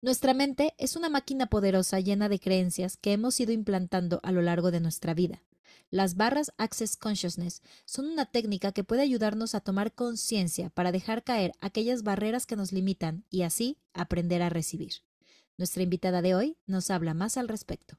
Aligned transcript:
Nuestra 0.00 0.32
mente 0.32 0.74
es 0.78 0.94
una 0.94 1.08
máquina 1.08 1.48
poderosa 1.48 1.98
llena 1.98 2.28
de 2.28 2.38
creencias 2.38 2.96
que 2.96 3.12
hemos 3.12 3.40
ido 3.40 3.50
implantando 3.50 4.20
a 4.22 4.30
lo 4.30 4.42
largo 4.42 4.70
de 4.70 4.78
nuestra 4.78 5.12
vida. 5.12 5.42
Las 5.90 6.14
barras 6.14 6.52
Access 6.56 6.96
Consciousness 6.96 7.62
son 7.84 8.06
una 8.06 8.26
técnica 8.26 8.70
que 8.70 8.84
puede 8.84 9.02
ayudarnos 9.02 9.56
a 9.56 9.60
tomar 9.60 9.92
conciencia 9.92 10.70
para 10.70 10.92
dejar 10.92 11.24
caer 11.24 11.52
aquellas 11.60 12.04
barreras 12.04 12.46
que 12.46 12.54
nos 12.54 12.72
limitan 12.72 13.24
y 13.28 13.42
así 13.42 13.78
aprender 13.92 14.40
a 14.40 14.50
recibir. 14.50 15.02
Nuestra 15.56 15.82
invitada 15.82 16.22
de 16.22 16.36
hoy 16.36 16.56
nos 16.66 16.90
habla 16.90 17.12
más 17.12 17.36
al 17.36 17.48
respecto. 17.48 17.98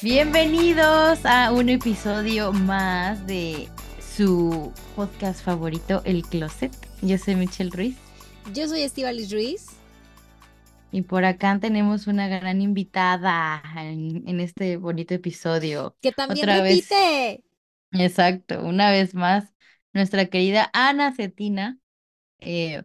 Bienvenidos 0.00 1.24
a 1.26 1.52
un 1.52 1.68
episodio 1.68 2.52
más 2.52 3.26
de 3.26 3.68
su 3.98 4.72
podcast 4.94 5.44
favorito, 5.44 6.02
El 6.04 6.22
Closet. 6.22 6.72
Yo 7.02 7.18
soy 7.18 7.34
Michelle 7.36 7.70
Ruiz 7.70 7.96
Yo 8.54 8.68
soy 8.68 8.82
Estivalis 8.82 9.30
Ruiz. 9.32 9.66
y 10.90 11.02
por 11.02 11.24
acá 11.24 11.58
tenemos 11.60 12.06
una 12.06 12.28
gran 12.28 12.62
invitada 12.62 13.62
en, 13.76 14.26
en 14.28 14.40
este 14.40 14.76
bonito 14.76 15.14
episodio. 15.14 15.96
Que 16.00 16.12
también 16.12 16.48
Otra 16.48 16.62
vez. 16.62 16.88
repite. 16.88 17.44
Exacto, 17.92 18.60
una 18.64 18.90
vez 18.90 19.14
más, 19.14 19.52
nuestra 19.92 20.26
querida 20.26 20.70
Ana 20.72 21.14
Cetina, 21.14 21.78
eh, 22.40 22.84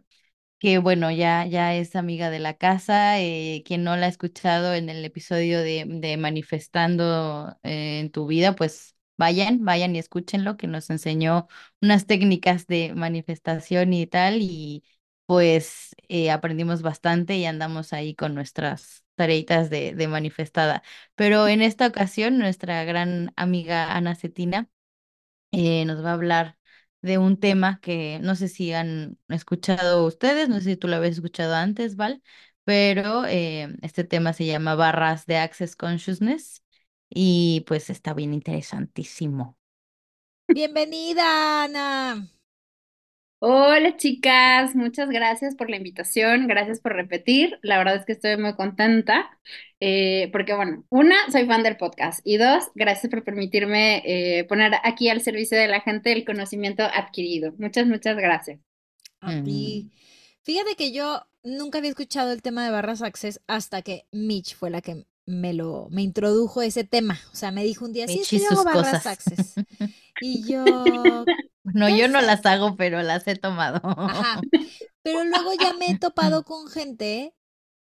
que 0.64 0.78
bueno, 0.78 1.10
ya, 1.10 1.44
ya 1.46 1.74
es 1.74 1.94
amiga 1.94 2.30
de 2.30 2.38
la 2.38 2.54
casa, 2.54 3.20
eh, 3.20 3.62
quien 3.66 3.84
no 3.84 3.96
la 3.96 4.06
ha 4.06 4.08
escuchado 4.08 4.72
en 4.74 4.88
el 4.88 5.04
episodio 5.04 5.60
de, 5.60 5.84
de 5.86 6.16
Manifestando 6.16 7.58
eh, 7.62 8.00
en 8.00 8.10
tu 8.10 8.26
vida, 8.26 8.54
pues 8.56 8.96
vayan, 9.18 9.62
vayan 9.64 9.94
y 9.94 9.98
escúchenlo, 9.98 10.56
que 10.56 10.66
nos 10.66 10.88
enseñó 10.88 11.48
unas 11.82 12.06
técnicas 12.06 12.66
de 12.66 12.94
manifestación 12.94 13.92
y 13.92 14.06
tal, 14.06 14.38
y 14.40 14.84
pues 15.26 15.94
eh, 16.08 16.30
aprendimos 16.30 16.80
bastante 16.82 17.36
y 17.36 17.44
andamos 17.44 17.92
ahí 17.92 18.14
con 18.14 18.34
nuestras 18.34 19.04
tareitas 19.16 19.68
de, 19.68 19.94
de 19.94 20.08
manifestada. 20.08 20.82
Pero 21.14 21.46
en 21.46 21.60
esta 21.62 21.86
ocasión, 21.86 22.38
nuestra 22.38 22.84
gran 22.84 23.32
amiga 23.36 23.94
Ana 23.94 24.14
Cetina 24.14 24.70
nos 25.52 26.04
va 26.04 26.10
a 26.10 26.12
hablar 26.14 26.58
de 27.04 27.18
un 27.18 27.38
tema 27.38 27.80
que 27.80 28.18
no 28.22 28.34
sé 28.36 28.48
si 28.48 28.72
han 28.72 29.18
escuchado 29.28 30.06
ustedes, 30.06 30.48
no 30.48 30.56
sé 30.56 30.62
si 30.72 30.76
tú 30.76 30.88
lo 30.88 30.96
habías 30.96 31.14
escuchado 31.16 31.54
antes, 31.54 31.96
Val, 31.96 32.22
pero 32.64 33.26
eh, 33.26 33.76
este 33.82 34.04
tema 34.04 34.32
se 34.32 34.46
llama 34.46 34.74
barras 34.74 35.26
de 35.26 35.36
Access 35.38 35.76
Consciousness 35.76 36.62
y 37.10 37.64
pues 37.66 37.90
está 37.90 38.14
bien 38.14 38.34
interesantísimo. 38.34 39.58
Bienvenida, 40.48 41.64
Ana. 41.64 42.30
Hola 43.46 43.98
chicas, 43.98 44.74
muchas 44.74 45.10
gracias 45.10 45.54
por 45.54 45.68
la 45.68 45.76
invitación, 45.76 46.46
gracias 46.46 46.80
por 46.80 46.94
repetir. 46.94 47.58
La 47.60 47.76
verdad 47.76 47.96
es 47.96 48.06
que 48.06 48.12
estoy 48.12 48.38
muy 48.38 48.54
contenta 48.54 49.38
eh, 49.80 50.30
porque, 50.32 50.54
bueno, 50.54 50.86
una, 50.88 51.14
soy 51.30 51.44
fan 51.44 51.62
del 51.62 51.76
podcast 51.76 52.20
y 52.24 52.38
dos, 52.38 52.64
gracias 52.74 53.10
por 53.10 53.22
permitirme 53.22 54.02
eh, 54.06 54.44
poner 54.44 54.72
aquí 54.82 55.10
al 55.10 55.20
servicio 55.20 55.58
de 55.58 55.68
la 55.68 55.82
gente 55.82 56.10
el 56.12 56.24
conocimiento 56.24 56.84
adquirido. 56.84 57.52
Muchas, 57.58 57.86
muchas 57.86 58.16
gracias. 58.16 58.60
A 59.20 59.42
ti. 59.42 59.90
Fíjate 60.42 60.74
que 60.74 60.92
yo 60.92 61.26
nunca 61.42 61.80
había 61.80 61.90
escuchado 61.90 62.32
el 62.32 62.40
tema 62.40 62.64
de 62.64 62.70
barras 62.70 63.02
access 63.02 63.42
hasta 63.46 63.82
que 63.82 64.06
Mitch 64.10 64.56
fue 64.56 64.70
la 64.70 64.80
que 64.80 65.04
me 65.26 65.52
lo 65.52 65.88
me 65.90 66.00
introdujo 66.00 66.62
ese 66.62 66.84
tema. 66.84 67.20
O 67.30 67.36
sea, 67.36 67.50
me 67.50 67.62
dijo 67.62 67.84
un 67.84 67.92
día, 67.92 68.08
sí, 68.08 68.20
Mitch 68.20 68.30
que 68.30 68.36
y 68.36 68.38
yo 68.38 68.46
hago 68.46 68.56
sus 68.56 68.64
barras 68.64 68.86
cosas. 68.86 69.06
access. 69.06 69.54
Y 70.20 70.48
yo, 70.48 70.64
No, 71.64 71.86
¿qué 71.86 71.98
yo 71.98 72.08
no 72.08 72.20
las 72.20 72.44
hago, 72.46 72.76
pero 72.76 73.02
las 73.02 73.26
he 73.26 73.36
tomado. 73.36 73.80
Ajá. 73.82 74.40
Pero 75.02 75.22
luego 75.24 75.52
ya 75.52 75.74
me 75.74 75.90
he 75.90 75.98
topado 75.98 76.44
con 76.44 76.66
gente 76.66 77.34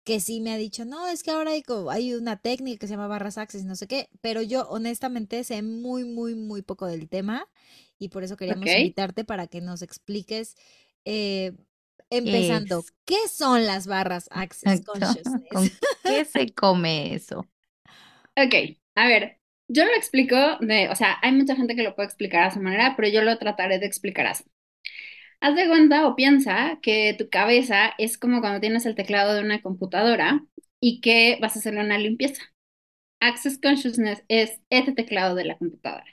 que 0.04 0.20
sí 0.20 0.40
me 0.40 0.52
ha 0.52 0.56
dicho, 0.56 0.84
no, 0.84 1.08
es 1.08 1.22
que 1.22 1.30
ahora 1.30 1.52
hay, 1.90 2.14
una 2.14 2.36
técnica 2.36 2.80
que 2.80 2.86
se 2.86 2.92
llama 2.92 3.06
barras 3.06 3.38
access 3.38 3.62
y 3.62 3.64
no 3.64 3.74
sé 3.74 3.86
qué, 3.86 4.10
pero 4.20 4.42
yo 4.42 4.68
honestamente 4.68 5.42
sé 5.44 5.62
muy, 5.62 6.04
muy, 6.04 6.34
muy 6.34 6.60
poco 6.60 6.86
del 6.86 7.08
tema 7.08 7.48
y 7.98 8.10
por 8.10 8.22
eso 8.22 8.36
queríamos 8.36 8.66
invitarte 8.66 9.24
para 9.24 9.46
que 9.46 9.62
nos 9.62 9.80
expliques, 9.80 10.56
eh, 11.06 11.52
¿Qué 12.10 12.18
empezando, 12.18 12.80
es? 12.80 12.92
¿qué 13.06 13.28
son 13.28 13.64
las 13.64 13.86
barras 13.86 14.28
access 14.30 14.84
consciousness? 14.84 15.48
¿Con 15.50 15.70
qué 16.02 16.24
se 16.26 16.52
come 16.52 17.14
eso? 17.14 17.48
Ok, 18.36 18.52
a 18.96 19.06
ver, 19.06 19.38
yo 19.68 19.84
lo 19.84 19.92
explico 19.94 20.36
de, 20.60 20.88
o 20.90 20.94
sea, 20.96 21.18
hay 21.22 21.32
mucha 21.32 21.56
gente 21.56 21.74
que 21.76 21.82
lo 21.82 21.94
puede 21.94 22.06
explicar 22.08 22.44
a 22.44 22.50
su 22.50 22.60
manera, 22.60 22.94
pero 22.96 23.08
yo 23.08 23.22
lo 23.22 23.38
trataré 23.38 23.78
de 23.78 23.86
explicar 23.86 24.26
así. 24.26 24.44
Haz 25.40 25.54
de 25.56 25.68
cuenta 25.68 26.06
o 26.08 26.16
piensa 26.16 26.78
que 26.82 27.14
tu 27.18 27.28
cabeza 27.28 27.92
es 27.98 28.18
como 28.18 28.40
cuando 28.40 28.60
tienes 28.60 28.86
el 28.86 28.94
teclado 28.94 29.34
de 29.34 29.42
una 29.42 29.60
computadora 29.62 30.44
y 30.80 31.00
que 31.00 31.38
vas 31.40 31.56
a 31.56 31.58
hacerle 31.60 31.80
una 31.80 31.98
limpieza. 31.98 32.42
Access 33.20 33.58
Consciousness 33.60 34.24
es 34.28 34.60
este 34.70 34.92
teclado 34.92 35.34
de 35.34 35.44
la 35.44 35.58
computadora. 35.58 36.06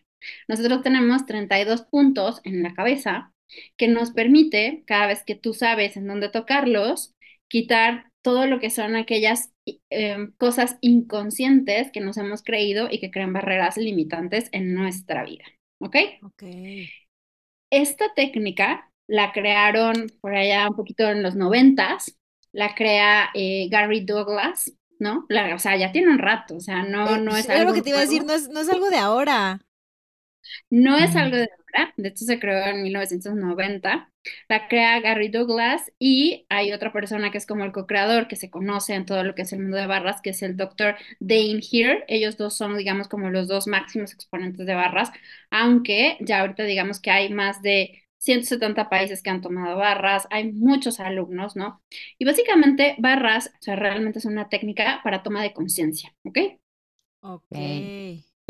Nosotros 0.47 0.83
tenemos 0.83 1.25
32 1.25 1.83
puntos 1.83 2.41
en 2.43 2.63
la 2.63 2.73
cabeza 2.73 3.33
que 3.77 3.87
nos 3.87 4.11
permite, 4.11 4.83
cada 4.87 5.07
vez 5.07 5.23
que 5.25 5.35
tú 5.35 5.53
sabes 5.53 5.97
en 5.97 6.07
dónde 6.07 6.29
tocarlos, 6.29 7.15
quitar 7.47 8.10
todo 8.21 8.47
lo 8.47 8.59
que 8.59 8.69
son 8.69 8.95
aquellas 8.95 9.51
eh, 9.89 10.29
cosas 10.37 10.77
inconscientes 10.81 11.91
que 11.91 12.01
nos 12.01 12.17
hemos 12.17 12.43
creído 12.43 12.87
y 12.91 12.99
que 12.99 13.11
crean 13.11 13.33
barreras 13.33 13.77
limitantes 13.77 14.49
en 14.51 14.73
nuestra 14.75 15.23
vida. 15.25 15.45
¿Ok? 15.79 15.95
Ok. 16.21 16.43
Esta 17.69 18.13
técnica 18.15 18.91
la 19.07 19.31
crearon 19.31 20.07
por 20.21 20.35
allá 20.35 20.67
un 20.69 20.75
poquito 20.75 21.03
en 21.09 21.23
los 21.23 21.35
noventas, 21.35 22.17
la 22.51 22.75
crea 22.75 23.29
eh, 23.33 23.67
Gary 23.69 24.01
Douglas, 24.05 24.73
¿no? 24.99 25.25
La- 25.29 25.55
o 25.55 25.59
sea, 25.59 25.77
ya 25.77 25.91
tiene 25.91 26.11
un 26.11 26.19
rato, 26.19 26.57
o 26.57 26.59
sea, 26.59 26.83
no, 26.83 27.17
Eh, 27.17 27.17
no 27.17 27.37
es 27.37 27.49
era 27.49 27.63
lo 27.63 27.73
algo 27.73 27.73
que 27.73 27.81
te 27.81 27.89
iba 27.89 27.97
a 27.99 28.01
decir, 28.01 28.23
no 28.25 28.33
es, 28.33 28.49
no 28.49 28.59
es 28.61 28.69
algo 28.69 28.89
de 28.89 28.97
ahora. 28.97 29.61
No 30.69 30.97
es 30.97 31.15
algo 31.15 31.37
de 31.37 31.47
ahora, 31.75 31.93
de 31.97 32.09
hecho 32.09 32.25
se 32.25 32.39
creó 32.39 32.65
en 32.65 32.83
1990. 32.83 34.11
La 34.49 34.67
crea 34.67 34.99
Gary 34.99 35.29
Douglas 35.29 35.91
y 35.99 36.45
hay 36.49 36.73
otra 36.73 36.93
persona 36.93 37.31
que 37.31 37.37
es 37.39 37.45
como 37.47 37.63
el 37.65 37.71
co-creador 37.71 38.27
que 38.27 38.35
se 38.35 38.49
conoce 38.51 38.93
en 38.93 39.05
todo 39.05 39.23
lo 39.23 39.33
que 39.35 39.43
es 39.43 39.53
el 39.53 39.59
mundo 39.61 39.77
de 39.77 39.87
barras, 39.87 40.21
que 40.21 40.29
es 40.31 40.43
el 40.43 40.57
Dr. 40.57 40.95
Dane 41.19 41.59
Here. 41.71 42.03
Ellos 42.07 42.37
dos 42.37 42.55
son, 42.55 42.77
digamos, 42.77 43.07
como 43.07 43.29
los 43.31 43.47
dos 43.47 43.67
máximos 43.67 44.13
exponentes 44.13 44.65
de 44.67 44.75
barras, 44.75 45.11
aunque 45.49 46.17
ya 46.21 46.41
ahorita 46.41 46.63
digamos 46.63 46.99
que 46.99 47.11
hay 47.11 47.33
más 47.33 47.61
de 47.61 48.03
170 48.17 48.89
países 48.89 49.23
que 49.23 49.29
han 49.31 49.41
tomado 49.41 49.77
barras, 49.77 50.27
hay 50.29 50.51
muchos 50.53 50.99
alumnos, 50.99 51.55
¿no? 51.55 51.81
Y 52.19 52.25
básicamente 52.25 52.95
barras, 52.99 53.47
o 53.59 53.61
sea, 53.63 53.75
realmente 53.75 54.19
es 54.19 54.25
una 54.25 54.49
técnica 54.49 55.01
para 55.03 55.23
toma 55.23 55.41
de 55.41 55.53
conciencia, 55.53 56.13
¿ok? 56.23 56.37
Ok. 57.21 57.55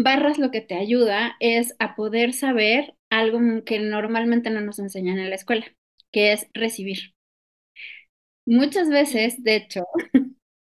Barras 0.04 0.38
lo 0.40 0.52
que 0.52 0.62
te 0.62 0.76
ayuda 0.76 1.36
es 1.40 1.76
a 1.80 1.96
poder 1.96 2.34
saber 2.34 2.96
algo 3.10 3.40
que 3.66 3.80
normalmente 3.80 4.50
no 4.50 4.62
nos 4.62 4.80
enseñan 4.80 5.20
en 5.20 5.30
la 5.30 5.36
escuela, 5.36 5.66
que 6.12 6.34
es 6.34 6.48
recibir. 6.54 7.14
Muchas 8.46 8.90
veces, 8.90 9.44
de 9.44 9.56
hecho, 9.56 9.86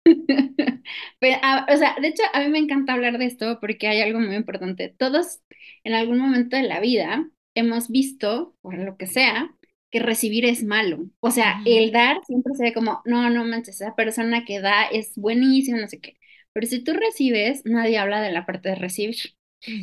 pe- 1.19 1.35
a- 1.43 1.65
o 1.73 1.77
sea, 1.77 1.95
de 2.01 2.07
hecho, 2.09 2.23
a 2.33 2.41
mí 2.41 2.49
me 2.49 2.59
encanta 2.59 2.93
hablar 2.93 3.17
de 3.17 3.25
esto 3.25 3.59
porque 3.59 3.87
hay 3.87 4.01
algo 4.01 4.19
muy 4.19 4.35
importante. 4.35 4.89
Todos 4.97 5.41
en 5.83 5.93
algún 5.93 6.19
momento 6.19 6.57
de 6.57 6.63
la 6.63 6.79
vida 6.79 7.29
hemos 7.55 7.89
visto, 7.89 8.55
por 8.61 8.77
lo 8.77 8.97
que 8.97 9.07
sea, 9.07 9.55
que 9.91 9.99
recibir 9.99 10.45
es 10.45 10.63
malo. 10.63 11.05
O 11.19 11.31
sea, 11.31 11.61
el 11.65 11.91
dar 11.91 12.21
siempre 12.25 12.53
se 12.55 12.63
ve 12.63 12.73
como, 12.73 13.01
no, 13.05 13.29
no 13.29 13.45
manches, 13.45 13.81
esa 13.81 13.95
persona 13.95 14.45
que 14.45 14.61
da 14.61 14.85
es 14.85 15.13
buenísima, 15.17 15.79
no 15.79 15.87
sé 15.87 15.99
qué. 16.01 16.17
Pero 16.53 16.67
si 16.67 16.83
tú 16.83 16.93
recibes, 16.93 17.61
nadie 17.65 17.97
habla 17.97 18.21
de 18.21 18.31
la 18.31 18.45
parte 18.45 18.69
de 18.69 18.75
recibir. 18.75 19.17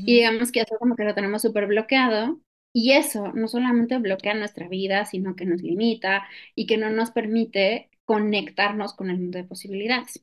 Y 0.05 0.15
digamos 0.17 0.53
que 0.53 0.61
eso 0.61 0.77
como 0.79 0.97
que 0.97 1.05
lo 1.05 1.15
tenemos 1.15 1.43
súper 1.43 1.67
bloqueado. 1.67 2.41
Y 2.73 2.93
eso 2.93 3.33
no 3.33 3.49
solamente 3.49 3.99
bloquea 3.99 4.35
nuestra 4.35 4.69
vida, 4.69 5.07
sino 5.07 5.35
que 5.37 5.47
nos 5.47 5.63
limita 5.63 6.27
y 6.55 6.67
que 6.67 6.77
no 6.77 6.91
nos 6.91 7.11
permite 7.11 7.91
conectarnos 8.05 8.95
con 8.95 9.11
el 9.11 9.19
mundo 9.19 9.39
de 9.39 9.45
posibilidades. 9.45 10.23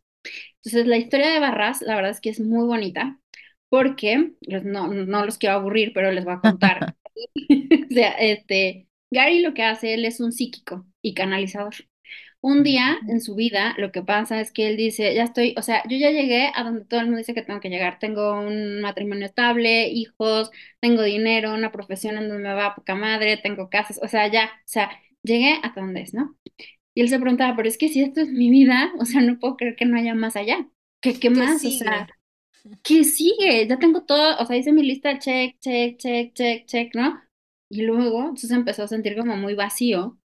Entonces, 0.58 0.88
la 0.88 0.98
historia 0.98 1.30
de 1.32 1.40
Barras, 1.40 1.82
la 1.82 1.96
verdad 1.96 2.12
es 2.12 2.22
que 2.22 2.30
es 2.30 2.40
muy 2.40 2.66
bonita, 2.68 3.20
porque 3.70 4.34
los- 4.42 4.64
no, 4.66 4.88
no 4.90 5.26
los 5.26 5.38
quiero 5.38 5.56
aburrir, 5.56 5.94
pero 5.94 6.12
les 6.12 6.26
voy 6.26 6.34
a 6.36 6.42
contar. 6.42 6.90
O 7.92 7.94
sea, 7.94 8.12
este, 8.14 8.88
Gary 9.12 9.42
lo 9.42 9.54
que 9.54 9.64
hace, 9.64 9.94
él 9.94 10.06
es 10.06 10.20
un 10.20 10.32
psíquico 10.32 10.86
y 11.02 11.14
canalizador. 11.14 11.76
Un 12.44 12.62
día 12.64 12.98
en 13.08 13.22
su 13.22 13.36
vida 13.36 13.74
lo 13.78 13.94
que 13.94 14.02
pasa 14.04 14.42
es 14.42 14.52
que 14.52 14.68
él 14.68 14.76
dice, 14.76 15.16
ya 15.16 15.24
estoy, 15.24 15.56
o 15.58 15.62
sea, 15.62 15.82
yo 15.88 15.98
ya 15.98 16.12
llegué 16.12 16.52
a 16.54 16.64
donde 16.66 16.84
todo 16.86 17.00
el 17.00 17.06
mundo 17.06 17.20
dice 17.20 17.34
que 17.34 17.42
tengo 17.42 17.62
que 17.62 17.70
llegar. 17.70 18.00
Tengo 18.00 18.34
un 18.34 18.82
matrimonio 18.82 19.26
estable, 19.26 19.88
hijos, 19.90 20.52
tengo 20.82 21.04
dinero, 21.04 21.54
una 21.54 21.72
profesión 21.72 22.18
en 22.18 22.28
donde 22.28 22.44
me 22.44 22.54
va 22.54 22.68
a 22.68 22.76
poca 22.76 22.96
madre, 22.96 23.38
tengo 23.38 23.70
casas, 23.70 24.00
o 24.04 24.10
sea, 24.10 24.28
ya, 24.30 24.48
o 24.48 24.62
sea, 24.66 24.92
llegué 25.24 25.58
hasta 25.64 25.80
donde 25.82 26.02
es, 26.02 26.14
¿no? 26.14 26.38
Y 26.96 27.02
él 27.02 27.10
se 27.10 27.20
preguntaba, 27.20 27.56
pero 27.56 27.70
es 27.70 27.78
que 27.78 27.90
si 27.90 28.02
esto 28.04 28.22
es 28.22 28.30
mi 28.32 28.50
vida, 28.52 28.94
o 29.00 29.06
sea, 29.06 29.22
no 29.22 29.40
puedo 29.40 29.58
creer 29.58 29.76
que 29.78 29.86
no 29.86 29.98
haya 29.98 30.16
más 30.16 30.36
allá. 30.36 30.68
¿Qué, 31.02 31.20
qué 31.20 31.30
más? 31.32 31.66
O 31.66 31.72
sea, 31.72 32.08
¿qué 32.84 33.04
sigue? 33.04 33.68
Ya 33.68 33.80
tengo 33.80 34.04
todo, 34.06 34.38
o 34.40 34.46
sea, 34.46 34.58
hice 34.58 34.74
mi 34.74 34.84
lista, 34.84 35.20
check, 35.20 35.58
check, 35.60 35.98
check, 35.98 36.34
check, 36.34 36.66
check, 36.68 36.96
¿no? 36.96 37.22
Y 37.70 37.84
luego, 37.84 38.22
entonces 38.24 38.52
empezó 38.52 38.84
a 38.84 38.88
sentir 38.88 39.16
como 39.18 39.36
muy 39.38 39.56
vacío 39.56 40.20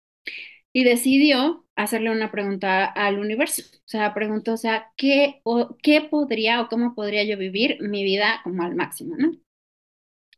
y 0.73 0.83
decidió 0.85 1.66
hacerle 1.77 2.11
una 2.11 2.31
pregunta 2.31 2.85
al 2.85 3.19
universo. 3.19 3.63
O 3.77 3.87
sea, 3.89 4.13
preguntó, 4.13 4.53
o 4.53 4.57
sea, 4.57 4.91
¿qué, 4.97 5.41
o, 5.43 5.77
¿qué 5.83 6.01
podría 6.01 6.61
o 6.61 6.69
cómo 6.69 6.95
podría 6.95 7.23
yo 7.23 7.37
vivir 7.37 7.77
mi 7.81 8.03
vida 8.03 8.41
como 8.43 8.63
al 8.63 8.75
máximo, 8.75 9.15
¿no? 9.17 9.33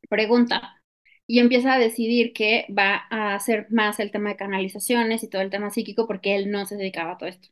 Pregunta. 0.09 0.81
Y 1.27 1.39
empieza 1.39 1.74
a 1.74 1.80
decidir 1.80 2.33
que 2.33 2.65
va 2.75 3.06
a 3.12 3.36
hacer 3.36 3.68
más 3.69 4.00
el 4.00 4.12
tema 4.12 4.30
de 4.30 4.36
canalizaciones 4.38 5.24
y 5.24 5.30
todo 5.30 5.41
el 5.44 5.51
tema 5.51 5.69
psíquico 5.69 6.07
porque 6.07 6.36
él 6.36 6.50
no 6.51 6.65
se 6.65 6.75
dedicaba 6.77 7.12
a 7.13 7.18
todo 7.18 7.30
esto. 7.30 7.50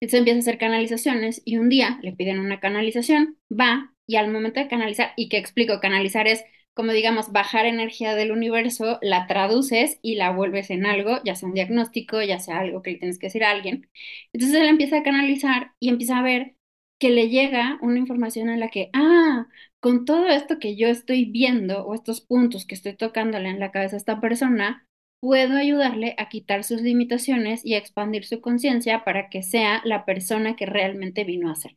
Entonces 0.00 0.18
empieza 0.20 0.38
a 0.38 0.42
hacer 0.42 0.58
canalizaciones 0.58 1.42
y 1.44 1.58
un 1.58 1.68
día 1.70 1.98
le 2.02 2.12
piden 2.12 2.40
una 2.40 2.60
canalización, 2.60 3.38
va 3.50 3.94
y 4.06 4.16
al 4.16 4.30
momento 4.32 4.60
de 4.60 4.68
canalizar, 4.68 5.12
y 5.16 5.28
que 5.28 5.38
explico, 5.38 5.80
canalizar 5.80 6.28
es 6.28 6.44
como 6.76 6.92
digamos, 6.92 7.32
bajar 7.32 7.66
energía 7.66 8.14
del 8.14 8.32
universo, 8.32 8.98
la 9.02 9.26
traduces 9.26 9.98
y 10.02 10.16
la 10.16 10.30
vuelves 10.32 10.70
en 10.70 10.86
algo, 10.86 11.20
ya 11.24 11.34
sea 11.34 11.48
un 11.48 11.54
diagnóstico, 11.54 12.22
ya 12.22 12.38
sea 12.40 12.58
algo 12.60 12.82
que 12.82 12.92
le 12.92 12.98
tienes 12.98 13.18
que 13.18 13.28
decir 13.28 13.44
a 13.44 13.50
alguien. 13.52 13.90
Entonces 14.34 14.60
él 14.60 14.68
empieza 14.68 14.98
a 14.98 15.02
canalizar 15.02 15.72
y 15.80 15.88
empieza 15.88 16.18
a 16.18 16.22
ver 16.22 16.56
que 16.98 17.10
le 17.10 17.28
llega 17.30 17.78
una 17.82 17.98
información 17.98 18.50
en 18.50 18.60
la 18.60 18.68
que, 18.68 18.90
ah, 18.94 19.46
con 19.80 20.04
todo 20.04 20.28
esto 20.28 20.58
que 20.58 20.76
yo 20.76 20.88
estoy 20.88 21.24
viendo 21.26 21.84
o 21.86 21.94
estos 21.94 22.20
puntos 22.20 22.66
que 22.66 22.74
estoy 22.74 22.94
tocándole 22.96 23.48
en 23.48 23.60
la 23.60 23.72
cabeza 23.72 23.96
a 23.96 23.98
esta 23.98 24.20
persona, 24.20 24.86
puedo 25.20 25.56
ayudarle 25.56 26.14
a 26.18 26.28
quitar 26.28 26.64
sus 26.64 26.82
limitaciones 26.82 27.64
y 27.64 27.74
a 27.74 27.78
expandir 27.78 28.26
su 28.26 28.40
conciencia 28.42 29.04
para 29.04 29.30
que 29.30 29.42
sea 29.42 29.80
la 29.84 30.04
persona 30.04 30.56
que 30.56 30.66
realmente 30.66 31.24
vino 31.24 31.50
a 31.50 31.56
ser. 31.56 31.76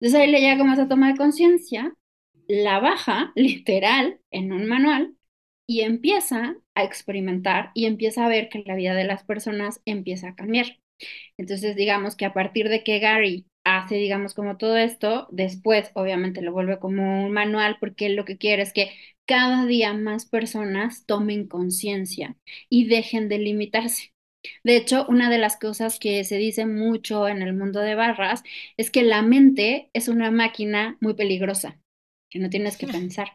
Entonces 0.00 0.20
ahí 0.20 0.30
le 0.30 0.40
llega 0.40 0.58
como 0.58 0.72
esa 0.74 0.88
toma 0.88 1.08
de 1.12 1.16
conciencia 1.18 1.94
la 2.48 2.80
baja 2.80 3.32
literal 3.36 4.20
en 4.30 4.52
un 4.52 4.66
manual 4.66 5.16
y 5.66 5.80
empieza 5.82 6.56
a 6.74 6.84
experimentar 6.84 7.70
y 7.74 7.86
empieza 7.86 8.24
a 8.24 8.28
ver 8.28 8.48
que 8.48 8.62
la 8.66 8.76
vida 8.76 8.94
de 8.94 9.04
las 9.04 9.24
personas 9.24 9.80
empieza 9.84 10.28
a 10.28 10.34
cambiar. 10.36 10.78
Entonces, 11.36 11.76
digamos 11.76 12.16
que 12.16 12.24
a 12.26 12.34
partir 12.34 12.68
de 12.68 12.82
que 12.84 12.98
Gary 12.98 13.46
hace, 13.64 13.96
digamos, 13.96 14.34
como 14.34 14.56
todo 14.56 14.76
esto, 14.76 15.28
después 15.30 15.90
obviamente 15.94 16.42
lo 16.42 16.52
vuelve 16.52 16.78
como 16.78 17.24
un 17.26 17.32
manual 17.32 17.76
porque 17.80 18.08
lo 18.08 18.24
que 18.24 18.38
quiere 18.38 18.62
es 18.62 18.72
que 18.72 18.90
cada 19.26 19.66
día 19.66 19.92
más 19.94 20.26
personas 20.26 21.04
tomen 21.06 21.48
conciencia 21.48 22.36
y 22.68 22.86
dejen 22.86 23.28
de 23.28 23.38
limitarse. 23.38 24.12
De 24.64 24.76
hecho, 24.76 25.06
una 25.08 25.28
de 25.30 25.38
las 25.38 25.56
cosas 25.58 25.98
que 25.98 26.22
se 26.24 26.36
dice 26.36 26.66
mucho 26.66 27.26
en 27.28 27.42
el 27.42 27.54
mundo 27.54 27.80
de 27.80 27.96
barras 27.96 28.42
es 28.76 28.90
que 28.90 29.02
la 29.02 29.22
mente 29.22 29.90
es 29.92 30.08
una 30.08 30.30
máquina 30.30 30.96
muy 31.00 31.14
peligrosa 31.14 31.80
que 32.36 32.42
no 32.42 32.50
tienes 32.50 32.76
que 32.76 32.86
pensar. 32.98 33.28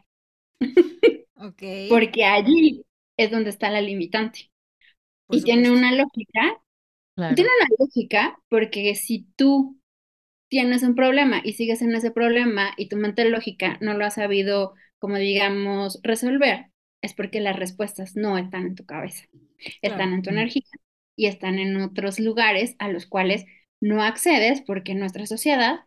Ok. 1.34 1.62
Porque 1.88 2.24
allí 2.24 2.84
es 3.16 3.30
donde 3.30 3.50
está 3.50 3.70
la 3.70 3.80
limitante. 3.80 4.50
y 5.30 5.42
tiene 5.42 5.70
una 5.70 5.92
lógica. 5.92 6.62
Tiene 7.16 7.50
una 7.58 7.68
lógica 7.78 8.38
porque 8.48 8.94
si 8.94 9.26
tú 9.36 9.76
tienes 10.48 10.82
un 10.82 10.94
problema 10.94 11.40
y 11.44 11.54
sigues 11.54 11.82
en 11.82 11.94
ese 11.94 12.10
problema 12.10 12.72
y 12.76 12.88
tu 12.88 12.96
mente 12.96 13.28
lógica 13.28 13.78
no 13.80 13.94
lo 13.94 14.04
ha 14.04 14.10
sabido, 14.10 14.74
como 14.98 15.16
digamos, 15.16 16.00
resolver, 16.02 16.66
es 17.02 17.14
porque 17.14 17.40
las 17.40 17.56
respuestas 17.56 18.16
no 18.16 18.38
están 18.38 18.66
en 18.66 18.74
tu 18.76 18.84
cabeza, 18.86 19.24
están 19.82 20.12
en 20.12 20.22
tu 20.22 20.30
energía 20.30 20.62
y 21.16 21.26
están 21.26 21.58
en 21.58 21.76
otros 21.80 22.20
lugares 22.20 22.76
a 22.78 22.88
los 22.88 23.06
cuales 23.06 23.44
no 23.80 24.02
accedes 24.02 24.62
porque 24.62 24.94
nuestra 24.94 25.26
sociedad 25.26 25.80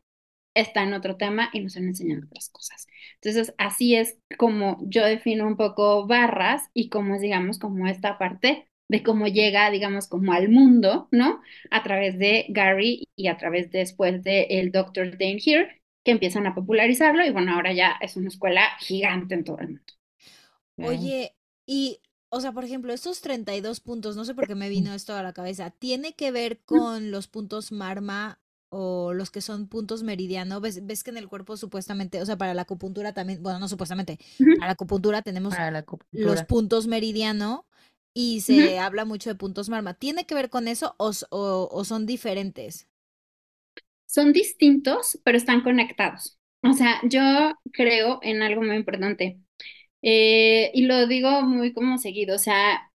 está 0.56 0.84
en 0.84 0.94
otro 0.94 1.18
tema 1.18 1.50
y 1.54 1.60
nos 1.60 1.78
han 1.78 1.84
enseñado 1.84 2.24
otras 2.26 2.50
cosas. 2.50 2.88
Entonces, 3.22 3.54
así 3.58 3.96
es 3.96 4.18
como 4.38 4.78
yo 4.82 5.06
defino 5.06 5.46
un 5.46 5.58
poco 5.58 6.08
barras 6.08 6.64
y 6.74 6.90
cómo 6.90 7.16
es, 7.16 7.22
digamos, 7.22 7.60
como 7.60 7.88
esta 7.88 8.18
parte 8.18 8.68
de 8.88 9.04
cómo 9.04 9.28
llega, 9.28 9.70
digamos, 9.72 10.08
como 10.08 10.34
al 10.34 10.50
mundo, 10.50 11.08
¿no? 11.12 11.42
A 11.72 11.84
través 11.84 12.18
de 12.18 12.46
Gary 12.50 13.08
y 13.16 13.28
a 13.28 13.38
través 13.38 13.72
después 13.72 14.24
de 14.24 14.44
el 14.44 14.72
Dr. 14.72 15.12
Dane 15.18 15.42
Here, 15.44 15.82
que 16.04 16.12
empiezan 16.12 16.46
a 16.48 16.56
popularizarlo 16.56 17.26
y 17.26 17.32
bueno, 17.32 17.54
ahora 17.54 17.74
ya 17.74 17.96
es 18.00 18.16
una 18.16 18.28
escuela 18.28 18.62
gigante 18.80 19.34
en 19.36 19.44
todo 19.44 19.60
el 19.60 19.68
mundo. 19.68 19.94
Oye, 20.78 21.34
y, 21.66 22.00
o 22.30 22.42
sea, 22.42 22.52
por 22.52 22.64
ejemplo, 22.64 22.94
estos 22.94 23.22
32 23.22 23.80
puntos, 23.80 24.16
no 24.16 24.24
sé 24.24 24.36
por 24.36 24.46
qué 24.46 24.56
me 24.56 24.70
vino 24.70 24.94
esto 24.94 25.16
a 25.16 25.24
la 25.24 25.34
cabeza, 25.34 25.72
¿tiene 25.72 26.14
que 26.14 26.32
ver 26.32 26.62
con 26.64 27.12
los 27.12 27.28
puntos 27.28 27.72
Marma 27.72 28.40
o 28.78 29.14
los 29.14 29.32
que 29.32 29.40
son 29.40 29.70
puntos 29.70 30.04
meridianos, 30.04 30.60
ves, 30.60 30.86
ves 30.86 31.02
que 31.06 31.10
en 31.10 31.16
el 31.16 31.30
cuerpo 31.30 31.56
supuestamente, 31.56 32.22
o 32.22 32.26
sea, 32.26 32.38
para 32.38 32.54
la 32.54 32.64
acupuntura 32.64 33.14
también, 33.14 33.42
bueno, 33.42 33.58
no 33.58 33.70
supuestamente, 33.70 34.20
para 34.58 34.68
la 34.68 34.74
acupuntura 34.74 35.22
tenemos 35.22 35.54
los 36.12 36.44
puntos 36.44 36.86
meridiano 36.86 37.66
y 38.14 38.42
se 38.42 38.78
habla 38.78 39.06
mucho 39.06 39.30
de 39.30 39.36
puntos 39.36 39.70
marma. 39.70 39.94
¿Tiene 39.94 40.26
que 40.26 40.36
ver 40.36 40.50
con 40.50 40.68
eso 40.68 40.94
o, 40.98 41.14
o, 41.30 41.86
son 41.86 42.06
diferentes? 42.06 42.90
Son 44.08 44.34
distintos, 44.34 45.22
pero 45.24 45.38
están 45.38 45.62
conectados. 45.62 46.38
O 46.62 46.74
sea, 46.74 47.00
yo 47.04 47.22
creo 47.72 48.20
en 48.24 48.42
algo 48.42 48.62
muy 48.62 48.76
importante. 48.76 49.40
Eh, 50.02 50.72
y 50.74 50.86
lo 50.86 51.08
digo 51.08 51.44
muy 51.44 51.72
como 51.72 51.98
seguido, 51.98 52.36
o 52.36 52.40
sea, 52.40 52.92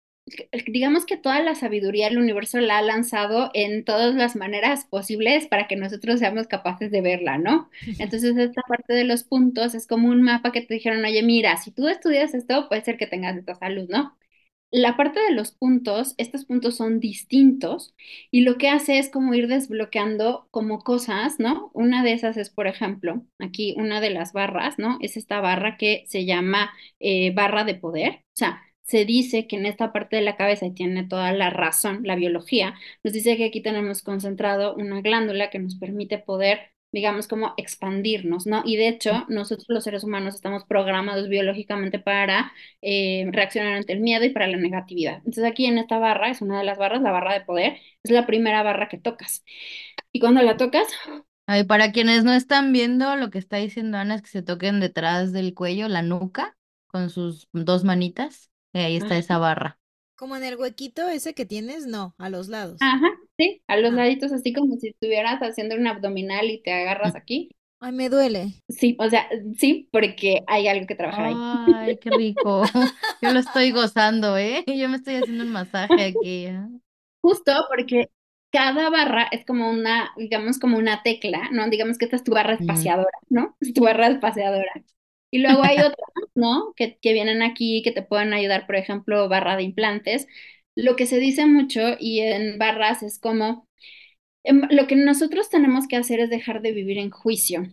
digamos 0.68 1.06
que 1.06 1.18
toda 1.18 1.40
la 1.42 1.56
sabiduría 1.56 2.10
del 2.10 2.18
universo 2.18 2.60
la 2.60 2.78
ha 2.80 2.82
lanzado 2.82 3.50
en 3.54 3.84
todas 3.86 4.16
las 4.16 4.36
maneras 4.36 4.86
posibles 4.86 5.48
para 5.48 5.68
que 5.68 5.76
nosotros 5.76 6.20
seamos 6.20 6.48
capaces 6.48 6.92
de 6.92 7.02
verla, 7.02 7.38
¿no? 7.38 7.70
Entonces, 7.98 8.36
esta 8.38 8.62
parte 8.68 8.94
de 8.94 9.04
los 9.06 9.24
puntos 9.24 9.74
es 9.76 9.88
como 9.88 10.10
un 10.10 10.22
mapa 10.24 10.52
que 10.52 10.62
te 10.62 10.74
dijeron, 10.74 11.04
oye, 11.06 11.24
mira, 11.24 11.58
si 11.58 11.72
tú 11.72 11.88
estudias 11.88 12.34
esto, 12.34 12.68
puede 12.68 12.82
ser 12.84 12.98
que 12.98 13.08
tengas 13.08 13.38
esta 13.38 13.56
salud, 13.56 13.88
¿no? 13.90 14.18
La 14.70 14.98
parte 14.98 15.20
de 15.22 15.32
los 15.34 15.52
puntos, 15.52 16.14
estos 16.18 16.44
puntos 16.46 16.76
son 16.78 17.00
distintos 17.00 17.96
y 18.32 18.42
lo 18.42 18.58
que 18.58 18.68
hace 18.70 19.00
es 19.00 19.10
como 19.10 19.34
ir 19.34 19.48
desbloqueando 19.48 20.48
como 20.52 20.80
cosas, 20.80 21.40
¿no? 21.40 21.72
Una 21.74 22.04
de 22.04 22.12
esas 22.14 22.36
es, 22.36 22.50
por 22.50 22.68
ejemplo, 22.68 23.24
aquí 23.40 23.76
una 23.78 24.02
de 24.02 24.10
las 24.10 24.34
barras, 24.34 24.78
¿no? 24.78 24.98
Es 25.02 25.16
esta 25.16 25.40
barra 25.40 25.78
que 25.78 26.04
se 26.08 26.26
llama 26.26 26.72
eh, 27.00 27.34
barra 27.34 27.64
de 27.64 27.76
poder. 27.76 28.16
O 28.16 28.36
sea, 28.36 28.62
se 28.88 29.06
dice 29.06 29.48
que 29.48 29.58
en 29.58 29.66
esta 29.66 29.92
parte 29.92 30.16
de 30.16 30.22
la 30.22 30.38
cabeza, 30.38 30.66
y 30.66 30.72
tiene 30.74 31.04
toda 31.04 31.34
la 31.34 31.50
razón, 31.50 32.02
la 32.04 32.16
biología, 32.16 32.76
nos 33.04 33.14
dice 33.14 33.36
que 33.38 33.46
aquí 33.46 33.62
tenemos 33.62 34.02
concentrado 34.02 34.76
una 34.76 35.02
glándula 35.02 35.50
que 35.50 35.60
nos 35.60 35.76
permite 35.76 36.18
poder, 36.20 36.72
digamos, 36.94 37.28
como 37.28 37.54
expandirnos, 37.58 38.48
¿no? 38.48 38.64
Y 38.66 38.78
de 38.78 38.88
hecho, 38.88 39.26
nosotros 39.28 39.66
los 39.68 39.84
seres 39.84 40.06
humanos 40.06 40.36
estamos 40.36 40.64
programados 40.66 41.28
biológicamente 41.28 42.00
para 42.00 42.54
eh, 42.82 43.28
reaccionar 43.32 43.74
ante 43.74 43.92
el 43.92 44.00
miedo 44.00 44.24
y 44.24 44.30
para 44.30 44.48
la 44.48 44.58
negatividad. 44.58 45.18
Entonces 45.18 45.44
aquí 45.44 45.66
en 45.66 45.78
esta 45.80 46.00
barra, 46.00 46.30
es 46.30 46.42
una 46.42 46.60
de 46.60 46.64
las 46.64 46.78
barras, 46.78 47.02
la 47.02 47.12
barra 47.12 47.34
de 47.34 47.42
poder, 47.42 47.78
es 48.04 48.12
la 48.12 48.26
primera 48.26 48.64
barra 48.64 48.88
que 48.88 48.98
tocas. 48.98 49.44
Y 50.14 50.22
cuando 50.22 50.42
la 50.44 50.56
tocas... 50.56 50.88
Ay, 51.46 51.66
para 51.66 51.92
quienes 51.92 52.24
no 52.24 52.34
están 52.34 52.72
viendo, 52.72 53.16
lo 53.18 53.32
que 53.32 53.40
está 53.40 53.58
diciendo 53.58 53.98
Ana 53.98 54.16
es 54.16 54.22
que 54.22 54.30
se 54.30 54.44
toquen 54.44 54.80
detrás 54.80 55.34
del 55.34 55.54
cuello, 55.54 55.88
la 55.88 56.02
nuca, 56.02 56.58
con 56.88 57.10
sus 57.10 57.50
dos 57.54 57.84
manitas 57.84 58.50
ahí 58.74 58.98
está 58.98 59.18
esa 59.18 59.38
barra. 59.38 59.80
Como 60.16 60.36
en 60.36 60.44
el 60.44 60.56
huequito 60.56 61.08
ese 61.08 61.34
que 61.34 61.46
tienes, 61.46 61.86
no, 61.86 62.16
a 62.18 62.30
los 62.30 62.48
lados. 62.48 62.78
Ajá, 62.82 63.08
sí, 63.38 63.62
a 63.68 63.78
los 63.78 63.94
ah. 63.94 63.96
laditos, 63.96 64.32
así 64.32 64.52
como 64.54 64.76
si 64.78 64.90
estuvieras 64.90 65.40
haciendo 65.42 65.76
un 65.76 65.88
abdominal 65.88 66.50
y 66.50 66.62
te 66.62 66.74
agarras 66.74 67.14
mm. 67.14 67.18
aquí. 67.18 67.52
Ay, 67.80 67.92
me 67.92 68.10
duele. 68.10 68.54
Sí, 68.70 68.96
o 69.00 69.08
sea, 69.08 69.28
sí, 69.56 69.88
porque 69.92 70.44
hay 70.48 70.68
algo 70.68 70.88
que 70.88 70.96
trabajar 70.96 71.26
ahí. 71.26 71.36
Ay, 71.76 71.98
qué 71.98 72.10
rico. 72.10 72.64
Yo 73.22 73.32
lo 73.32 73.40
estoy 73.40 73.72
gozando, 73.72 74.36
¿eh? 74.38 74.64
Yo 74.66 74.90
me 74.90 74.98
estoy 74.98 75.16
haciendo 75.16 75.44
un 75.44 75.52
masaje 75.52 76.06
aquí. 76.06 76.48
¿eh? 76.48 76.68
Justo 77.22 77.52
porque 77.70 78.10
cada 78.52 78.90
barra 78.90 79.28
es 79.32 79.46
como 79.46 79.70
una, 79.70 80.12
digamos, 80.18 80.58
como 80.58 80.78
una 80.78 81.04
tecla, 81.04 81.50
¿no? 81.52 81.70
Digamos 81.70 82.00
que 82.00 82.06
esta 82.06 82.18
es 82.18 82.24
tu 82.24 82.32
barra 82.32 82.54
espaciadora, 82.54 83.18
¿no? 83.30 83.56
Es 83.60 83.74
tu 83.74 83.84
barra 83.84 84.08
espaciadora. 84.08 84.72
Y 85.32 85.40
luego 85.40 85.64
hay 85.64 85.78
otras, 85.80 86.30
¿no? 86.36 86.74
Que, 86.76 86.98
que 87.00 87.14
vienen 87.14 87.42
aquí, 87.42 87.82
que 87.84 87.92
te 87.92 88.02
pueden 88.04 88.34
ayudar, 88.34 88.66
por 88.66 88.76
ejemplo, 88.76 89.30
barra 89.30 89.56
de 89.58 89.64
implantes. 89.64 90.28
Lo 90.76 90.96
que 90.96 91.06
se 91.08 91.18
dice 91.20 91.46
mucho 91.46 91.82
y 92.00 92.20
en 92.22 92.58
barras 92.60 93.04
es 93.04 93.20
como, 93.20 93.68
em, 94.44 94.62
lo 94.72 94.88
que 94.88 94.96
nosotros 94.96 95.50
tenemos 95.50 95.88
que 95.88 95.98
hacer 95.98 96.20
es 96.22 96.30
dejar 96.30 96.62
de 96.62 96.72
vivir 96.74 96.98
en 97.00 97.12
juicio. 97.12 97.68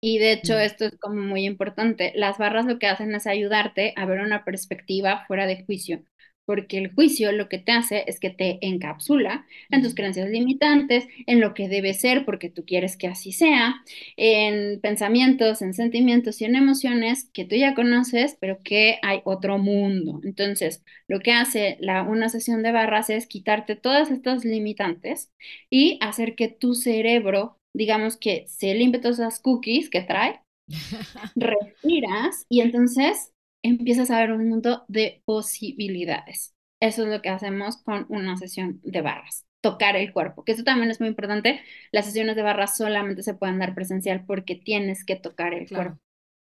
Y 0.00 0.18
de 0.18 0.32
hecho, 0.32 0.54
mm. 0.54 0.58
esto 0.58 0.84
es 0.86 0.98
como 0.98 1.20
muy 1.22 1.46
importante. 1.46 2.12
Las 2.16 2.38
barras 2.38 2.66
lo 2.66 2.78
que 2.78 2.86
hacen 2.88 3.14
es 3.14 3.26
ayudarte 3.26 3.92
a 3.96 4.06
ver 4.06 4.20
una 4.20 4.44
perspectiva 4.44 5.24
fuera 5.26 5.46
de 5.46 5.64
juicio. 5.64 6.02
Porque 6.46 6.78
el 6.78 6.94
juicio 6.94 7.32
lo 7.32 7.48
que 7.48 7.58
te 7.58 7.72
hace 7.72 8.04
es 8.06 8.20
que 8.20 8.30
te 8.30 8.58
encapsula 8.66 9.46
en 9.70 9.82
tus 9.82 9.94
creencias 9.94 10.30
limitantes, 10.30 11.06
en 11.26 11.40
lo 11.40 11.52
que 11.52 11.68
debe 11.68 11.92
ser 11.92 12.24
porque 12.24 12.48
tú 12.48 12.64
quieres 12.64 12.96
que 12.96 13.08
así 13.08 13.32
sea, 13.32 13.82
en 14.16 14.80
pensamientos, 14.80 15.60
en 15.62 15.74
sentimientos 15.74 16.40
y 16.40 16.44
en 16.46 16.56
emociones 16.56 17.28
que 17.32 17.44
tú 17.44 17.56
ya 17.56 17.74
conoces, 17.74 18.36
pero 18.40 18.60
que 18.62 18.98
hay 19.02 19.20
otro 19.24 19.58
mundo. 19.58 20.20
Entonces, 20.24 20.82
lo 21.08 21.20
que 21.20 21.32
hace 21.32 21.76
la, 21.80 22.02
una 22.02 22.28
sesión 22.28 22.62
de 22.62 22.72
barras 22.72 23.10
es 23.10 23.26
quitarte 23.26 23.76
todas 23.76 24.10
estas 24.10 24.44
limitantes 24.44 25.32
y 25.70 25.98
hacer 26.00 26.34
que 26.36 26.48
tu 26.48 26.74
cerebro, 26.74 27.58
digamos 27.74 28.16
que 28.16 28.46
se 28.48 28.74
limpie 28.74 29.00
todas 29.00 29.18
esas 29.18 29.40
cookies 29.40 29.90
que 29.90 30.02
trae, 30.02 30.40
respiras 31.36 32.46
y 32.48 32.60
entonces 32.60 33.32
empiezas 33.68 34.10
a 34.10 34.18
ver 34.20 34.32
un 34.32 34.48
mundo 34.48 34.84
de 34.88 35.22
posibilidades. 35.24 36.54
Eso 36.80 37.02
es 37.04 37.08
lo 37.08 37.22
que 37.22 37.28
hacemos 37.30 37.78
con 37.82 38.06
una 38.08 38.36
sesión 38.36 38.80
de 38.82 39.00
barras, 39.00 39.46
tocar 39.60 39.96
el 39.96 40.12
cuerpo, 40.12 40.44
que 40.44 40.52
eso 40.52 40.64
también 40.64 40.90
es 40.90 41.00
muy 41.00 41.08
importante. 41.08 41.60
Las 41.92 42.06
sesiones 42.06 42.36
de 42.36 42.42
barras 42.42 42.76
solamente 42.76 43.22
se 43.22 43.34
pueden 43.34 43.58
dar 43.58 43.74
presencial 43.74 44.24
porque 44.26 44.56
tienes 44.56 45.04
que 45.04 45.16
tocar 45.16 45.54
el 45.54 45.68
cuerpo. 45.68 45.98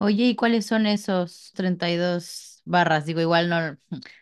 Oye, 0.00 0.24
¿y 0.26 0.36
cuáles 0.36 0.66
son 0.66 0.86
esos 0.86 1.52
32 1.54 2.62
barras? 2.64 3.04
Digo, 3.04 3.20
igual 3.20 3.48
no, 3.48 3.76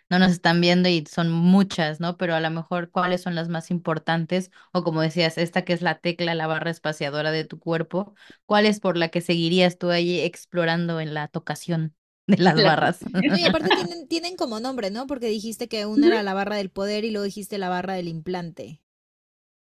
no 0.09 0.19
nos 0.19 0.31
están 0.33 0.61
viendo 0.62 0.88
y 0.88 1.05
son 1.07 1.31
muchas, 1.31 2.00
¿no? 2.00 2.17
Pero 2.17 2.35
a 2.35 2.41
lo 2.41 2.50
mejor, 2.50 2.91
¿cuáles 2.91 3.21
son 3.23 3.35
las 3.35 3.49
más 3.50 3.71
importantes? 3.71 4.50
O 4.73 4.83
como 4.85 5.03
decías, 5.03 5.37
esta 5.37 5.65
que 5.65 5.75
es 5.75 5.83
la 5.83 5.99
tecla, 5.99 6.35
la 6.35 6.47
barra 6.47 6.71
espaciadora 6.71 7.31
de 7.31 7.45
tu 7.45 7.59
cuerpo, 7.59 8.15
¿cuál 8.47 8.65
es 8.67 8.81
por 8.81 8.97
la 8.97 9.09
que 9.11 9.21
seguirías 9.21 9.76
tú 9.79 9.91
ahí 9.91 10.21
explorando 10.21 10.99
en 11.00 11.12
la 11.15 11.29
tocación? 11.29 11.95
de 12.37 12.42
las 12.42 12.62
barras. 12.62 12.99
y 13.23 13.45
aparte 13.45 13.68
tienen, 13.75 14.09
tienen 14.09 14.37
como 14.37 14.61
nombre, 14.61 14.90
¿no? 14.90 15.06
Porque 15.06 15.26
dijiste 15.28 15.68
que 15.68 15.87
una 15.87 16.09
era 16.09 16.23
la 16.23 16.35
barra 16.35 16.56
del 16.56 16.71
poder 16.71 17.04
y 17.04 17.11
luego 17.11 17.25
dijiste 17.25 17.59
la 17.59 17.68
barra 17.68 17.95
del 17.95 18.09
implante. 18.09 18.80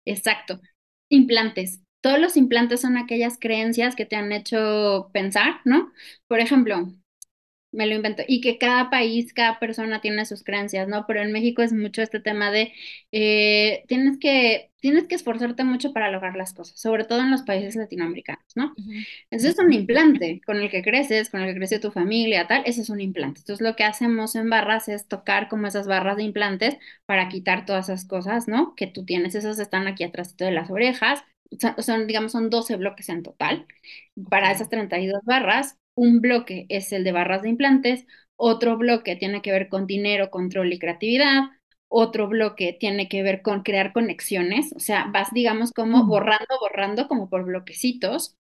Exacto. 0.05 0.61
Implantes. 1.09 1.81
Todos 2.01 2.19
los 2.21 2.37
implantes 2.37 2.81
son 2.81 2.97
aquellas 2.97 3.39
creencias 3.39 3.97
que 3.97 4.07
te 4.07 4.17
han 4.17 4.33
hecho 4.33 5.11
pensar, 5.13 5.61
¿no? 5.65 5.93
Por 6.29 6.41
ejemplo, 6.41 6.93
me 7.73 7.87
lo 7.87 7.95
invento. 7.95 8.23
Y 8.27 8.41
que 8.41 8.59
cada 8.59 8.91
país, 8.91 9.33
cada 9.35 9.59
persona 9.59 10.01
tiene 10.01 10.25
sus 10.27 10.43
creencias, 10.43 10.89
¿no? 10.89 11.07
Pero 11.07 11.21
en 11.23 11.33
México 11.33 11.63
es 11.63 11.73
mucho 11.73 12.03
este 12.03 12.21
tema 12.21 12.51
de 12.51 12.73
eh, 13.13 13.85
tienes 13.89 14.19
que, 14.19 14.71
tienes 14.81 15.05
que 15.07 15.15
esforzarte 15.17 15.65
mucho 15.65 15.93
para 15.93 16.11
lograr 16.11 16.37
las 16.37 16.55
cosas, 16.55 16.81
sobre 16.81 17.05
todo 17.05 17.21
en 17.21 17.31
los 17.31 17.43
países 17.43 17.77
latinoamericanos, 17.77 18.45
¿no? 18.55 18.75
Ese 19.31 19.49
es 19.49 19.59
un 19.59 19.73
implante 19.73 20.41
con 20.47 20.57
el 20.59 20.71
que 20.71 20.83
creces, 20.83 21.31
con 21.31 21.41
el 21.43 21.53
que 21.53 21.59
creció 21.59 21.81
tu 21.81 21.91
familia, 21.91 22.47
tal, 22.47 22.63
ese 22.67 22.83
es 22.83 22.91
un 22.91 23.01
implante. 23.01 23.41
Entonces 23.41 23.67
lo 23.67 23.77
que 23.77 23.85
hacemos 23.85 24.35
en 24.35 24.51
barras 24.51 24.89
es 24.89 25.07
tocar 25.09 25.49
como 25.49 25.67
esas 25.67 25.87
barras 25.87 26.17
de 26.17 26.23
implantes 26.25 26.77
para 27.07 27.29
quitar 27.29 27.67
todas 27.67 27.89
esas 27.89 28.07
cosas, 28.07 28.49
¿no? 28.49 28.75
Que 28.75 28.87
tú 28.87 29.05
tienes, 29.05 29.35
esas 29.35 29.59
están 29.59 29.87
aquí 29.87 30.05
atrás 30.05 30.37
de 30.37 30.51
las 30.53 30.71
orejas, 30.71 31.23
son, 31.79 32.07
digamos, 32.07 32.33
son 32.33 32.51
12 32.51 32.77
bloques 32.77 33.09
en 33.09 33.23
total. 33.23 33.67
Para 34.31 34.51
esas 34.53 34.69
32 34.69 35.23
barras, 35.25 35.79
un 35.99 36.21
bloque 36.21 36.67
es 36.69 36.93
el 36.93 37.03
de 37.03 37.13
barras 37.13 37.43
de 37.43 37.49
implantes, 37.51 38.07
otro 38.37 38.77
bloque 38.79 39.17
tiene 39.17 39.43
que 39.43 39.51
ver 39.51 39.69
con 39.69 39.87
dinero, 39.87 40.31
control 40.31 40.73
y 40.73 40.79
creatividad, 40.79 41.43
otro 41.89 42.29
bloque 42.29 42.77
tiene 42.79 43.09
que 43.09 43.23
ver 43.25 43.43
con 43.43 43.63
crear 43.63 43.93
conexiones, 43.93 44.73
o 44.77 44.79
sea, 44.81 45.09
vas, 45.13 45.29
digamos, 45.33 45.73
como 45.73 46.07
borrando, 46.07 46.55
borrando, 46.61 47.09
como 47.09 47.29
por 47.29 47.45
bloquecitos. 47.45 48.37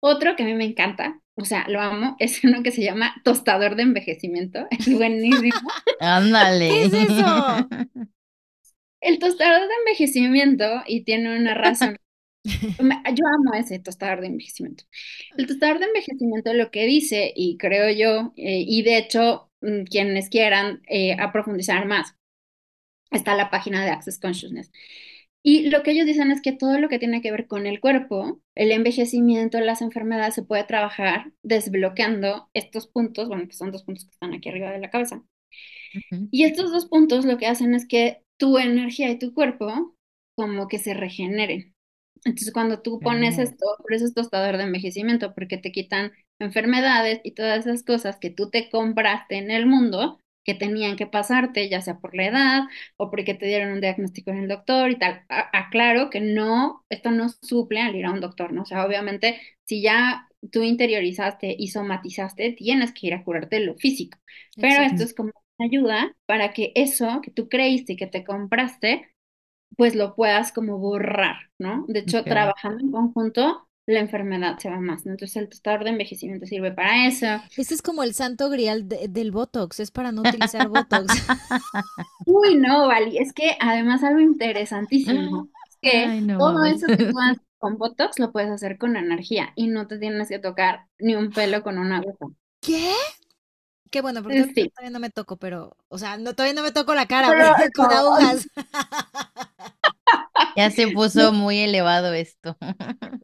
Otro 0.00 0.36
que 0.36 0.44
a 0.44 0.46
mí 0.46 0.54
me 0.54 0.64
encanta, 0.64 1.20
o 1.34 1.44
sea, 1.44 1.68
lo 1.68 1.80
amo, 1.80 2.16
es 2.20 2.42
uno 2.44 2.62
que 2.62 2.72
se 2.72 2.82
llama 2.82 3.14
tostador 3.24 3.76
de 3.76 3.82
envejecimiento. 3.82 4.66
Es 4.78 4.90
buenísimo. 4.92 5.70
Ándale. 6.00 6.68
¿Qué 6.68 6.84
es 6.84 6.92
eso? 6.94 7.68
El 9.02 9.18
tostador 9.18 9.68
de 9.68 9.74
envejecimiento, 9.84 10.82
y 10.86 11.04
tiene 11.04 11.38
una 11.38 11.54
razón 11.54 11.98
yo 13.14 13.24
amo 13.26 13.54
ese 13.54 13.78
tostador 13.78 14.20
de 14.20 14.28
envejecimiento. 14.28 14.84
El 15.36 15.46
tostador 15.46 15.78
de 15.78 15.86
envejecimiento 15.86 16.52
lo 16.54 16.70
que 16.70 16.86
dice, 16.86 17.32
y 17.34 17.56
creo 17.58 17.90
yo, 17.92 18.32
eh, 18.36 18.64
y 18.66 18.82
de 18.82 18.98
hecho, 18.98 19.50
mm, 19.60 19.84
quienes 19.84 20.28
quieran 20.30 20.82
eh, 20.88 21.16
a 21.18 21.32
profundizar 21.32 21.86
más, 21.86 22.14
está 23.10 23.34
la 23.36 23.50
página 23.50 23.84
de 23.84 23.90
Access 23.90 24.18
Consciousness. 24.18 24.70
Y 25.42 25.70
lo 25.70 25.82
que 25.82 25.92
ellos 25.92 26.06
dicen 26.06 26.32
es 26.32 26.42
que 26.42 26.52
todo 26.52 26.78
lo 26.80 26.88
que 26.88 26.98
tiene 26.98 27.22
que 27.22 27.30
ver 27.32 27.46
con 27.48 27.66
el 27.66 27.80
cuerpo, 27.80 28.40
el 28.56 28.72
envejecimiento, 28.72 29.60
las 29.60 29.82
enfermedades, 29.82 30.34
se 30.34 30.42
puede 30.44 30.64
trabajar 30.64 31.32
desbloqueando 31.42 32.50
estos 32.54 32.88
puntos, 32.88 33.28
bueno, 33.28 33.48
que 33.48 33.54
son 33.54 33.72
dos 33.72 33.84
puntos 33.84 34.06
que 34.06 34.12
están 34.12 34.34
aquí 34.34 34.48
arriba 34.50 34.72
de 34.72 34.80
la 34.80 34.90
cabeza. 34.90 35.22
Y 36.30 36.44
estos 36.44 36.72
dos 36.72 36.86
puntos 36.86 37.24
lo 37.24 37.38
que 37.38 37.46
hacen 37.48 37.74
es 37.74 37.86
que 37.86 38.22
tu 38.38 38.58
energía 38.58 39.10
y 39.10 39.18
tu 39.18 39.34
cuerpo 39.34 39.96
como 40.36 40.68
que 40.68 40.78
se 40.78 40.94
regeneren. 40.94 41.75
Entonces, 42.26 42.52
cuando 42.52 42.82
tú 42.82 43.02
pones 43.02 43.38
esto, 43.38 43.64
por 43.82 43.94
eso 43.94 44.04
es 44.04 44.14
tostador 44.14 44.56
de 44.56 44.64
envejecimiento, 44.64 45.34
porque 45.34 45.58
te 45.58 45.72
quitan 45.72 46.12
enfermedades 46.40 47.20
y 47.24 47.32
todas 47.32 47.66
esas 47.66 47.84
cosas 47.84 48.18
que 48.18 48.30
tú 48.30 48.50
te 48.50 48.68
compraste 48.70 49.36
en 49.36 49.50
el 49.50 49.66
mundo 49.66 50.20
que 50.44 50.54
tenían 50.54 50.96
que 50.96 51.06
pasarte, 51.06 51.68
ya 51.68 51.80
sea 51.82 51.98
por 51.98 52.14
la 52.14 52.26
edad 52.26 52.62
o 52.96 53.10
porque 53.10 53.34
te 53.34 53.46
dieron 53.46 53.72
un 53.72 53.80
diagnóstico 53.80 54.30
en 54.30 54.38
el 54.38 54.48
doctor 54.48 54.90
y 54.90 54.98
tal. 54.98 55.24
aclaro 55.28 56.10
que 56.10 56.20
no, 56.20 56.84
esto 56.88 57.10
no 57.10 57.28
suple 57.28 57.80
al 57.80 57.96
ir 57.96 58.06
a 58.06 58.12
un 58.12 58.20
doctor, 58.20 58.52
¿no? 58.52 58.62
O 58.62 58.66
sea, 58.66 58.86
obviamente, 58.86 59.40
si 59.64 59.82
ya 59.82 60.28
tú 60.52 60.62
interiorizaste 60.62 61.54
y 61.58 61.68
somatizaste, 61.68 62.52
tienes 62.52 62.92
que 62.92 63.08
ir 63.08 63.14
a 63.14 63.24
curarte 63.24 63.60
lo 63.60 63.76
físico. 63.76 64.18
Pero 64.60 64.82
esto 64.82 65.02
es 65.04 65.14
como 65.14 65.32
una 65.58 65.66
ayuda 65.68 66.16
para 66.26 66.52
que 66.52 66.72
eso 66.76 67.20
que 67.22 67.30
tú 67.30 67.48
creíste 67.48 67.94
y 67.94 67.96
que 67.96 68.06
te 68.06 68.24
compraste 68.24 69.08
pues 69.76 69.94
lo 69.94 70.14
puedas 70.14 70.52
como 70.52 70.78
borrar, 70.78 71.36
¿no? 71.58 71.84
De 71.88 72.00
hecho, 72.00 72.24
trabajando 72.24 72.80
en 72.80 72.90
conjunto, 72.90 73.66
la 73.86 74.00
enfermedad 74.00 74.58
se 74.58 74.68
va 74.68 74.80
más, 74.80 75.06
¿no? 75.06 75.12
Entonces 75.12 75.36
el 75.36 75.48
tostador 75.48 75.84
de 75.84 75.90
envejecimiento 75.90 76.46
sirve 76.46 76.72
para 76.72 77.06
eso. 77.06 77.26
Este 77.56 77.74
es 77.74 77.82
como 77.82 78.02
el 78.02 78.14
santo 78.14 78.50
grial 78.50 78.88
del 78.88 79.30
Botox, 79.30 79.80
es 79.80 79.90
para 79.90 80.12
no 80.12 80.22
utilizar 80.22 80.68
Botox. 80.68 81.06
Uy, 82.26 82.56
no, 82.56 82.88
Vali, 82.88 83.18
es 83.18 83.32
que 83.32 83.56
además 83.60 84.02
algo 84.02 84.20
interesantísimo, 84.20 85.48
es 85.70 85.76
que 85.80 86.34
todo 86.36 86.64
eso 86.64 86.86
que 86.88 86.96
tú 86.96 87.18
haces 87.18 87.42
con 87.58 87.78
Botox 87.78 88.18
lo 88.18 88.32
puedes 88.32 88.50
hacer 88.50 88.76
con 88.76 88.96
energía 88.96 89.52
y 89.54 89.68
no 89.68 89.86
te 89.86 89.98
tienes 89.98 90.28
que 90.28 90.38
tocar 90.38 90.86
ni 90.98 91.14
un 91.14 91.30
pelo 91.30 91.62
con 91.62 91.78
una 91.78 91.98
aguja. 91.98 92.26
¿Qué? 92.60 92.92
Qué 93.96 94.02
bueno, 94.02 94.22
porque 94.22 94.44
todavía 94.44 94.90
no 94.90 95.00
me 95.00 95.08
toco, 95.08 95.38
pero, 95.38 95.74
o 95.88 95.96
sea, 95.96 96.18
no, 96.18 96.34
todavía 96.34 96.52
no 96.52 96.62
me 96.62 96.70
toco 96.70 96.94
la 96.94 97.06
cara 97.06 97.28
pero, 97.30 97.54
con 97.74 97.90
agujas. 97.90 98.46
Ya 100.54 100.70
se 100.70 100.88
puso 100.88 101.32
muy 101.32 101.60
elevado 101.60 102.12
esto. 102.12 102.58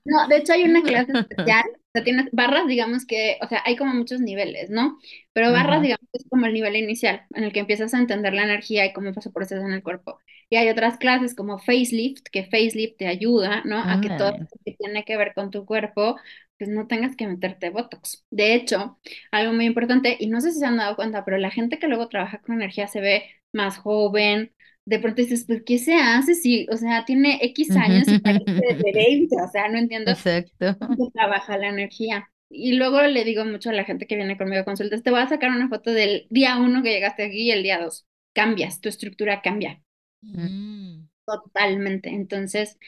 No, 0.04 0.28
de 0.28 0.38
hecho 0.38 0.54
hay 0.54 0.64
una 0.64 0.82
clase 0.82 1.12
especial, 1.30 1.64
o 1.66 1.90
sea, 1.92 2.04
tienes 2.04 2.28
barras, 2.32 2.66
digamos 2.66 3.04
que, 3.04 3.38
o 3.42 3.48
sea, 3.48 3.62
hay 3.66 3.76
como 3.76 3.92
muchos 3.92 4.20
niveles, 4.20 4.70
¿no? 4.70 4.98
Pero 5.34 5.52
barras, 5.52 5.82
digamos, 5.82 6.08
es 6.12 6.24
como 6.30 6.46
el 6.46 6.54
nivel 6.54 6.76
inicial, 6.76 7.22
en 7.34 7.44
el 7.44 7.52
que 7.52 7.60
empiezas 7.60 7.92
a 7.92 7.98
entender 7.98 8.32
la 8.32 8.44
energía 8.44 8.86
y 8.86 8.94
cómo 8.94 9.12
pasa 9.12 9.30
por 9.30 9.42
eso 9.42 9.56
en 9.56 9.72
el 9.72 9.82
cuerpo. 9.82 10.18
Y 10.48 10.56
hay 10.56 10.70
otras 10.70 10.96
clases 10.96 11.34
como 11.34 11.58
facelift, 11.58 12.24
que 12.30 12.44
facelift 12.44 12.96
te 12.96 13.06
ayuda, 13.08 13.62
¿no? 13.64 13.78
A 13.78 14.00
que 14.00 14.08
todo 14.10 14.32
lo 14.32 14.46
que 14.64 14.72
tiene 14.72 15.04
que 15.04 15.16
ver 15.18 15.34
con 15.34 15.50
tu 15.50 15.66
cuerpo, 15.66 16.16
pues 16.62 16.70
no 16.70 16.86
tengas 16.86 17.16
que 17.16 17.26
meterte 17.26 17.70
botox. 17.70 18.24
De 18.30 18.54
hecho, 18.54 19.00
algo 19.32 19.52
muy 19.52 19.66
importante, 19.66 20.16
y 20.20 20.28
no 20.28 20.40
sé 20.40 20.52
si 20.52 20.60
se 20.60 20.66
han 20.66 20.76
dado 20.76 20.94
cuenta, 20.94 21.24
pero 21.24 21.38
la 21.38 21.50
gente 21.50 21.80
que 21.80 21.88
luego 21.88 22.08
trabaja 22.08 22.40
con 22.40 22.54
energía 22.54 22.86
se 22.86 23.00
ve 23.00 23.24
más 23.52 23.78
joven, 23.78 24.52
de 24.84 25.00
pronto 25.00 25.22
dices, 25.22 25.44
pues, 25.44 25.62
¿qué 25.66 25.78
se 25.78 25.94
hace 25.94 26.34
si, 26.36 26.68
o 26.70 26.76
sea, 26.76 27.04
tiene 27.04 27.40
X 27.42 27.74
años 27.76 28.06
y 28.06 28.20
parece 28.20 28.44
de 28.44 28.92
20? 28.94 29.36
O 29.42 29.48
sea, 29.48 29.68
no 29.68 29.78
entiendo 29.78 30.12
Exacto. 30.12 30.76
cómo 30.78 31.10
trabaja 31.10 31.58
la 31.58 31.68
energía. 31.68 32.30
Y 32.48 32.74
luego 32.74 33.02
le 33.02 33.24
digo 33.24 33.44
mucho 33.44 33.70
a 33.70 33.72
la 33.72 33.84
gente 33.84 34.06
que 34.06 34.14
viene 34.14 34.38
conmigo 34.38 34.62
a 34.62 34.64
consultas, 34.64 35.02
te 35.02 35.10
voy 35.10 35.20
a 35.20 35.28
sacar 35.28 35.50
una 35.50 35.68
foto 35.68 35.90
del 35.90 36.28
día 36.30 36.58
uno 36.58 36.84
que 36.84 36.90
llegaste 36.90 37.24
aquí 37.24 37.48
y 37.48 37.50
el 37.50 37.64
día 37.64 37.80
dos. 37.82 38.06
Cambias, 38.34 38.80
tu 38.80 38.88
estructura 38.88 39.42
cambia. 39.42 39.82
Mm. 40.22 41.08
Totalmente. 41.26 42.10
Entonces, 42.10 42.78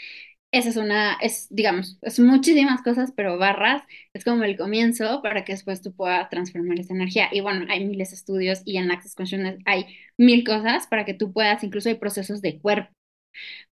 esa 0.54 0.68
es 0.68 0.76
una, 0.76 1.14
es, 1.14 1.48
digamos, 1.50 1.98
es 2.00 2.20
muchísimas 2.20 2.80
cosas, 2.82 3.12
pero 3.16 3.38
barras 3.38 3.82
es 4.12 4.24
como 4.24 4.44
el 4.44 4.56
comienzo 4.56 5.20
para 5.20 5.44
que 5.44 5.52
después 5.52 5.82
tú 5.82 5.92
puedas 5.92 6.30
transformar 6.30 6.78
esa 6.78 6.94
energía. 6.94 7.28
Y 7.32 7.40
bueno, 7.40 7.66
hay 7.68 7.84
miles 7.84 8.10
de 8.10 8.16
estudios 8.16 8.62
y 8.64 8.76
en 8.76 8.90
Access 8.92 9.16
Consciousness 9.16 9.58
hay 9.66 9.86
mil 10.16 10.44
cosas 10.44 10.86
para 10.86 11.04
que 11.04 11.12
tú 11.12 11.32
puedas, 11.32 11.64
incluso 11.64 11.88
hay 11.88 11.96
procesos 11.96 12.40
de 12.40 12.60
cuerpo. 12.60 12.92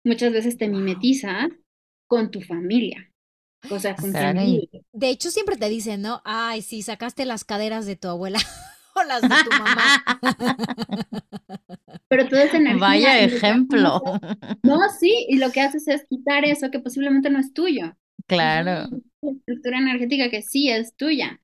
Muchas 0.05 0.33
veces 0.33 0.59
te 0.59 0.67
mimetizas 0.67 1.51
con 2.09 2.33
tu 2.33 2.41
familia. 2.41 3.09
O 3.71 3.79
sea, 3.79 3.95
con 3.95 4.13
tu 4.13 4.19
familia. 4.19 4.69
De 4.93 5.09
hecho, 5.09 5.31
siempre 5.31 5.57
te 5.57 5.69
dicen, 5.69 6.03
¿no? 6.03 6.21
Ay, 6.25 6.63
sí, 6.63 6.83
sacaste 6.83 7.25
las 7.27 7.45
caderas 7.45 7.87
de 7.87 7.95
tu 7.95 8.09
abuela 8.09 8.41
o 8.95 9.03
las 9.09 9.23
de 9.23 9.29
tu 9.29 9.51
mamá. 9.51 10.05
pero 12.09 12.29
todo 12.29 12.41
es 12.41 12.55
energía. 12.55 12.81
Vaya 12.81 13.21
ejemplo. 13.21 14.03
No, 14.63 14.79
sí, 14.91 15.27
y 15.29 15.39
lo 15.39 15.51
que 15.51 15.61
haces 15.61 15.89
es 15.89 16.05
quitar 16.09 16.45
eso 16.45 16.71
que 16.71 16.79
posiblemente 16.79 17.31
no 17.31 17.39
es 17.39 17.53
tuyo. 17.53 17.97
Claro. 18.27 18.89
La 19.21 19.31
estructura 19.31 19.79
energética 19.79 20.31
que 20.31 20.43
sí 20.43 20.71
es 20.71 20.95
tuya. 20.95 21.41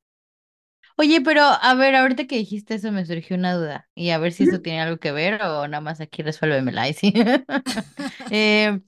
Oye, 0.97 1.21
pero 1.21 1.43
a 1.43 1.75
ver, 1.75 1.95
ahorita 1.95 2.27
que 2.27 2.37
dijiste 2.37 2.75
eso 2.75 2.91
me 2.91 3.07
surgió 3.07 3.37
una 3.37 3.55
duda 3.55 3.89
y 3.95 4.11
a 4.11 4.19
ver 4.19 4.33
si 4.33 4.45
eso 4.45 4.61
tiene 4.61 4.81
algo 4.81 4.99
que 4.99 5.13
ver 5.13 5.41
o 5.43 5.69
nada 5.69 5.81
más 5.81 6.01
aquí 6.01 6.23
resuélvemela. 6.23 6.93
Sí. 6.93 7.13
Eh, 8.31 8.81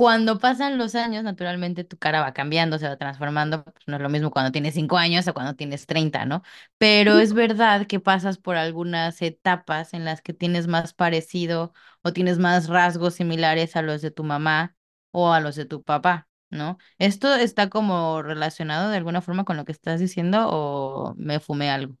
cuando 0.00 0.38
pasan 0.38 0.78
los 0.78 0.94
años, 0.94 1.22
naturalmente 1.24 1.84
tu 1.84 1.98
cara 1.98 2.22
va 2.22 2.32
cambiando, 2.32 2.78
se 2.78 2.88
va 2.88 2.96
transformando. 2.96 3.64
pues, 3.64 3.86
no 3.86 3.96
es 3.96 4.02
lo 4.02 4.08
mismo 4.08 4.30
cuando 4.30 4.50
tienes 4.50 4.72
cinco 4.74 4.96
años 4.96 5.28
o 5.28 5.34
cuando 5.34 5.56
tienes 5.56 5.84
30, 5.86 6.24
¿no? 6.24 6.42
Pero 6.78 7.18
es 7.18 7.34
verdad 7.34 7.86
que 7.86 8.00
pasas 8.00 8.38
por 8.38 8.56
algunas 8.56 9.20
etapas 9.20 9.92
en 9.92 10.06
las 10.06 10.22
que 10.22 10.32
tienes 10.32 10.68
más 10.68 10.94
parecido 10.94 11.74
o 12.02 12.14
tienes 12.14 12.38
más 12.38 12.68
rasgos 12.68 13.14
similares 13.16 13.76
a 13.76 13.82
los 13.82 14.00
de 14.00 14.10
tu 14.10 14.24
mamá 14.24 14.74
o 15.10 15.32
a 15.34 15.40
los 15.40 15.54
de 15.56 15.66
tu 15.66 15.82
papá, 15.82 16.28
¿no? 16.48 16.78
¿Esto 16.98 17.34
está 17.34 17.68
como 17.68 18.22
relacionado 18.22 18.88
de 18.90 18.96
alguna 18.96 19.20
forma 19.20 19.44
con 19.44 19.56
lo 19.58 19.66
que 19.66 19.72
estás 19.72 20.00
diciendo 20.00 20.46
o 20.50 21.14
me 21.18 21.40
fumé 21.40 21.68
algo? 21.70 21.96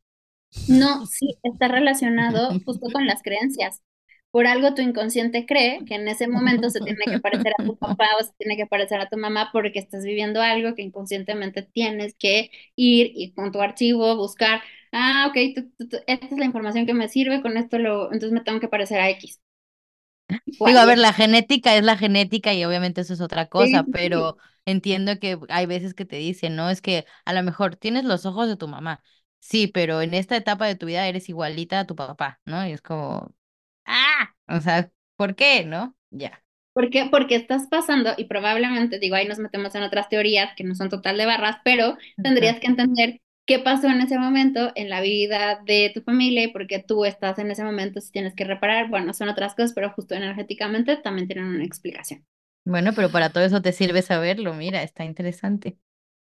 No, 0.66 1.04
sí, 1.06 1.36
está 1.42 1.68
relacionado 1.68 2.56
justo 2.64 2.90
con 2.90 3.06
las 3.06 3.22
creencias. 3.22 3.82
Por 4.30 4.46
algo 4.46 4.74
tu 4.74 4.82
inconsciente 4.82 5.44
cree 5.46 5.84
que 5.86 5.96
en 5.96 6.06
ese 6.08 6.28
momento 6.28 6.70
se 6.70 6.82
tiene 6.82 7.08
que 7.10 7.18
parecer 7.18 7.52
a 7.58 7.64
tu 7.64 7.76
papá 7.78 8.06
o 8.20 8.24
se 8.24 8.32
tiene 8.38 8.56
que 8.56 8.66
parecer 8.66 9.00
a 9.00 9.08
tu 9.08 9.16
mamá 9.18 9.50
porque 9.52 9.78
estás 9.80 10.04
viviendo 10.04 10.40
algo 10.42 10.74
que 10.76 10.82
inconscientemente 10.82 11.62
tienes 11.62 12.14
que 12.16 12.50
ir 12.76 13.10
y 13.14 13.32
con 13.34 13.50
tu 13.52 13.60
archivo 13.60 14.16
buscar, 14.16 14.62
ah, 14.92 15.26
ok, 15.30 15.36
tú- 15.56 15.70
tú- 15.78 15.88
tú- 15.88 15.98
esta 16.06 16.26
es 16.26 16.32
la 16.38 16.44
información 16.44 16.86
que 16.86 16.94
me 16.94 17.08
sirve, 17.08 17.42
con 17.42 17.56
esto 17.56 17.78
lo, 17.78 18.04
entonces 18.12 18.32
me 18.32 18.40
tengo 18.42 18.60
que 18.60 18.68
parecer 18.68 19.00
a 19.00 19.10
X 19.10 19.40
Digo, 20.62 20.78
a 20.78 20.84
ver, 20.84 20.98
la 20.98 21.12
genética 21.14 21.74
es 21.76 21.84
la 21.84 21.96
genética 21.96 22.52
y 22.52 22.64
obviamente 22.64 23.00
eso 23.00 23.14
es 23.14 23.20
otra 23.22 23.48
cosa, 23.48 23.84
sí. 23.84 23.90
pero 23.90 24.36
entiendo 24.66 25.18
que 25.18 25.38
hay 25.48 25.64
veces 25.66 25.94
que 25.94 26.04
te 26.04 26.16
dicen, 26.16 26.54
¿no? 26.54 26.68
Es 26.68 26.82
que 26.82 27.06
a 27.24 27.32
lo 27.32 27.42
mejor 27.42 27.76
tienes 27.76 28.04
los 28.04 28.26
ojos 28.26 28.46
de 28.46 28.56
tu 28.56 28.68
mamá, 28.68 29.02
sí, 29.38 29.68
pero 29.68 30.02
en 30.02 30.12
esta 30.14 30.36
etapa 30.36 30.66
de 30.66 30.74
tu 30.76 30.86
vida 30.86 31.06
eres 31.08 31.28
igualita 31.30 31.80
a 31.80 31.86
tu 31.86 31.96
papá, 31.96 32.40
¿no? 32.44 32.66
Y 32.66 32.72
es 32.72 32.82
como, 32.82 33.32
ah, 33.90 34.34
o 34.48 34.60
sea, 34.60 34.90
¿por 35.16 35.34
qué, 35.34 35.64
no? 35.64 35.94
Ya. 36.10 36.42
¿Por 36.72 36.90
qué? 36.90 37.08
Porque 37.10 37.34
estás 37.34 37.66
pasando, 37.68 38.12
y 38.16 38.24
probablemente, 38.24 38.98
digo, 38.98 39.16
ahí 39.16 39.26
nos 39.26 39.38
metemos 39.38 39.74
en 39.74 39.82
otras 39.82 40.08
teorías 40.08 40.54
que 40.56 40.64
no 40.64 40.74
son 40.74 40.88
total 40.88 41.18
de 41.18 41.26
barras, 41.26 41.56
pero 41.64 41.98
tendrías 42.22 42.60
que 42.60 42.68
entender 42.68 43.20
qué 43.44 43.58
pasó 43.58 43.88
en 43.88 44.00
ese 44.00 44.16
momento 44.18 44.70
en 44.76 44.88
la 44.88 45.00
vida 45.00 45.60
de 45.66 45.90
tu 45.92 46.02
familia 46.02 46.44
y 46.44 46.48
por 46.52 46.68
qué 46.68 46.78
tú 46.78 47.04
estás 47.04 47.38
en 47.40 47.50
ese 47.50 47.64
momento 47.64 48.00
si 48.00 48.12
tienes 48.12 48.34
que 48.34 48.44
reparar. 48.44 48.88
Bueno, 48.88 49.12
son 49.12 49.28
otras 49.28 49.54
cosas, 49.54 49.72
pero 49.74 49.90
justo 49.90 50.14
energéticamente 50.14 50.96
también 50.96 51.26
tienen 51.26 51.46
una 51.46 51.64
explicación. 51.64 52.24
Bueno, 52.64 52.92
pero 52.94 53.10
para 53.10 53.30
todo 53.30 53.44
eso 53.44 53.60
te 53.60 53.72
sirve 53.72 54.02
saberlo, 54.02 54.54
mira, 54.54 54.82
está 54.84 55.04
interesante. 55.04 55.76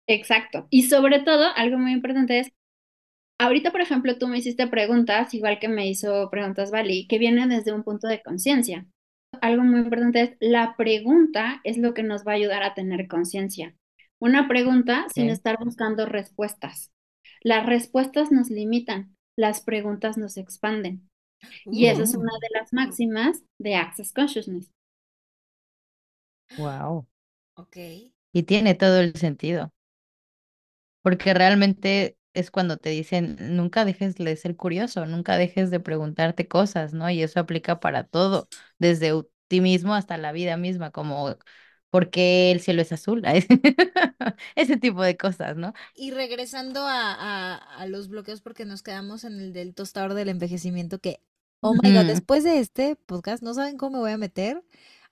Exacto. 0.07 0.67
Y 0.69 0.83
sobre 0.83 1.19
todo, 1.19 1.47
algo 1.57 1.77
muy 1.77 1.91
importante 1.91 2.39
es, 2.39 2.51
ahorita, 3.39 3.71
por 3.71 3.81
ejemplo, 3.81 4.17
tú 4.17 4.27
me 4.27 4.37
hiciste 4.39 4.67
preguntas, 4.67 5.33
igual 5.33 5.59
que 5.59 5.67
me 5.67 5.87
hizo 5.87 6.29
preguntas 6.29 6.71
Vali, 6.71 7.07
que 7.07 7.19
vienen 7.19 7.49
desde 7.49 7.73
un 7.73 7.83
punto 7.83 8.07
de 8.07 8.21
conciencia. 8.21 8.85
algo 9.41 9.63
muy 9.63 9.81
importante 9.81 10.21
es 10.21 10.37
la 10.39 10.75
pregunta 10.77 11.61
es 11.63 11.77
lo 11.77 11.93
que 11.93 12.03
nos 12.03 12.25
va 12.25 12.31
a 12.33 12.35
ayudar 12.35 12.63
a 12.63 12.73
tener 12.73 13.07
conciencia. 13.07 13.75
Una 14.19 14.47
pregunta 14.47 15.05
sin 15.13 15.29
estar 15.29 15.57
buscando 15.59 16.05
respuestas. 16.05 16.91
Las 17.41 17.65
respuestas 17.65 18.31
nos 18.31 18.49
limitan, 18.49 19.15
las 19.37 19.61
preguntas 19.61 20.17
nos 20.17 20.37
expanden. 20.37 21.09
Y 21.65 21.85
esa 21.85 22.03
es 22.03 22.15
una 22.15 22.31
de 22.41 22.59
las 22.59 22.73
máximas 22.73 23.43
de 23.59 23.75
Access 23.75 24.11
Consciousness. 24.11 24.71
Wow. 26.57 27.07
ok. 27.55 27.77
Y 28.33 28.43
tiene 28.43 28.75
todo 28.75 28.99
el 28.99 29.15
sentido. 29.15 29.71
Porque 31.03 31.33
realmente 31.33 32.17
es 32.37 32.51
cuando 32.51 32.77
te 32.77 32.89
dicen, 32.89 33.37
nunca 33.39 33.85
dejes 33.85 34.15
de 34.15 34.35
ser 34.35 34.55
curioso, 34.55 35.05
nunca 35.05 35.37
dejes 35.37 35.71
de 35.71 35.79
preguntarte 35.79 36.47
cosas, 36.47 36.93
¿no? 36.93 37.09
Y 37.09 37.21
eso 37.23 37.39
aplica 37.39 37.79
para 37.79 38.03
todo, 38.03 38.47
desde 38.79 39.13
ti 39.47 39.61
mismo 39.61 39.93
hasta 39.95 40.17
la 40.17 40.31
vida 40.31 40.57
misma, 40.57 40.91
como 40.91 41.37
¿por 41.89 42.09
qué 42.09 42.51
el 42.51 42.61
cielo 42.61 42.81
es 42.81 42.91
azul? 42.91 43.23
Ese 44.55 44.77
tipo 44.77 45.01
de 45.03 45.17
cosas, 45.17 45.55
¿no? 45.57 45.73
Y 45.93 46.11
regresando 46.11 46.81
a, 46.85 47.13
a, 47.13 47.55
a 47.55 47.85
los 47.87 48.07
bloqueos, 48.09 48.41
porque 48.41 48.65
nos 48.65 48.83
quedamos 48.83 49.23
en 49.23 49.39
el 49.39 49.53
del 49.53 49.73
tostador 49.73 50.13
del 50.13 50.29
envejecimiento, 50.29 50.99
que, 50.99 51.21
oh 51.61 51.73
my 51.75 51.91
God, 51.91 52.05
después 52.05 52.43
de 52.43 52.59
este 52.59 52.95
podcast, 52.95 53.41
no 53.43 53.53
saben 53.53 53.77
cómo 53.77 53.97
me 53.97 53.99
voy 54.01 54.11
a 54.11 54.17
meter 54.17 54.63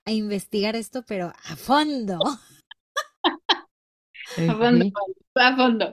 a 0.04 0.12
investigar 0.12 0.76
esto, 0.76 1.02
pero 1.04 1.32
a 1.44 1.56
fondo. 1.56 2.18
A 4.50 4.54
fondo, 4.60 4.84
a 5.34 5.56
fondo. 5.56 5.86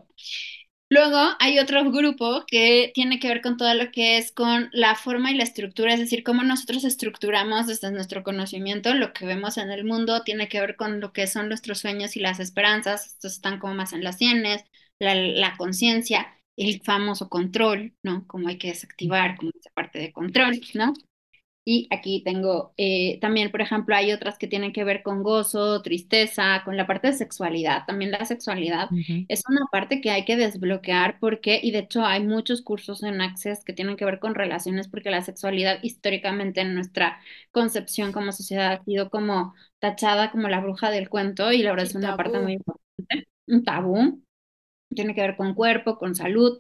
Luego 0.94 1.18
hay 1.40 1.58
otro 1.58 1.90
grupo 1.92 2.44
que 2.46 2.92
tiene 2.94 3.20
que 3.20 3.28
ver 3.28 3.42
con 3.42 3.58
todo 3.58 3.74
lo 3.74 3.90
que 3.92 4.20
es 4.20 4.32
con 4.32 4.70
la 4.74 4.94
forma 4.94 5.32
y 5.32 5.34
la 5.34 5.44
estructura, 5.44 5.92
es 5.92 6.00
decir, 6.00 6.24
cómo 6.24 6.44
nosotros 6.44 6.84
estructuramos 6.84 7.66
desde 7.66 7.90
nuestro 7.90 8.22
conocimiento 8.22 8.94
lo 8.94 9.12
que 9.12 9.26
vemos 9.26 9.58
en 9.58 9.72
el 9.72 9.86
mundo, 9.86 10.22
tiene 10.22 10.48
que 10.50 10.60
ver 10.60 10.76
con 10.76 11.00
lo 11.00 11.12
que 11.12 11.26
son 11.26 11.48
nuestros 11.48 11.80
sueños 11.80 12.16
y 12.16 12.20
las 12.20 12.40
esperanzas, 12.40 13.08
estos 13.08 13.34
están 13.34 13.58
como 13.58 13.74
más 13.74 13.94
en 13.94 14.04
las 14.04 14.20
sienes, 14.20 14.66
la, 15.00 15.56
conciencia, 15.58 16.28
el 16.58 16.80
famoso 16.84 17.28
control, 17.28 17.96
¿no? 18.04 18.28
Cómo 18.28 18.50
hay 18.50 18.60
que 18.60 18.68
desactivar, 18.68 19.36
como 19.36 19.50
esa 19.60 19.72
parte 19.74 19.98
de 19.98 20.14
control, 20.14 20.62
¿no? 20.76 20.94
Y 21.66 21.88
aquí 21.92 22.22
tengo 22.26 22.74
eh, 22.78 23.20
también, 23.22 23.50
por 23.52 23.62
ejemplo, 23.62 23.96
hay 23.96 24.12
otras 24.12 24.38
que 24.38 24.48
tienen 24.48 24.74
que 24.74 24.84
ver 24.84 25.02
con 25.02 25.24
gozo, 25.24 25.82
tristeza, 25.82 26.62
con 26.66 26.76
la 26.76 26.88
parte 26.88 27.08
de 27.08 27.14
sexualidad. 27.14 27.86
También 27.88 28.12
la 28.12 28.26
sexualidad 28.26 28.92
es 29.30 29.44
una 29.48 29.62
parte 29.72 30.02
que 30.02 30.12
hay 30.12 30.26
que 30.26 30.36
desbloquear 30.36 31.20
porque, 31.20 31.60
y 31.64 31.72
de 31.72 31.80
hecho 31.80 32.06
hay 32.06 32.22
muchos 32.26 32.62
cursos 32.62 33.02
en 33.04 33.22
Access 33.22 33.64
que 33.64 33.72
tienen 33.74 33.96
que 33.96 34.06
ver 34.06 34.20
con 34.20 34.36
relaciones 34.36 34.90
porque 34.90 35.10
la 35.12 35.22
sexualidad 35.22 35.80
históricamente 35.84 36.62
en 36.62 36.76
nuestra 36.76 37.20
concepción 37.52 38.12
como 38.12 38.32
sociedad 38.34 38.74
ha 38.74 38.84
sido 38.84 39.10
como 39.10 39.54
tachada 39.80 40.32
como 40.32 40.50
la 40.50 40.60
bruja 40.60 40.92
del 40.92 41.10
cuento 41.10 41.52
y 41.54 41.64
la 41.64 41.72
verdad 41.72 41.86
es 41.86 41.96
una 41.96 42.16
parte 42.18 42.40
muy 42.40 42.54
importante, 42.54 43.28
un 43.48 43.64
tabú 43.64 44.24
tiene 44.96 45.16
que 45.16 45.22
ver 45.22 45.36
con 45.38 45.54
cuerpo, 45.56 45.98
con 45.98 46.16
salud. 46.16 46.58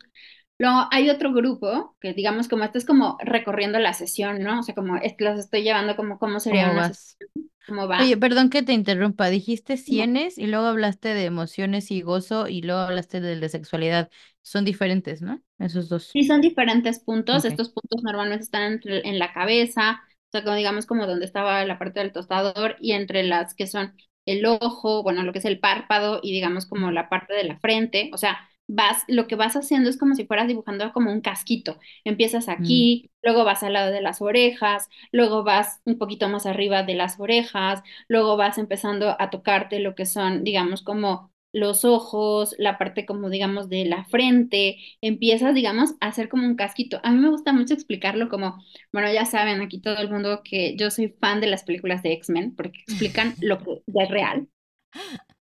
Luego 0.63 0.87
hay 0.91 1.09
otro 1.09 1.33
grupo 1.33 1.95
que 2.01 2.13
digamos 2.13 2.47
como 2.47 2.63
este 2.65 2.77
es 2.79 2.85
como 2.85 3.17
recorriendo 3.23 3.79
la 3.79 3.93
sesión, 3.93 4.41
¿no? 4.43 4.59
O 4.61 4.63
sea, 4.63 4.75
como 4.75 4.97
es- 4.97 5.15
los 5.19 5.39
estoy 5.39 5.63
llevando 5.63 5.95
como 5.97 6.19
cómo 6.19 6.39
sería 6.39 6.65
¿Cómo 6.65 6.71
una 6.71 6.83
sesión, 6.83 7.03
vas? 7.03 7.19
cómo 7.67 7.87
Oye, 7.97 8.17
va. 8.17 8.17
perdón 8.17 8.49
que 8.49 8.63
te 8.63 8.73
interrumpa. 8.73 9.29
Dijiste 9.29 9.77
No. 9.87 10.07
cienes 10.07 10.37
y 10.37 10.47
luego 10.47 10.67
hablaste 10.67 11.09
de 11.13 11.25
emociones 11.25 11.91
y 11.91 12.01
gozo 12.01 12.47
y 12.47 12.61
luego 12.61 12.81
hablaste 12.81 13.21
de 13.21 13.35
la 13.37 13.49
sexualidad. 13.49 14.09
Son 14.41 14.65
diferentes, 14.65 15.21
¿no? 15.21 15.41
Esos 15.59 15.89
dos. 15.89 16.13
Sí, 16.13 16.23
son 16.25 16.41
diferentes 16.41 16.99
puntos. 16.99 17.43
Estos 17.45 17.69
puntos 17.71 18.03
normalmente 18.03 18.43
están 18.43 18.73
entre- 18.73 19.07
en 19.07 19.17
la 19.17 19.33
cabeza, 19.33 20.01
o 20.27 20.31
sea, 20.31 20.43
como 20.43 20.55
digamos 20.55 20.85
como 20.85 21.07
donde 21.07 21.25
estaba 21.25 21.65
la 21.65 21.79
parte 21.79 21.99
del 22.01 22.11
tostador 22.11 22.75
y 22.79 22.91
entre 22.93 23.23
las 23.23 23.55
que 23.55 23.65
son 23.67 23.95
el 24.25 24.45
ojo, 24.45 25.01
bueno, 25.03 25.23
lo 25.23 25.33
que 25.33 25.39
es 25.39 25.45
el 25.45 25.59
párpado 25.59 26.19
y 26.21 26.31
digamos 26.31 26.65
como 26.67 26.91
la 26.91 27.09
parte 27.09 27.33
de 27.33 27.43
la 27.45 27.57
frente. 27.59 28.11
O 28.13 28.17
sea, 28.17 28.37
vas, 28.75 29.03
lo 29.07 29.27
que 29.27 29.35
vas 29.35 29.55
haciendo 29.55 29.89
es 29.89 29.97
como 29.97 30.15
si 30.15 30.25
fueras 30.25 30.47
dibujando 30.47 30.91
como 30.93 31.11
un 31.11 31.21
casquito. 31.21 31.79
Empiezas 32.03 32.49
Mm, 32.59 32.83
aquí, 32.83 33.11
luego 33.21 33.43
vas 33.45 33.63
al 33.63 33.73
lado 33.73 33.91
de 33.91 34.01
las 34.01 34.21
orejas, 34.21 34.87
luego 35.11 35.43
vas 35.43 35.81
un 35.85 35.97
poquito 35.97 36.29
más 36.29 36.45
arriba 36.45 36.83
de 36.83 36.95
las 36.95 37.19
orejas, 37.19 37.81
luego 38.07 38.37
vas 38.37 38.57
empezando 38.57 39.15
a 39.19 39.29
tocarte 39.29 39.79
lo 39.79 39.95
que 39.95 40.05
son, 40.05 40.43
digamos, 40.43 40.81
como 40.83 41.31
los 41.51 41.85
ojos, 41.85 42.55
la 42.57 42.79
parte 42.79 43.05
como 43.05 43.29
digamos 43.29 43.69
de 43.69 43.85
la 43.85 44.05
frente 44.05 44.77
empiezas, 45.01 45.53
digamos, 45.53 45.91
a 46.01 46.07
hacer 46.07 46.27
como 46.29 46.47
un 46.47 46.55
casquito. 46.55 46.99
A 47.03 47.11
mí 47.11 47.19
me 47.19 47.29
gusta 47.29 47.53
mucho 47.53 47.73
explicarlo 47.75 48.27
como, 48.29 48.57
bueno, 48.91 49.11
ya 49.13 49.25
saben 49.25 49.61
aquí 49.61 49.79
todo 49.79 49.97
el 49.97 50.09
mundo 50.09 50.41
que 50.43 50.75
yo 50.77 50.89
soy 50.91 51.09
fan 51.19 51.41
de 51.41 51.47
las 51.47 51.63
películas 51.63 52.01
de 52.03 52.13
X-Men 52.13 52.55
porque 52.55 52.79
explican 52.81 53.35
lo 53.41 53.59
que 53.59 53.83
ya 53.87 54.03
es 54.03 54.09
real. 54.09 54.47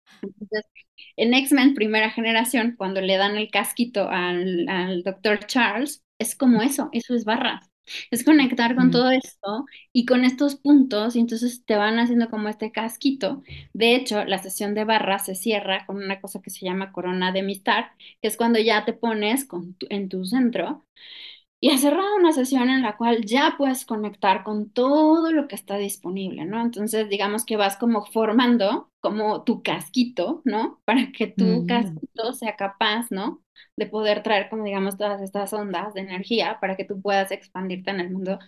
Entonces, 0.22 0.64
en 1.16 1.34
X-Men 1.34 1.74
primera 1.74 2.10
generación, 2.10 2.74
cuando 2.76 3.00
le 3.00 3.16
dan 3.16 3.36
el 3.36 3.50
casquito 3.50 4.08
al, 4.10 4.68
al 4.68 5.02
doctor 5.02 5.40
Charles, 5.46 6.04
es 6.18 6.34
como 6.36 6.62
eso, 6.62 6.88
eso 6.92 7.14
es 7.14 7.24
barras. 7.24 7.68
Es 8.12 8.24
conectar 8.24 8.76
con 8.76 8.90
mm, 8.90 8.92
todo 8.92 9.10
esto 9.10 9.64
y 9.92 10.06
con 10.06 10.24
estos 10.24 10.54
puntos, 10.56 11.16
y 11.16 11.20
entonces 11.20 11.64
te 11.64 11.74
van 11.76 11.98
haciendo 11.98 12.30
como 12.30 12.48
este 12.48 12.70
casquito. 12.72 13.42
De 13.72 13.94
hecho, 13.96 14.24
la 14.24 14.38
sesión 14.38 14.74
de 14.74 14.84
barras 14.84 15.26
se 15.26 15.34
cierra 15.34 15.84
con 15.86 15.96
una 15.96 16.20
cosa 16.20 16.40
que 16.40 16.50
se 16.50 16.64
llama 16.64 16.92
corona 16.92 17.32
de 17.32 17.40
amistad, 17.40 17.86
que 18.20 18.28
es 18.28 18.36
cuando 18.36 18.58
ya 18.60 18.84
te 18.84 18.92
pones 18.92 19.44
con 19.44 19.74
tu- 19.74 19.86
en 19.90 20.08
tu 20.08 20.24
centro 20.24 20.86
y 21.62 21.70
has 21.70 21.80
cerrado 21.80 22.16
una 22.16 22.32
sesión 22.32 22.70
en 22.70 22.82
la 22.82 22.96
cual 22.96 23.24
ya 23.24 23.54
puedes 23.56 23.86
conectar 23.86 24.42
con 24.42 24.70
todo 24.70 25.30
lo 25.30 25.46
que 25.46 25.54
está 25.54 25.76
disponible, 25.76 26.44
¿no? 26.44 26.60
Entonces, 26.60 27.08
digamos 27.08 27.44
que 27.44 27.56
vas 27.56 27.76
como 27.76 28.04
formando 28.04 28.90
como 29.00 29.44
tu 29.44 29.62
casquito, 29.62 30.42
¿no? 30.44 30.80
Para 30.84 31.12
que 31.12 31.28
tu 31.28 31.44
mm. 31.44 31.66
casquito 31.66 32.32
sea 32.32 32.56
capaz, 32.56 33.12
¿no? 33.12 33.44
De 33.76 33.86
poder 33.86 34.24
traer 34.24 34.50
como, 34.50 34.64
digamos, 34.64 34.96
todas 34.96 35.22
estas 35.22 35.52
ondas 35.52 35.94
de 35.94 36.00
energía 36.00 36.58
para 36.60 36.76
que 36.76 36.84
tú 36.84 37.00
puedas 37.00 37.30
expandirte 37.30 37.92
en 37.92 38.00
el 38.00 38.10
mundo 38.10 38.40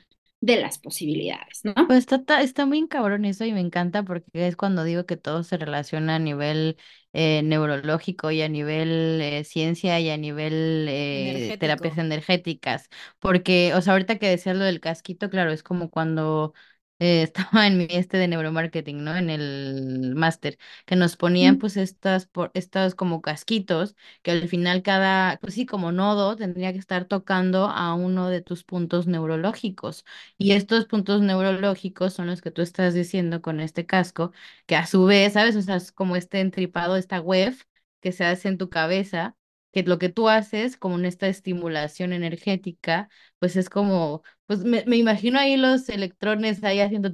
de 0.45 0.57
las 0.61 0.79
posibilidades, 0.79 1.61
¿no? 1.65 1.73
Pues 1.87 2.01
está, 2.01 2.17
está, 2.17 2.43
está 2.43 2.67
muy 2.67 2.87
cabrón 2.87 3.25
eso 3.25 3.47
y 3.47 3.53
me 3.55 3.61
encanta 3.61 4.03
porque 4.03 4.47
es 4.47 4.57
cuando 4.57 4.85
digo 4.85 5.07
que 5.07 5.17
todo 5.17 5.43
se 5.43 5.57
relaciona 5.57 6.17
a 6.17 6.19
nivel 6.19 6.77
eh, 7.15 7.43
neurológico 7.43 8.31
y 8.31 8.43
a 8.43 8.49
nivel 8.51 9.21
eh, 9.23 9.45
ciencia 9.45 9.99
y 10.01 10.11
a 10.11 10.19
nivel 10.19 10.87
eh, 10.91 11.57
terapias 11.59 11.97
energéticas. 11.97 12.91
Porque, 13.21 13.73
o 13.75 13.81
sea, 13.81 13.95
ahorita 13.95 14.19
que 14.19 14.29
decías 14.29 14.57
lo 14.57 14.65
del 14.65 14.81
casquito, 14.81 15.31
claro, 15.31 15.51
es 15.51 15.63
como 15.63 15.91
cuando 15.91 16.53
eh, 16.99 17.23
estaba 17.25 17.67
en 17.67 17.79
mi 17.79 17.87
este 17.91 18.17
de 18.17 18.29
neuromarketing, 18.29 19.05
¿no? 19.05 19.17
En 19.17 19.31
el 19.31 20.15
máster, 20.17 20.59
que 20.87 20.97
nos 20.97 21.17
ponían 21.17 21.59
pues 21.59 21.77
estas, 21.77 22.27
por, 22.27 22.51
estos 22.55 22.95
como 22.95 23.21
casquitos, 23.23 23.97
que 24.23 24.31
al 24.31 24.49
final 24.49 24.83
cada, 24.83 25.39
pues 25.41 25.55
sí, 25.55 25.67
como 25.67 25.93
nodo 25.93 26.37
tendría 26.37 26.73
que 26.73 26.79
estar 26.79 27.05
tocando 27.07 27.67
a 27.67 27.95
uno 27.95 28.29
de 28.29 28.43
tus 28.43 28.65
puntos 28.65 29.07
neurológicos. 29.07 30.05
Y 30.39 30.53
estos 30.53 30.87
puntos 30.87 31.21
neurológicos 31.23 32.15
son 32.15 32.27
los 32.29 32.41
que 32.43 32.51
tú 32.51 32.63
estás 32.63 32.95
diciendo 32.95 33.43
con 33.43 33.61
este 33.61 33.87
casco, 33.87 34.33
que 34.67 34.77
a 34.77 34.87
su 34.87 35.05
vez, 35.05 35.35
¿sabes? 35.35 35.57
O 35.57 35.63
sea, 35.63 35.77
es 35.77 35.93
como 35.93 36.17
este 36.17 36.41
entripado, 36.41 36.97
esta 36.97 37.21
web 37.21 37.55
que 38.01 38.13
se 38.13 38.25
hace 38.25 38.49
en 38.49 38.59
tu 38.59 38.69
cabeza, 38.71 39.37
que 39.75 39.83
lo 39.85 39.99
que 39.99 40.09
tú 40.09 40.29
haces, 40.29 40.77
como 40.77 40.97
en 40.99 41.05
esta 41.07 41.29
estimulación 41.29 42.13
energética, 42.13 43.09
pues 43.41 43.57
es 43.57 43.69
como, 43.71 44.23
pues 44.47 44.61
me, 44.65 44.85
me 44.87 44.97
imagino 44.97 45.39
ahí 45.39 45.57
los 45.57 45.89
electrones 45.89 46.65
ahí 46.65 46.81
haciendo, 46.81 47.11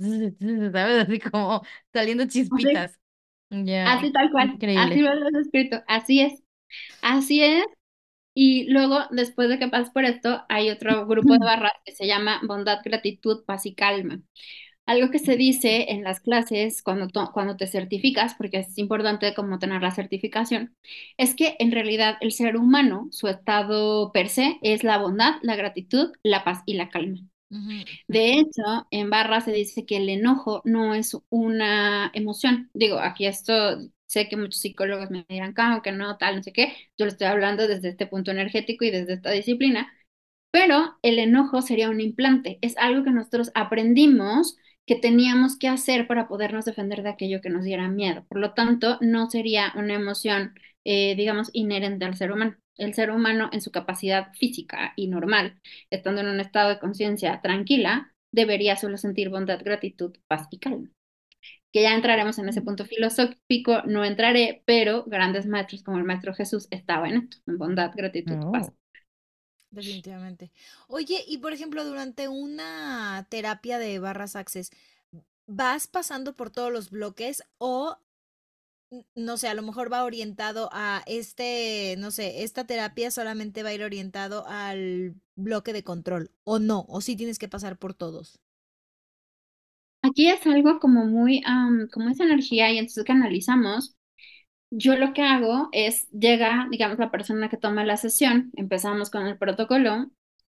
¿sabes? 0.73 1.05
Así 1.09 1.19
como 1.21 1.63
saliendo 1.93 2.27
Así, 2.51 2.69
chispitas. 2.69 3.01
Ya, 3.51 4.09
así 4.09 4.13
tal 4.13 4.31
cual, 4.31 4.61
así 4.75 5.01
increíble. 5.01 5.03
lo 5.03 5.11
has 5.11 5.35
escrito, 5.47 5.83
así 5.89 6.21
es, 6.23 6.43
así 7.03 7.43
es. 7.45 7.65
Y 8.35 8.71
luego, 8.73 9.01
después 9.11 9.49
de 9.51 9.59
que 9.59 9.69
pasas 9.69 9.91
por 9.93 10.05
esto, 10.07 10.45
hay 10.49 10.71
otro 10.71 11.07
grupo 11.07 11.35
de 11.35 11.41
barras 11.47 11.73
que 11.85 11.93
se 11.95 12.07
llama 12.07 12.41
bondad, 12.47 12.81
gratitud, 12.85 13.45
paz 13.47 13.67
y 13.67 13.75
calma. 13.75 14.21
Algo 14.91 15.11
que 15.11 15.19
se 15.21 15.37
dice 15.37 15.93
en 15.93 16.03
las 16.05 16.21
clases 16.21 16.83
cuando, 16.83 17.09
cuando 17.33 17.57
te 17.57 17.67
certificas, 17.69 18.35
porque 18.35 18.59
es 18.61 18.77
importante 18.79 19.35
como 19.35 19.59
tener 19.61 19.83
la 19.83 19.93
certificación, 19.93 20.77
es 21.17 21.35
que 21.37 21.57
en 21.61 21.71
realidad 21.73 22.17
el 22.21 22.33
ser 22.33 22.57
humano, 22.57 23.09
su 23.13 23.29
estado 23.29 24.11
per 24.13 24.29
se, 24.29 24.59
es 24.63 24.83
la 24.85 24.99
bondad, 24.99 25.35
la 25.43 25.57
gratitud, 25.57 26.13
la 26.25 26.45
paz 26.45 26.63
y 26.67 26.75
la 26.75 26.89
calma. 26.91 27.19
De 28.09 28.35
hecho, 28.39 28.63
en 28.91 29.11
barra 29.11 29.41
se 29.41 29.53
dice 29.53 29.87
que 29.87 29.97
el 29.99 30.09
enojo 30.09 30.63
no 30.65 30.95
es 30.95 31.17
una 31.31 32.11
emoción. 32.15 32.71
Digo, 32.75 32.99
aquí 32.99 33.27
esto, 33.27 33.53
sé 34.07 34.29
que 34.29 34.37
muchos 34.37 34.61
psicólogos 34.61 35.11
me 35.11 35.25
dirán, 35.29 35.55
"Cómo 35.55 35.83
que 35.83 35.93
no, 35.93 36.17
tal, 36.19 36.37
no 36.37 36.43
sé 36.43 36.53
qué. 36.53 36.75
Yo 36.99 37.05
lo 37.07 37.13
estoy 37.13 37.29
hablando 37.29 37.69
desde 37.69 37.89
este 37.91 38.07
punto 38.07 38.31
energético 38.33 38.85
y 38.85 38.91
desde 38.91 39.15
esta 39.15 39.31
disciplina, 39.31 39.93
pero 40.51 40.99
el 41.03 41.19
enojo 41.19 41.63
sería 41.63 41.91
un 41.91 42.01
implante. 42.01 42.59
Es 42.63 42.77
algo 42.79 43.05
que 43.05 43.11
nosotros 43.13 43.51
aprendimos 43.55 44.57
que 44.87 44.97
teníamos 44.97 45.57
que 45.59 45.69
hacer 45.69 46.07
para 46.07 46.29
podernos 46.29 46.65
defender 46.65 47.03
de 47.03 47.11
aquello 47.11 47.41
que 47.41 47.51
nos 47.51 47.65
diera 47.65 47.89
miedo. 47.89 48.25
Por 48.29 48.39
lo 48.41 48.55
tanto, 48.55 48.99
no 49.01 49.31
sería 49.31 49.73
una 49.77 49.95
emoción, 49.95 50.55
eh, 50.85 51.15
digamos, 51.17 51.51
inherente 51.53 52.05
al 52.05 52.17
ser 52.17 52.33
humano. 52.33 52.57
El 52.77 52.95
ser 52.95 53.11
humano 53.11 53.51
en 53.53 53.61
su 53.61 53.71
capacidad 53.71 54.33
física 54.35 54.93
y 54.97 55.09
normal, 55.09 55.61
estando 55.91 56.23
en 56.23 56.29
un 56.29 56.41
estado 56.41 56.71
de 56.71 56.79
conciencia 56.81 57.41
tranquila, 57.43 58.15
debería 58.33 58.77
solo 58.77 58.97
sentir 58.97 59.29
bondad, 59.31 59.61
gratitud, 59.63 60.17
paz 60.27 60.49
y 60.51 60.59
calma. 60.59 60.89
Que 61.73 61.83
ya 61.83 61.95
entraremos 61.95 62.39
en 62.39 62.49
ese 62.49 62.63
punto 62.63 62.85
filosófico, 62.85 63.83
no 63.87 64.05
entraré, 64.05 64.63
pero 64.67 65.05
grandes 65.07 65.47
maestros 65.47 65.83
como 65.85 65.99
el 65.99 66.05
maestro 66.05 66.35
Jesús 66.35 66.67
estaban 66.71 67.13
en 67.13 67.17
esto, 67.25 67.39
en 67.47 67.59
bondad, 67.59 67.93
gratitud, 67.95 68.41
paz. 68.51 68.73
Definitivamente. 69.71 70.51
Oye, 70.89 71.25
y 71.29 71.39
por 71.39 71.53
ejemplo, 71.53 71.85
durante 71.85 72.29
una 72.29 73.27
terapia 73.31 73.79
de 73.79 73.99
barras 74.01 74.35
access, 74.35 74.71
¿vas 75.47 75.87
pasando 75.87 76.37
por 76.37 76.51
todos 76.51 76.73
los 76.73 76.91
bloques 76.91 77.45
o, 77.59 77.99
no 79.15 79.37
sé, 79.37 79.49
a 79.49 79.55
lo 79.55 79.63
mejor 79.63 79.93
va 79.93 80.05
orientado 80.05 80.69
a 80.73 81.03
este, 81.07 81.95
no 81.99 82.11
sé, 82.11 82.43
esta 82.45 82.67
terapia 82.67 83.11
solamente 83.11 83.63
va 83.63 83.71
a 83.71 83.75
ir 83.75 83.83
orientado 83.85 84.47
al 84.49 85.15
bloque 85.37 85.73
de 85.73 85.85
control 85.85 86.33
o 86.45 86.59
no, 86.59 86.87
o 86.89 87.01
sí 87.01 87.17
tienes 87.17 87.39
que 87.39 87.49
pasar 87.49 87.79
por 87.79 87.95
todos? 87.95 88.41
Aquí 90.03 90.29
es 90.29 90.47
algo 90.47 90.79
como 90.79 91.07
muy, 91.07 91.43
am, 91.47 91.89
como 91.91 92.11
esa 92.11 92.25
energía 92.25 92.71
y 92.71 92.77
entonces 92.79 93.03
que 93.05 93.13
analizamos. 93.13 93.95
Yo 94.71 94.97
lo 94.97 95.13
que 95.13 95.23
hago 95.23 95.69
es, 95.73 96.09
llega, 96.11 96.69
digamos, 96.71 96.99
la 96.99 97.11
persona 97.11 97.49
que 97.49 97.57
toma 97.57 97.85
la 97.85 97.97
sesión, 97.97 98.51
empezamos 98.57 99.11
con 99.11 99.27
el 99.27 99.37
protocolo 99.39 100.11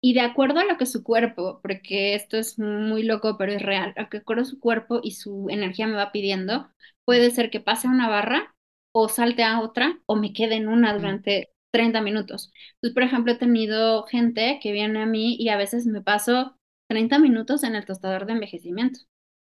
y 0.02 0.13
de 0.13 0.21
acuerdo 0.21 0.60
a 0.60 0.65
lo 0.65 0.78
que 0.78 0.86
su 0.86 1.04
cuerpo, 1.04 1.60
porque 1.62 2.15
esto 2.15 2.38
es 2.38 2.60
muy 2.60 3.04
loco, 3.04 3.38
pero 3.38 3.54
es 3.54 3.62
real, 3.62 3.93
a 3.97 4.10
que 4.10 4.17
acuerdo 4.17 4.43
su 4.45 4.60
cuerpo 4.60 5.00
y 5.04 5.12
su 5.12 5.47
energía 5.50 5.88
me 5.88 5.95
va 5.95 6.12
pidiendo, 6.12 6.69
puede 7.06 7.32
ser 7.32 7.50
que 7.50 7.62
pase 7.62 7.88
a 7.88 7.91
una 7.91 8.10
barra 8.10 8.54
o 8.91 9.08
salte 9.08 9.43
a 9.43 9.62
otra 9.62 10.00
o 10.08 10.15
me 10.17 10.34
quede 10.34 10.56
en 10.56 10.67
una 10.67 10.93
durante 10.93 11.54
30 11.71 12.02
minutos. 12.02 12.52
Entonces, 12.76 12.93
por 12.93 13.04
ejemplo, 13.04 13.32
he 13.34 13.38
tenido 13.38 14.04
gente 14.04 14.60
que 14.62 14.74
viene 14.74 15.02
a 15.02 15.06
mí 15.06 15.36
y 15.39 15.47
a 15.50 15.58
veces 15.58 15.86
me 15.86 16.02
paso 16.02 16.58
30 16.88 17.17
minutos 17.19 17.63
en 17.63 17.76
el 17.76 17.86
tostador 17.86 18.26
de 18.26 18.34
envejecimiento 18.34 19.00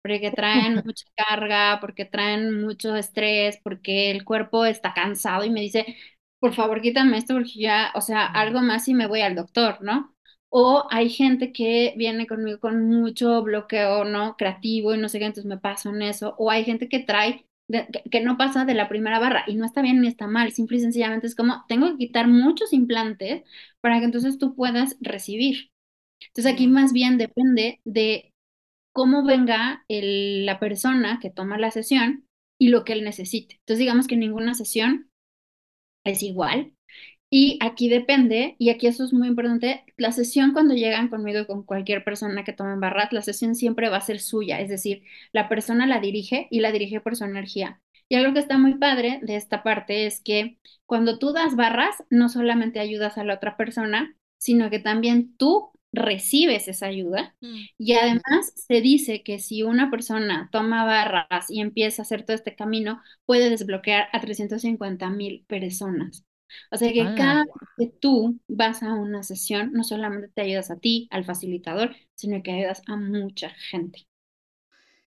porque 0.09 0.31
traen 0.31 0.81
mucha 0.85 1.05
carga, 1.15 1.79
porque 1.81 2.05
traen 2.05 2.61
mucho 2.61 2.95
estrés, 2.95 3.59
porque 3.63 4.11
el 4.11 4.23
cuerpo 4.25 4.65
está 4.65 4.93
cansado 4.93 5.43
y 5.43 5.49
me 5.49 5.61
dice, 5.61 5.97
por 6.39 6.53
favor, 6.53 6.81
quítame 6.81 7.17
esto 7.17 7.33
porque 7.33 7.51
ya, 7.59 7.91
o 7.95 8.01
sea, 8.01 8.25
algo 8.25 8.61
más 8.61 8.87
y 8.87 8.93
me 8.93 9.07
voy 9.07 9.21
al 9.21 9.35
doctor, 9.35 9.79
¿no? 9.81 10.13
O 10.49 10.87
hay 10.91 11.09
gente 11.09 11.51
que 11.51 11.93
viene 11.97 12.27
conmigo 12.27 12.59
con 12.59 12.85
mucho 12.87 13.41
bloqueo, 13.43 14.05
¿no? 14.05 14.35
Creativo 14.37 14.93
y 14.93 14.97
no 14.97 15.09
sé 15.09 15.19
qué, 15.19 15.25
entonces 15.25 15.49
me 15.49 15.57
paso 15.57 15.89
en 15.89 16.01
eso. 16.03 16.35
O 16.37 16.49
hay 16.51 16.63
gente 16.63 16.87
que 16.89 16.99
trae, 16.99 17.45
de- 17.67 17.87
que, 17.91 18.09
que 18.09 18.21
no 18.21 18.37
pasa 18.37 18.63
de 18.65 18.73
la 18.73 18.87
primera 18.89 19.19
barra 19.19 19.43
y 19.47 19.55
no 19.55 19.65
está 19.65 19.81
bien 19.81 19.99
ni 20.01 20.07
está 20.07 20.27
mal, 20.27 20.51
simple 20.53 20.77
y 20.77 20.79
sencillamente 20.81 21.27
es 21.27 21.35
como, 21.35 21.65
tengo 21.67 21.87
que 21.91 21.97
quitar 21.97 22.27
muchos 22.27 22.71
implantes 22.73 23.43
para 23.81 23.99
que 23.99 24.05
entonces 24.05 24.37
tú 24.37 24.55
puedas 24.55 24.95
recibir. 25.01 25.71
Entonces 26.27 26.53
aquí 26.53 26.67
más 26.67 26.93
bien 26.93 27.17
depende 27.17 27.81
de 27.85 28.33
cómo 28.97 29.23
venga 29.23 29.86
la 29.89 30.60
persona 30.60 31.19
que 31.21 31.29
toma 31.29 31.60
la 31.60 31.69
sesión 31.69 32.25
y 32.57 32.69
lo 32.69 32.83
que 32.83 32.93
él 32.93 33.03
necesite. 33.03 33.57
Entonces, 33.60 33.77
digamos 33.77 34.07
que 34.07 34.17
ninguna 34.17 34.55
sesión 34.55 35.12
es 36.03 36.23
igual. 36.23 36.73
Y 37.29 37.60
aquí 37.62 37.89
depende, 37.89 38.55
y 38.57 38.71
aquí 38.71 38.88
eso 38.88 39.03
es 39.03 39.13
muy 39.13 39.27
importante, 39.27 39.83
la 39.97 40.12
sesión 40.12 40.51
cuando 40.51 40.73
llegan 40.73 41.10
conmigo 41.10 41.45
con 41.45 41.62
cualquier 41.62 42.03
persona 42.03 42.43
que 42.43 42.53
tome 42.53 42.79
barras, 42.79 43.13
la 43.13 43.21
sesión 43.21 43.53
siempre 43.53 43.89
va 43.89 43.97
a 43.97 44.01
ser 44.01 44.19
suya, 44.19 44.62
es 44.62 44.69
decir, 44.69 45.03
la 45.31 45.47
persona 45.47 45.86
la 45.86 45.99
dirige 45.99 46.47
y 46.49 46.62
la 46.62 46.71
dirige 46.71 46.99
por 46.99 47.15
su 47.15 47.23
energía. 47.25 47.79
Y 48.10 48.15
algo 48.15 48.33
que 48.33 48.39
está 48.39 48.57
muy 48.57 48.79
padre 48.79 49.19
de 49.21 49.36
esta 49.36 49.62
parte 49.62 50.07
es 50.07 50.21
que 50.23 50.57
cuando 50.88 51.19
tú 51.19 51.33
das 51.33 51.55
barras, 51.55 52.03
no 52.10 52.29
solamente 52.29 52.79
ayudas 52.79 53.19
a 53.19 53.23
la 53.23 53.36
otra 53.36 53.57
persona, 53.57 54.15
sino 54.39 54.71
que 54.71 54.79
también 54.79 55.38
tú 55.38 55.69
recibes 55.93 56.67
esa 56.67 56.88
ayuda. 56.88 57.36
Mm. 57.41 57.62
Y 57.78 57.93
además 57.93 58.54
se 58.56 58.82
dice 58.82 59.23
que 59.23 59.39
si 59.39 59.63
una 59.63 59.89
persona 59.91 60.50
toma 60.52 60.86
barras 60.86 61.50
y 61.50 61.62
empieza 61.62 62.02
a 62.02 62.06
hacer 62.06 62.23
todo 62.26 62.36
este 62.36 62.56
camino, 62.56 63.02
puede 63.26 63.50
desbloquear 63.50 64.08
a 64.13 64.21
350 64.21 65.10
mil 65.10 65.45
personas. 65.47 66.26
O 66.71 66.78
sea 66.78 66.93
que 66.93 67.02
Hala. 67.02 67.15
cada 67.15 67.43
vez 67.45 67.54
que 67.78 67.88
tú 68.00 68.39
vas 68.47 68.84
a 68.84 68.93
una 68.93 69.23
sesión, 69.23 69.73
no 69.73 69.84
solamente 69.84 70.30
te 70.30 70.41
ayudas 70.41 70.71
a 70.71 70.78
ti, 70.80 71.08
al 71.12 71.26
facilitador, 71.26 71.95
sino 72.15 72.41
que 72.43 72.52
ayudas 72.52 72.82
a 72.88 72.95
mucha 72.95 73.50
gente. 73.50 74.06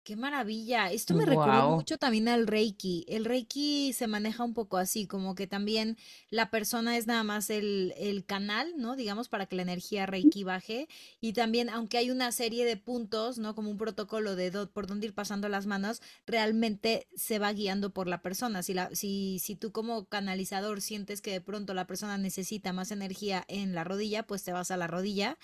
Qué 0.09 0.15
maravilla. 0.15 0.91
Esto 0.91 1.13
me 1.13 1.23
Wow. 1.23 1.75
mucho 1.75 1.99
también 1.99 2.27
al 2.29 2.47
Reiki. 2.47 3.05
El 3.07 3.25
Reiki 3.25 3.93
se 3.93 4.07
maneja 4.07 4.43
un 4.43 4.55
poco 4.55 4.77
así, 4.77 5.05
como 5.05 5.35
que 5.35 5.45
también 5.45 5.97
la 6.31 6.49
persona 6.49 6.97
es 6.97 7.05
nada 7.05 7.23
más 7.23 7.51
el, 7.51 7.93
el 7.95 8.25
canal, 8.25 8.73
¿no? 8.75 8.95
Digamos, 8.95 9.29
para 9.29 9.45
que 9.45 9.55
la 9.55 9.61
energía 9.61 10.07
Reiki 10.07 10.43
baje. 10.43 10.87
Y 11.21 11.33
también, 11.33 11.69
aunque 11.69 11.99
hay 11.99 12.09
una 12.09 12.31
serie 12.31 12.65
de 12.65 12.75
puntos, 12.75 13.37
¿no? 13.37 13.53
Como 13.53 13.69
un 13.69 13.77
protocolo 13.77 14.35
de 14.35 14.49
do- 14.49 14.71
por 14.71 14.87
dónde 14.87 15.05
ir 15.05 15.13
pasando 15.13 15.47
las 15.47 15.67
manos, 15.67 16.01
realmente 16.25 17.05
se 17.15 17.37
va 17.37 17.53
guiando 17.53 17.91
por 17.91 18.07
la 18.07 18.23
persona. 18.23 18.63
Si, 18.63 18.73
la, 18.73 18.89
si, 18.95 19.37
si 19.37 19.55
tú 19.55 19.71
como 19.71 20.05
canalizador 20.05 20.81
sientes 20.81 21.21
que 21.21 21.33
de 21.33 21.41
pronto 21.41 21.75
la 21.75 21.85
persona 21.85 22.17
necesita 22.17 22.73
más 22.73 22.89
energía 22.89 23.45
en 23.47 23.75
la 23.75 23.83
rodilla, 23.83 24.23
pues 24.23 24.41
te 24.43 24.53
vas 24.53 24.71
a 24.71 24.77
la 24.77 24.87
rodilla. 24.87 25.37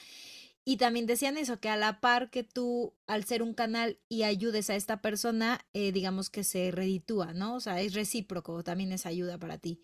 Y 0.68 0.78
también 0.78 1.06
decían 1.06 1.38
eso, 1.38 1.60
que 1.60 1.70
a 1.70 1.78
la 1.78 2.02
par 2.02 2.32
que 2.32 2.44
tú, 2.44 2.96
al 3.06 3.24
ser 3.24 3.44
un 3.44 3.54
canal 3.54 4.00
y 4.10 4.24
ayudes 4.24 4.72
a 4.72 4.76
esta 4.76 5.00
persona, 5.00 5.62
eh, 5.74 5.92
digamos 5.92 6.32
que 6.32 6.44
se 6.44 6.72
reditúa, 6.72 7.34
¿no? 7.34 7.56
O 7.56 7.60
sea, 7.60 7.80
es 7.82 7.94
recíproco, 7.94 8.64
también 8.64 8.92
es 8.92 9.06
ayuda 9.06 9.38
para 9.38 9.60
ti. 9.60 9.80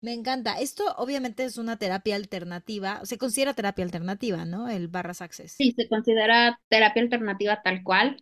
Me 0.00 0.14
encanta. 0.14 0.58
Esto 0.58 0.84
obviamente 0.96 1.44
es 1.44 1.58
una 1.58 1.78
terapia 1.78 2.16
alternativa, 2.16 3.04
se 3.04 3.18
considera 3.18 3.52
terapia 3.52 3.84
alternativa, 3.84 4.46
¿no? 4.46 4.70
El 4.70 4.88
Barras 4.88 5.20
Access. 5.20 5.52
Sí, 5.52 5.72
se 5.76 5.86
considera 5.86 6.58
terapia 6.68 7.02
alternativa 7.02 7.60
tal 7.62 7.82
cual, 7.82 8.16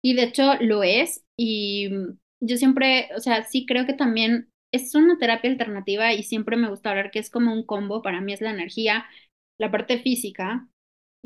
y 0.00 0.14
de 0.14 0.22
hecho 0.22 0.54
lo 0.60 0.84
es, 0.84 1.24
y 1.36 1.88
mm, 1.90 2.18
yo 2.40 2.56
siempre, 2.56 3.10
o 3.16 3.20
sea, 3.20 3.44
sí 3.44 3.66
creo 3.66 3.86
que 3.86 3.92
también 3.92 4.50
es 4.72 4.94
una 4.94 5.18
terapia 5.18 5.50
alternativa 5.50 6.12
y 6.14 6.22
siempre 6.22 6.56
me 6.56 6.70
gusta 6.70 6.90
hablar 6.90 7.10
que 7.10 7.18
es 7.18 7.28
como 7.28 7.52
un 7.52 7.66
combo, 7.66 8.02
para 8.02 8.20
mí 8.20 8.32
es 8.32 8.40
la 8.40 8.50
energía, 8.50 9.04
la 9.58 9.70
parte 9.70 9.98
física 10.00 10.68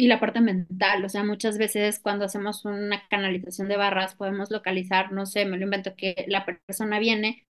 y 0.00 0.06
la 0.06 0.18
parte 0.18 0.40
mental, 0.40 1.04
o 1.04 1.08
sea, 1.10 1.24
muchas 1.24 1.58
veces 1.58 2.00
cuando 2.00 2.24
hacemos 2.24 2.64
una 2.64 3.06
canalización 3.08 3.68
de 3.68 3.76
barras 3.76 4.14
podemos 4.14 4.50
localizar, 4.50 5.12
no 5.12 5.26
sé, 5.26 5.44
me 5.44 5.58
lo 5.58 5.64
invento, 5.64 5.94
que 5.94 6.24
la 6.28 6.46
persona 6.46 6.98
viene 6.98 7.46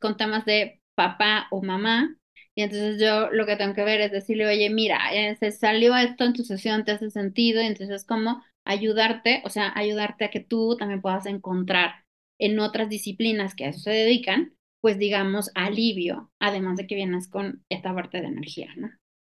con 0.00 0.16
temas 0.18 0.44
de 0.44 0.82
papá 0.94 1.48
o 1.50 1.62
mamá, 1.62 2.16
y 2.54 2.62
entonces 2.62 3.00
yo 3.00 3.30
lo 3.30 3.46
que 3.46 3.56
tengo 3.56 3.74
que 3.74 3.84
ver 3.84 4.02
es 4.02 4.12
decirle, 4.12 4.46
oye, 4.46 4.68
mira, 4.68 4.98
eh, 5.14 5.36
se 5.36 5.52
salió 5.52 5.96
esto 5.96 6.24
en 6.24 6.34
tu 6.34 6.44
sesión, 6.44 6.84
te 6.84 6.92
hace 6.92 7.10
sentido, 7.10 7.62
y 7.62 7.66
entonces 7.66 8.04
como 8.04 8.42
ayudarte, 8.66 9.42
o 9.44 9.50
sea, 9.50 9.72
ayudarte 9.74 10.26
a 10.26 10.30
que 10.30 10.40
tú 10.40 10.76
también 10.76 11.00
puedas 11.00 11.24
encontrar 11.24 12.04
en 12.38 12.60
otras 12.60 12.90
disciplinas 12.90 13.54
que 13.54 13.64
a 13.64 13.68
eso 13.70 13.80
se 13.80 13.90
dedican, 13.90 14.54
pues 14.82 14.98
digamos, 14.98 15.50
alivio, 15.54 16.30
además 16.40 16.76
de 16.76 16.86
que 16.86 16.94
vienes 16.94 17.28
con 17.28 17.64
esta 17.70 17.94
parte 17.94 18.20
de 18.20 18.26
energía, 18.26 18.68
¿no? 18.76 18.90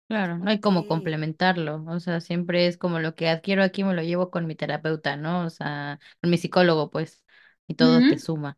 Claro, 0.08 0.38
no 0.38 0.52
hay 0.52 0.60
como 0.60 0.86
complementarlo, 0.86 1.84
o 1.88 2.00
sea, 2.00 2.22
siempre 2.22 2.68
es 2.68 2.78
como 2.78 3.00
lo 3.00 3.15
que 3.15 3.28
adquiero 3.28 3.63
aquí 3.63 3.84
me 3.84 3.96
lo 3.96 4.04
llevo 4.04 4.30
con 4.30 4.46
mi 4.46 4.56
terapeuta, 4.56 5.18
¿no? 5.18 5.46
O 5.46 5.50
sea, 5.50 6.00
con 6.22 6.30
mi 6.30 6.38
psicólogo, 6.38 6.91
pues, 6.91 7.24
y 7.68 7.74
todo 7.74 8.06
te 8.06 8.20
suma. 8.20 8.56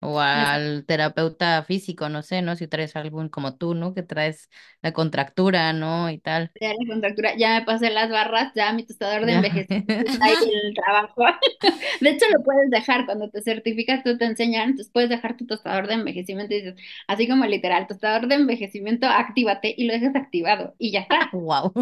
O 0.00 0.18
al 0.20 0.84
terapeuta 0.86 1.62
físico, 1.62 2.08
no 2.08 2.22
sé, 2.22 2.42
¿no? 2.42 2.56
Si 2.56 2.66
traes 2.66 2.96
algún 2.96 3.28
como 3.28 3.56
tú, 3.56 3.74
¿no? 3.74 3.94
Que 3.94 4.02
traes 4.02 4.48
la 4.82 4.92
contractura, 4.92 5.72
¿no? 5.72 6.10
Y 6.10 6.18
tal. 6.18 6.52
Ya 6.60 6.68
la 6.74 6.86
contractura, 6.92 7.34
ya 7.38 7.58
me 7.58 7.64
pasé 7.64 7.90
las 7.90 8.10
barras, 8.10 8.52
ya 8.54 8.70
mi 8.74 8.84
tostador 8.84 9.24
de 9.24 9.32
envejecimiento 9.32 9.94
está 10.04 10.26
ahí 10.26 10.34
en 10.42 10.66
el 10.68 10.74
trabajo. 10.74 11.22
De 12.02 12.10
hecho, 12.10 12.26
lo 12.30 12.42
puedes 12.42 12.70
dejar 12.70 13.06
cuando 13.06 13.30
te 13.30 13.40
certificas, 13.40 14.04
tú 14.04 14.18
te 14.18 14.26
enseñan, 14.26 14.70
entonces 14.70 14.90
puedes 14.92 15.08
dejar 15.08 15.38
tu 15.38 15.46
tostador 15.46 15.86
de 15.86 15.94
envejecimiento 15.94 16.54
y 16.54 16.58
dices, 16.62 16.74
así 17.06 17.26
como 17.28 17.46
literal, 17.46 17.86
tostador 17.86 18.28
de 18.28 18.34
envejecimiento, 18.34 19.06
actívate 19.06 19.74
y 19.76 19.86
lo 19.86 19.94
dejas 19.94 20.14
activado 20.16 20.74
y 20.78 20.92
ya 20.92 21.00
está. 21.00 21.30
Wow. 21.32 21.72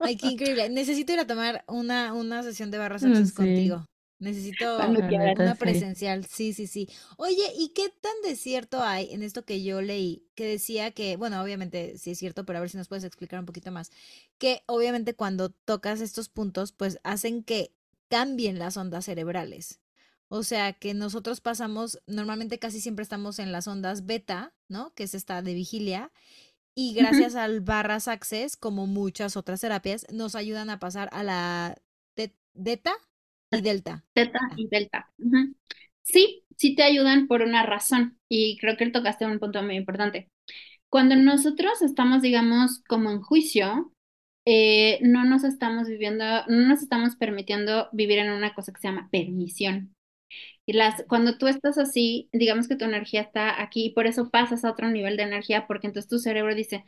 Ay, 0.00 0.16
qué 0.16 0.28
increíble. 0.28 0.68
Necesito 0.70 1.12
ir 1.12 1.18
a 1.20 1.26
tomar 1.26 1.64
una, 1.66 2.12
una 2.14 2.42
sesión 2.44 2.70
de 2.70 2.78
barras 2.78 3.02
antes 3.04 3.32
contigo. 3.32 3.86
Necesito 4.20 4.78
una 4.78 5.54
presencial, 5.54 6.26
sí, 6.26 6.52
sí, 6.52 6.66
sí. 6.66 6.88
Oye, 7.18 7.52
¿y 7.56 7.68
qué 7.68 7.88
tan 7.88 8.12
de 8.24 8.34
cierto 8.34 8.82
hay 8.82 9.12
en 9.12 9.22
esto 9.22 9.44
que 9.44 9.62
yo 9.62 9.80
leí? 9.80 10.26
Que 10.34 10.46
decía 10.46 10.90
que, 10.90 11.16
bueno, 11.16 11.40
obviamente 11.40 11.96
sí 11.98 12.10
es 12.10 12.18
cierto, 12.18 12.44
pero 12.44 12.58
a 12.58 12.60
ver 12.60 12.70
si 12.70 12.76
nos 12.76 12.88
puedes 12.88 13.04
explicar 13.04 13.38
un 13.38 13.46
poquito 13.46 13.70
más. 13.70 13.92
Que 14.38 14.62
obviamente 14.66 15.14
cuando 15.14 15.50
tocas 15.50 16.00
estos 16.00 16.28
puntos, 16.28 16.72
pues 16.72 16.98
hacen 17.04 17.44
que 17.44 17.72
cambien 18.08 18.58
las 18.58 18.76
ondas 18.76 19.04
cerebrales. 19.04 19.80
O 20.26 20.42
sea, 20.42 20.72
que 20.72 20.94
nosotros 20.94 21.40
pasamos, 21.40 22.00
normalmente 22.06 22.58
casi 22.58 22.80
siempre 22.80 23.04
estamos 23.04 23.38
en 23.38 23.52
las 23.52 23.68
ondas 23.68 24.04
beta, 24.04 24.52
¿no? 24.66 24.92
Que 24.94 25.04
es 25.04 25.14
esta 25.14 25.42
de 25.42 25.54
vigilia. 25.54 26.10
Y 26.74 26.92
gracias 26.92 27.34
al 27.36 27.60
Barras 27.60 28.08
Access, 28.08 28.56
como 28.56 28.86
muchas 28.86 29.36
otras 29.36 29.60
terapias, 29.60 30.06
nos 30.12 30.34
ayudan 30.34 30.70
a 30.70 30.80
pasar 30.80 31.08
a 31.12 31.22
la 31.22 31.80
Beta 32.60 32.92
y 33.50 33.60
delta. 33.60 34.04
Teta 34.14 34.40
y 34.56 34.68
delta. 34.68 35.10
Sí, 36.02 36.44
sí 36.56 36.74
te 36.74 36.82
ayudan 36.82 37.26
por 37.26 37.42
una 37.42 37.62
razón 37.64 38.18
y 38.28 38.58
creo 38.58 38.76
que 38.76 38.90
tocaste 38.90 39.26
un 39.26 39.38
punto 39.38 39.62
muy 39.62 39.76
importante. 39.76 40.28
Cuando 40.90 41.16
nosotros 41.16 41.82
estamos, 41.82 42.22
digamos, 42.22 42.82
como 42.88 43.10
en 43.10 43.20
juicio, 43.20 43.92
eh, 44.46 44.98
no 45.02 45.24
nos 45.24 45.44
estamos 45.44 45.88
viviendo, 45.88 46.24
no 46.48 46.68
nos 46.68 46.82
estamos 46.82 47.16
permitiendo 47.16 47.88
vivir 47.92 48.18
en 48.18 48.30
una 48.30 48.54
cosa 48.54 48.72
que 48.72 48.80
se 48.80 48.88
llama 48.88 49.08
permisión. 49.12 49.94
Y 50.66 50.74
las, 50.74 51.04
cuando 51.08 51.38
tú 51.38 51.46
estás 51.48 51.78
así, 51.78 52.28
digamos 52.32 52.68
que 52.68 52.76
tu 52.76 52.84
energía 52.84 53.22
está 53.22 53.60
aquí 53.62 53.86
y 53.86 53.90
por 53.94 54.06
eso 54.06 54.30
pasas 54.30 54.64
a 54.64 54.70
otro 54.70 54.90
nivel 54.90 55.16
de 55.16 55.24
energía, 55.24 55.66
porque 55.66 55.86
entonces 55.86 56.10
tu 56.10 56.18
cerebro 56.18 56.54
dice, 56.54 56.84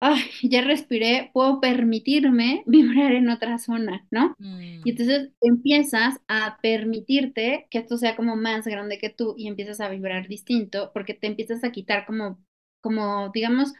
ay, 0.00 0.22
ya 0.42 0.62
respiré, 0.62 1.30
puedo 1.32 1.60
permitirme 1.60 2.62
vibrar 2.66 3.12
en 3.12 3.28
otra 3.28 3.58
zona, 3.58 4.06
¿no? 4.10 4.36
Y 4.38 4.44
mm. 4.44 4.82
entonces 4.84 5.30
empiezas 5.40 6.20
a 6.28 6.58
permitirte 6.62 7.66
que 7.70 7.78
esto 7.78 7.96
sea 7.96 8.16
como 8.16 8.36
más 8.36 8.66
grande 8.66 8.98
que 8.98 9.10
tú 9.10 9.34
y 9.36 9.48
empiezas 9.48 9.80
a 9.80 9.88
vibrar 9.88 10.28
distinto 10.28 10.90
porque 10.92 11.14
te 11.14 11.26
empiezas 11.26 11.64
a 11.64 11.72
quitar 11.72 12.06
como, 12.06 12.38
como, 12.80 13.30
digamos, 13.32 13.72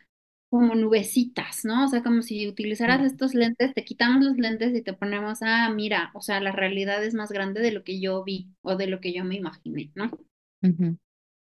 como 0.48 0.74
nubecitas, 0.74 1.64
¿no? 1.64 1.84
O 1.84 1.88
sea, 1.88 2.02
como 2.02 2.22
si 2.22 2.46
utilizaras 2.48 3.04
estos 3.04 3.34
lentes, 3.34 3.74
te 3.74 3.84
quitamos 3.84 4.24
los 4.24 4.38
lentes 4.38 4.74
y 4.74 4.82
te 4.82 4.92
ponemos, 4.92 5.40
ah, 5.42 5.70
mira, 5.74 6.10
o 6.14 6.22
sea, 6.22 6.40
la 6.40 6.52
realidad 6.52 7.04
es 7.04 7.14
más 7.14 7.30
grande 7.30 7.60
de 7.60 7.72
lo 7.72 7.82
que 7.82 8.00
yo 8.00 8.22
vi 8.24 8.48
o 8.62 8.76
de 8.76 8.86
lo 8.86 9.00
que 9.00 9.12
yo 9.12 9.24
me 9.24 9.36
imaginé, 9.36 9.90
¿no? 9.94 10.10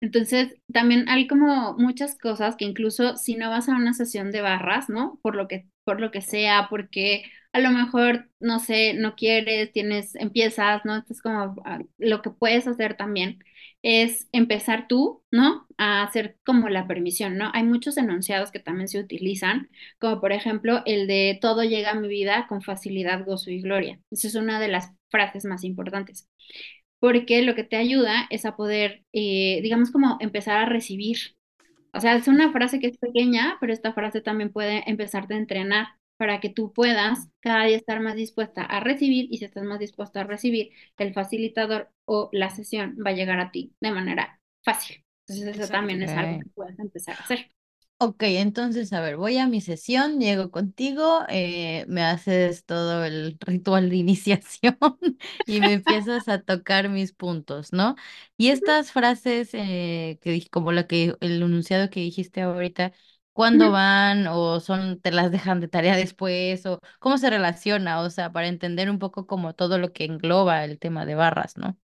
Entonces, 0.01 0.55
también 0.71 1.09
hay 1.09 1.27
como 1.27 1.73
muchas 1.77 2.17
cosas 2.17 2.55
que 2.55 2.65
incluso 2.65 3.17
si 3.17 3.35
no 3.35 3.49
vas 3.49 3.67
a 3.67 3.75
una 3.75 3.93
sesión 3.93 4.31
de 4.31 4.41
barras, 4.41 4.89
¿no? 4.89 5.19
Por 5.21 5.35
lo 5.35 5.47
que, 5.47 5.67
por 5.83 5.99
lo 5.99 6.09
que 6.11 6.21
sea, 6.21 6.67
porque 6.69 7.23
a 7.51 7.59
lo 7.59 7.71
mejor, 7.71 8.29
no 8.39 8.59
sé, 8.59 8.93
no 8.93 9.15
quieres, 9.15 9.71
tienes, 9.73 10.15
empiezas, 10.15 10.85
¿no? 10.85 10.95
Esto 10.97 11.13
es 11.13 11.21
como 11.21 11.55
ah, 11.65 11.79
lo 11.97 12.21
que 12.21 12.29
puedes 12.29 12.67
hacer 12.67 12.95
también 12.95 13.39
es 13.81 14.27
empezar 14.31 14.87
tú, 14.87 15.23
¿no? 15.31 15.67
A 15.77 16.03
hacer 16.03 16.37
como 16.45 16.69
la 16.69 16.87
permisión, 16.87 17.37
¿no? 17.37 17.51
Hay 17.53 17.63
muchos 17.63 17.97
enunciados 17.97 18.51
que 18.51 18.59
también 18.59 18.87
se 18.87 18.99
utilizan, 18.99 19.69
como 19.99 20.19
por 20.21 20.31
ejemplo 20.31 20.81
el 20.85 21.07
de 21.07 21.37
todo 21.41 21.63
llega 21.63 21.91
a 21.91 21.95
mi 21.95 22.07
vida 22.07 22.45
con 22.47 22.61
facilidad, 22.61 23.25
gozo 23.25 23.51
y 23.51 23.61
gloria. 23.61 23.99
Esa 24.11 24.27
es 24.27 24.35
una 24.35 24.59
de 24.59 24.67
las 24.69 24.91
frases 25.09 25.45
más 25.45 25.63
importantes 25.63 26.27
porque 26.99 27.41
lo 27.41 27.55
que 27.55 27.63
te 27.63 27.77
ayuda 27.77 28.27
es 28.29 28.45
a 28.45 28.55
poder, 28.55 29.03
eh, 29.13 29.59
digamos, 29.61 29.91
como 29.91 30.17
empezar 30.19 30.57
a 30.57 30.65
recibir. 30.65 31.35
O 31.93 31.99
sea, 31.99 32.15
es 32.15 32.27
una 32.27 32.51
frase 32.51 32.79
que 32.79 32.87
es 32.87 32.97
pequeña, 32.97 33.57
pero 33.59 33.73
esta 33.73 33.93
frase 33.93 34.21
también 34.21 34.51
puede 34.51 34.83
empezarte 34.89 35.33
a 35.33 35.37
entrenar 35.37 35.87
para 36.17 36.41
que 36.41 36.49
tú 36.49 36.73
puedas 36.73 37.29
cada 37.39 37.63
día 37.65 37.77
estar 37.77 38.01
más 38.01 38.15
dispuesta 38.15 38.63
a 38.63 38.81
recibir 38.81 39.27
y 39.31 39.37
si 39.37 39.45
estás 39.45 39.63
más 39.63 39.79
dispuesta 39.79 40.21
a 40.21 40.23
recibir, 40.25 40.71
el 40.97 41.13
facilitador 41.13 41.89
o 42.05 42.29
la 42.33 42.49
sesión 42.49 42.97
va 43.05 43.11
a 43.11 43.13
llegar 43.13 43.39
a 43.39 43.51
ti 43.51 43.73
de 43.79 43.91
manera 43.91 44.39
fácil. 44.63 45.03
Entonces 45.27 45.57
eso 45.57 45.71
también 45.71 46.03
es 46.03 46.11
algo 46.11 46.39
que 46.39 46.49
puedes 46.49 46.77
empezar 46.77 47.15
a 47.15 47.23
hacer. 47.23 47.51
Ok, 48.01 48.23
entonces, 48.23 48.93
a 48.93 49.01
ver, 49.01 49.17
voy 49.17 49.37
a 49.39 49.47
mi 49.47 49.59
sesión, 49.59 50.21
llego 50.21 50.51
contigo, 50.51 51.23
eh, 51.27 51.83
me 51.89 52.01
haces 52.01 52.63
todo 52.65 53.03
el 53.03 53.37
ritual 53.41 53.89
de 53.89 53.95
iniciación 53.97 54.77
y 55.45 55.59
me 55.59 55.73
empiezas 55.73 56.29
a 56.29 56.41
tocar 56.41 56.87
mis 56.87 57.11
puntos, 57.11 57.73
¿no? 57.73 57.95
Y 58.37 58.49
estas 58.51 58.93
frases, 58.93 59.49
eh, 59.53 60.17
que 60.21 60.47
como 60.49 60.71
la 60.71 60.87
que, 60.87 61.17
el 61.19 61.41
enunciado 61.41 61.89
que 61.89 61.99
dijiste 61.99 62.41
ahorita, 62.41 62.93
¿cuándo 63.33 63.69
van 63.71 64.27
o 64.27 64.61
son, 64.61 65.01
te 65.01 65.11
las 65.11 65.29
dejan 65.29 65.59
de 65.59 65.67
tarea 65.67 65.97
después 65.97 66.65
o 66.65 66.79
cómo 66.99 67.17
se 67.17 67.29
relaciona? 67.29 67.99
O 67.99 68.09
sea, 68.09 68.31
para 68.31 68.47
entender 68.47 68.89
un 68.89 68.99
poco 68.99 69.27
como 69.27 69.53
todo 69.55 69.77
lo 69.77 69.91
que 69.91 70.05
engloba 70.05 70.63
el 70.63 70.79
tema 70.79 71.05
de 71.05 71.15
barras, 71.15 71.57
¿no? 71.57 71.77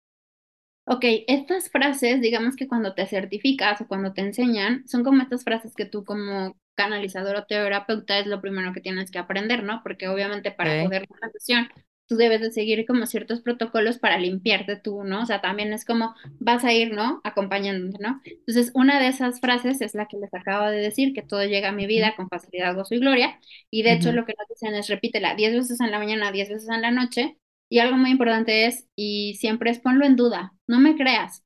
Ok, 0.87 1.03
estas 1.27 1.69
frases, 1.69 2.21
digamos 2.21 2.55
que 2.55 2.67
cuando 2.67 2.93
te 2.93 3.07
certificas 3.07 3.81
o 3.81 3.87
cuando 3.87 4.13
te 4.13 4.21
enseñan, 4.21 4.87
son 4.87 5.03
como 5.03 5.23
estas 5.23 5.43
frases 5.43 5.73
que 5.75 5.85
tú 5.85 6.05
como 6.05 6.55
canalizador 6.75 7.35
o 7.37 7.45
terapeuta 7.45 8.19
es 8.19 8.27
lo 8.27 8.39
primero 8.41 8.71
que 8.71 8.81
tienes 8.81 9.09
que 9.09 9.17
aprender, 9.17 9.63
¿no? 9.63 9.81
Porque 9.81 10.07
obviamente 10.09 10.51
para 10.51 10.77
poder 10.77 11.07
dar 11.09 11.19
la 11.21 11.29
sesión, 11.31 11.69
tú 12.07 12.17
debes 12.17 12.41
de 12.41 12.51
seguir 12.51 12.85
como 12.85 13.07
ciertos 13.07 13.41
protocolos 13.41 13.97
para 13.97 14.19
limpiarte 14.19 14.75
tú, 14.75 15.03
¿no? 15.03 15.23
O 15.23 15.25
sea, 15.25 15.41
también 15.41 15.73
es 15.73 15.85
como 15.85 16.13
vas 16.39 16.63
a 16.63 16.71
ir, 16.73 16.93
¿no? 16.93 17.19
Acompañándote, 17.23 17.97
¿no? 18.03 18.21
Entonces, 18.23 18.71
una 18.75 18.99
de 18.99 19.07
esas 19.07 19.39
frases 19.39 19.81
es 19.81 19.95
la 19.95 20.07
que 20.07 20.17
les 20.17 20.31
acabo 20.35 20.67
de 20.69 20.77
decir, 20.77 21.13
que 21.13 21.23
todo 21.23 21.43
llega 21.45 21.69
a 21.69 21.71
mi 21.71 21.87
vida 21.87 22.15
con 22.15 22.29
facilidad, 22.29 22.75
gozo 22.75 22.93
y 22.93 22.99
gloria. 22.99 23.39
Y 23.71 23.81
de 23.81 23.93
hecho, 23.93 24.11
lo 24.11 24.25
que 24.25 24.35
nos 24.37 24.47
dicen 24.49 24.75
es 24.75 24.87
repítela 24.87 25.33
10 25.35 25.53
veces 25.55 25.79
en 25.81 25.89
la 25.91 25.97
mañana, 25.99 26.31
10 26.31 26.49
veces 26.49 26.69
en 26.69 26.81
la 26.83 26.91
noche, 26.91 27.37
y 27.69 27.79
algo 27.79 27.97
muy 27.97 28.11
importante 28.11 28.67
es, 28.67 28.87
y 28.95 29.35
siempre 29.39 29.71
es 29.71 29.79
ponlo 29.79 30.05
en 30.05 30.15
duda, 30.15 30.53
no 30.67 30.79
me 30.79 30.95
creas, 30.95 31.43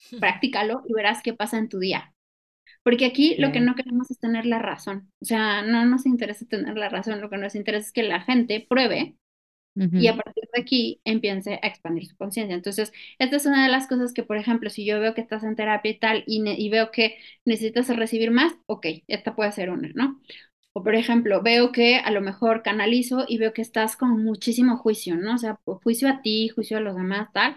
practícalo 0.18 0.82
y 0.86 0.92
verás 0.94 1.22
qué 1.22 1.34
pasa 1.34 1.58
en 1.58 1.68
tu 1.68 1.78
día. 1.78 2.14
Porque 2.84 3.06
aquí 3.06 3.36
lo 3.38 3.52
que 3.52 3.60
no 3.60 3.76
queremos 3.76 4.10
es 4.10 4.18
tener 4.20 4.46
la 4.46 4.58
razón. 4.60 5.12
O 5.20 5.26
sea, 5.26 5.62
no 5.62 5.84
nos 5.86 6.06
interesa 6.06 6.46
tener 6.46 6.76
la 6.78 6.88
razón, 6.90 7.20
lo 7.20 7.30
que 7.30 7.38
nos 7.38 7.54
interesa 7.56 7.86
es 7.88 7.92
que 7.92 8.04
la 8.04 8.22
gente 8.22 8.66
pruebe 8.68 9.16
y 9.96 10.08
a 10.08 10.16
partir 10.16 10.44
de 10.54 10.62
aquí 10.62 11.00
empiece 11.04 11.54
a 11.62 11.68
expandir 11.68 12.06
su 12.08 12.16
conciencia. 12.16 12.54
Entonces, 12.56 12.92
esta 13.18 13.36
es 13.36 13.46
una 13.46 13.64
de 13.64 13.70
las 13.70 13.88
cosas 13.88 14.12
que, 14.14 14.24
por 14.24 14.38
ejemplo, 14.38 14.70
si 14.70 14.84
yo 14.86 15.00
veo 15.00 15.14
que 15.14 15.22
estás 15.22 15.44
en 15.44 15.56
terapia 15.56 15.92
y 15.92 15.98
tal 16.00 16.24
y, 16.26 16.42
y 16.50 16.70
veo 16.70 16.90
que 16.92 17.18
necesitas 17.44 17.88
recibir 17.96 18.30
más, 18.32 18.54
ok, 18.66 18.86
esta 19.08 19.36
puede 19.36 19.52
ser 19.52 19.70
una, 19.70 19.90
¿no? 19.94 20.20
O 20.74 20.82
por 20.84 20.94
ejemplo, 20.96 21.42
veo 21.42 21.72
que 21.72 21.96
a 21.98 22.10
lo 22.12 22.20
mejor 22.22 22.62
canalizo 22.64 23.26
y 23.28 23.38
veo 23.38 23.52
que 23.54 23.62
estás 23.62 23.96
con 23.96 24.24
muchísimo 24.24 24.78
juicio, 24.78 25.16
¿no? 25.16 25.36
O 25.36 25.38
sea, 25.38 25.60
juicio 25.84 26.08
a 26.08 26.22
ti, 26.22 26.48
juicio 26.50 26.78
a 26.78 26.80
los 26.80 26.96
demás, 26.96 27.28
tal. 27.34 27.56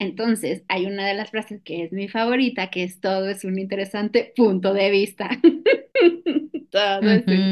Entonces, 0.00 0.64
hay 0.68 0.86
una 0.86 1.06
de 1.06 1.14
las 1.14 1.30
frases 1.30 1.62
que 1.62 1.84
es 1.84 1.92
mi 1.92 2.08
favorita, 2.08 2.70
que 2.70 2.84
es 2.84 3.00
todo 3.00 3.28
es 3.28 3.44
un 3.44 3.58
interesante 3.58 4.32
punto 4.36 4.72
de 4.74 4.90
vista. 4.90 5.30
todo 6.70 7.10
es 7.10 7.26
un 7.28 7.50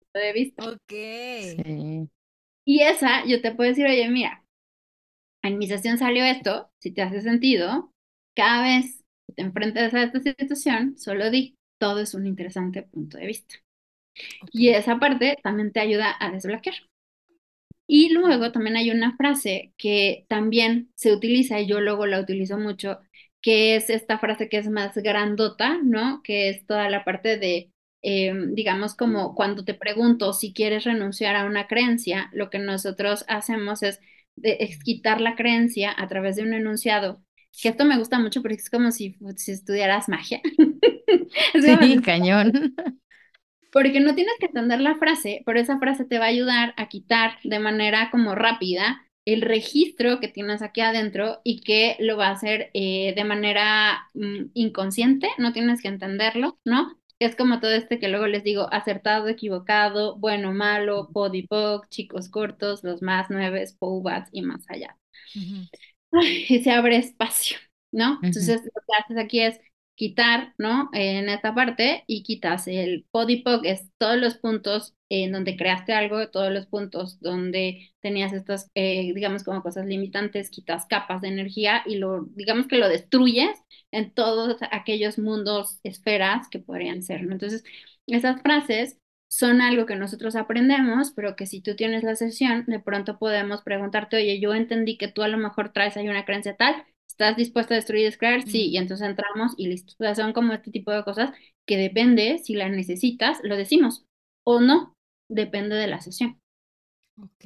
punto 0.00 0.18
de 0.18 0.32
vista. 0.32 0.68
Ok. 0.70 0.92
Y 2.64 2.80
esa, 2.82 3.24
yo 3.26 3.40
te 3.42 3.54
puedo 3.54 3.70
decir, 3.70 3.86
oye, 3.86 4.08
mira, 4.10 4.44
en 5.42 5.58
mi 5.58 5.66
sesión 5.68 5.98
salió 5.98 6.24
esto, 6.24 6.70
si 6.80 6.92
te 6.92 7.02
hace 7.02 7.20
sentido, 7.20 7.92
cada 8.34 8.62
vez 8.64 9.04
que 9.28 9.34
te 9.34 9.42
enfrentas 9.42 9.94
a 9.94 10.02
esta 10.04 10.20
situación, 10.20 10.98
solo 10.98 11.30
di, 11.30 11.56
todo 11.78 12.00
es 12.00 12.14
un 12.14 12.26
interesante 12.26 12.82
punto 12.82 13.18
de 13.18 13.26
vista. 13.26 13.56
Y 14.52 14.70
esa 14.70 14.98
parte 14.98 15.38
también 15.42 15.72
te 15.72 15.80
ayuda 15.80 16.16
a 16.18 16.30
desbloquear. 16.30 16.74
Y 17.86 18.10
luego 18.12 18.52
también 18.52 18.76
hay 18.76 18.90
una 18.90 19.16
frase 19.16 19.72
que 19.76 20.24
también 20.28 20.90
se 20.94 21.12
utiliza, 21.12 21.60
y 21.60 21.66
yo 21.66 21.80
luego 21.80 22.06
la 22.06 22.20
utilizo 22.20 22.58
mucho, 22.58 22.98
que 23.42 23.76
es 23.76 23.90
esta 23.90 24.18
frase 24.18 24.48
que 24.48 24.58
es 24.58 24.68
más 24.70 24.96
grandota, 24.96 25.78
¿no? 25.82 26.22
Que 26.22 26.48
es 26.48 26.66
toda 26.66 26.88
la 26.88 27.04
parte 27.04 27.38
de, 27.38 27.70
eh, 28.02 28.32
digamos, 28.52 28.94
como 28.94 29.34
cuando 29.34 29.64
te 29.64 29.74
pregunto 29.74 30.32
si 30.32 30.52
quieres 30.54 30.84
renunciar 30.84 31.36
a 31.36 31.44
una 31.44 31.66
creencia, 31.66 32.30
lo 32.32 32.50
que 32.50 32.58
nosotros 32.58 33.24
hacemos 33.28 33.82
es, 33.82 34.00
de, 34.36 34.58
es 34.60 34.78
quitar 34.82 35.20
la 35.20 35.34
creencia 35.36 35.94
a 35.96 36.08
través 36.08 36.36
de 36.36 36.42
un 36.44 36.54
enunciado. 36.54 37.22
Que 37.60 37.68
esto 37.68 37.84
me 37.84 37.98
gusta 37.98 38.18
mucho 38.18 38.40
porque 38.40 38.56
es 38.56 38.70
como 38.70 38.90
si, 38.92 39.16
si 39.36 39.52
estudiaras 39.52 40.08
magia. 40.08 40.40
sí, 41.60 42.00
cañón. 42.02 42.74
Porque 43.72 44.00
no 44.00 44.14
tienes 44.14 44.34
que 44.38 44.46
entender 44.46 44.80
la 44.80 44.96
frase, 44.96 45.42
pero 45.46 45.58
esa 45.58 45.78
frase 45.78 46.04
te 46.04 46.18
va 46.18 46.26
a 46.26 46.28
ayudar 46.28 46.74
a 46.76 46.88
quitar 46.88 47.38
de 47.42 47.58
manera 47.58 48.10
como 48.10 48.34
rápida 48.34 49.02
el 49.24 49.42
registro 49.42 50.20
que 50.20 50.28
tienes 50.28 50.62
aquí 50.62 50.80
adentro 50.80 51.40
y 51.44 51.60
que 51.60 51.96
lo 52.00 52.16
va 52.16 52.28
a 52.28 52.32
hacer 52.32 52.70
eh, 52.74 53.14
de 53.14 53.24
manera 53.24 54.08
mm, 54.14 54.46
inconsciente, 54.54 55.28
no 55.38 55.52
tienes 55.52 55.80
que 55.80 55.88
entenderlo, 55.88 56.58
¿no? 56.64 56.98
Es 57.18 57.36
como 57.36 57.60
todo 57.60 57.70
este 57.70 58.00
que 58.00 58.08
luego 58.08 58.26
les 58.26 58.42
digo, 58.42 58.68
acertado, 58.72 59.28
equivocado, 59.28 60.18
bueno, 60.18 60.52
malo, 60.52 61.08
podipoc, 61.12 61.88
chicos 61.88 62.28
cortos, 62.28 62.82
los 62.82 63.00
más 63.00 63.30
nueves, 63.30 63.74
poubats 63.74 64.28
y 64.32 64.42
más 64.42 64.64
allá. 64.68 64.98
y 66.48 66.62
se 66.62 66.70
abre 66.72 66.96
espacio, 66.96 67.58
¿no? 67.92 68.18
Entonces, 68.22 68.62
lo 68.64 68.82
que 68.86 68.92
haces 68.98 69.18
aquí 69.18 69.40
es 69.40 69.60
quitar, 69.94 70.54
¿no? 70.58 70.88
En 70.94 71.28
esta 71.28 71.54
parte 71.54 72.04
y 72.06 72.22
quitas 72.24 72.66
el 72.68 73.06
podipoc, 73.10 73.64
es 73.64 73.88
todos 73.98 74.16
los 74.16 74.34
puntos 74.36 74.94
en 75.08 75.32
donde 75.32 75.56
creaste 75.56 75.92
algo, 75.92 76.28
todos 76.30 76.50
los 76.52 76.66
puntos 76.66 77.20
donde 77.20 77.92
tenías 78.00 78.32
estas, 78.32 78.70
eh, 78.74 79.12
digamos, 79.14 79.44
como 79.44 79.62
cosas 79.62 79.86
limitantes, 79.86 80.50
quitas 80.50 80.86
capas 80.86 81.20
de 81.20 81.28
energía 81.28 81.82
y 81.86 81.96
lo, 81.96 82.24
digamos 82.34 82.66
que 82.66 82.78
lo 82.78 82.88
destruyes 82.88 83.50
en 83.90 84.12
todos 84.12 84.56
aquellos 84.70 85.18
mundos, 85.18 85.78
esferas 85.84 86.48
que 86.48 86.58
podrían 86.58 87.02
ser, 87.02 87.22
¿no? 87.24 87.32
Entonces, 87.32 87.62
esas 88.06 88.40
frases 88.42 88.98
son 89.28 89.60
algo 89.62 89.86
que 89.86 89.96
nosotros 89.96 90.36
aprendemos, 90.36 91.12
pero 91.12 91.36
que 91.36 91.46
si 91.46 91.60
tú 91.62 91.74
tienes 91.76 92.02
la 92.04 92.16
sesión, 92.16 92.64
de 92.66 92.80
pronto 92.80 93.18
podemos 93.18 93.62
preguntarte, 93.62 94.16
oye, 94.16 94.40
yo 94.40 94.54
entendí 94.54 94.98
que 94.98 95.08
tú 95.08 95.22
a 95.22 95.28
lo 95.28 95.38
mejor 95.38 95.72
traes 95.72 95.96
ahí 95.96 96.08
una 96.08 96.24
creencia 96.26 96.56
tal, 96.56 96.84
¿Estás 97.12 97.36
dispuesto 97.36 97.74
a 97.74 97.76
destruir 97.76 98.02
y 98.02 98.04
descrear? 98.06 98.42
Sí, 98.42 98.70
y 98.70 98.78
entonces 98.78 99.06
entramos 99.06 99.52
y 99.58 99.68
listo. 99.68 99.92
O 99.98 100.02
sea, 100.02 100.14
son 100.14 100.32
como 100.32 100.54
este 100.54 100.70
tipo 100.70 100.90
de 100.92 101.04
cosas 101.04 101.30
que 101.66 101.76
depende, 101.76 102.38
si 102.38 102.54
la 102.54 102.68
necesitas, 102.68 103.38
lo 103.42 103.56
decimos 103.56 104.06
o 104.44 104.60
no, 104.60 104.96
depende 105.28 105.76
de 105.76 105.86
la 105.86 106.00
sesión. 106.00 106.40
Ok. 107.18 107.44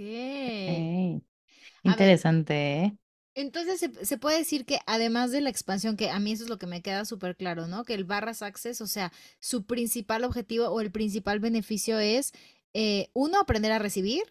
Interesante, 1.83 2.55
¿eh? 2.55 2.96
Entonces 3.35 3.90
se, 4.00 4.18
puede 4.18 4.38
decir 4.38 4.64
que 4.64 4.79
además 4.87 5.31
de 5.31 5.42
la 5.42 5.50
expansión, 5.50 5.96
que 5.96 6.11
a 6.11 6.18
mí 6.20 6.33
eso 6.33 6.44
es 6.44 6.48
lo 6.48 6.59
que 6.59 6.66
me 6.66 6.81
queda 6.81 7.05
súper 7.05 7.37
claro, 7.37 7.66
¿no? 7.66 7.85
Que 7.85 7.92
el 7.92 8.05
Barras 8.05 8.40
Access, 8.40 8.81
o 8.81 8.87
sea, 8.87 9.12
su 9.40 9.66
principal 9.66 10.24
objetivo 10.24 10.68
o 10.68 10.81
el 10.81 10.90
principal 10.90 11.38
beneficio 11.38 11.98
es, 11.98 12.33
eh, 12.72 13.11
uno, 13.12 13.38
aprender 13.38 13.72
a 13.72 13.79
recibir, 13.79 14.22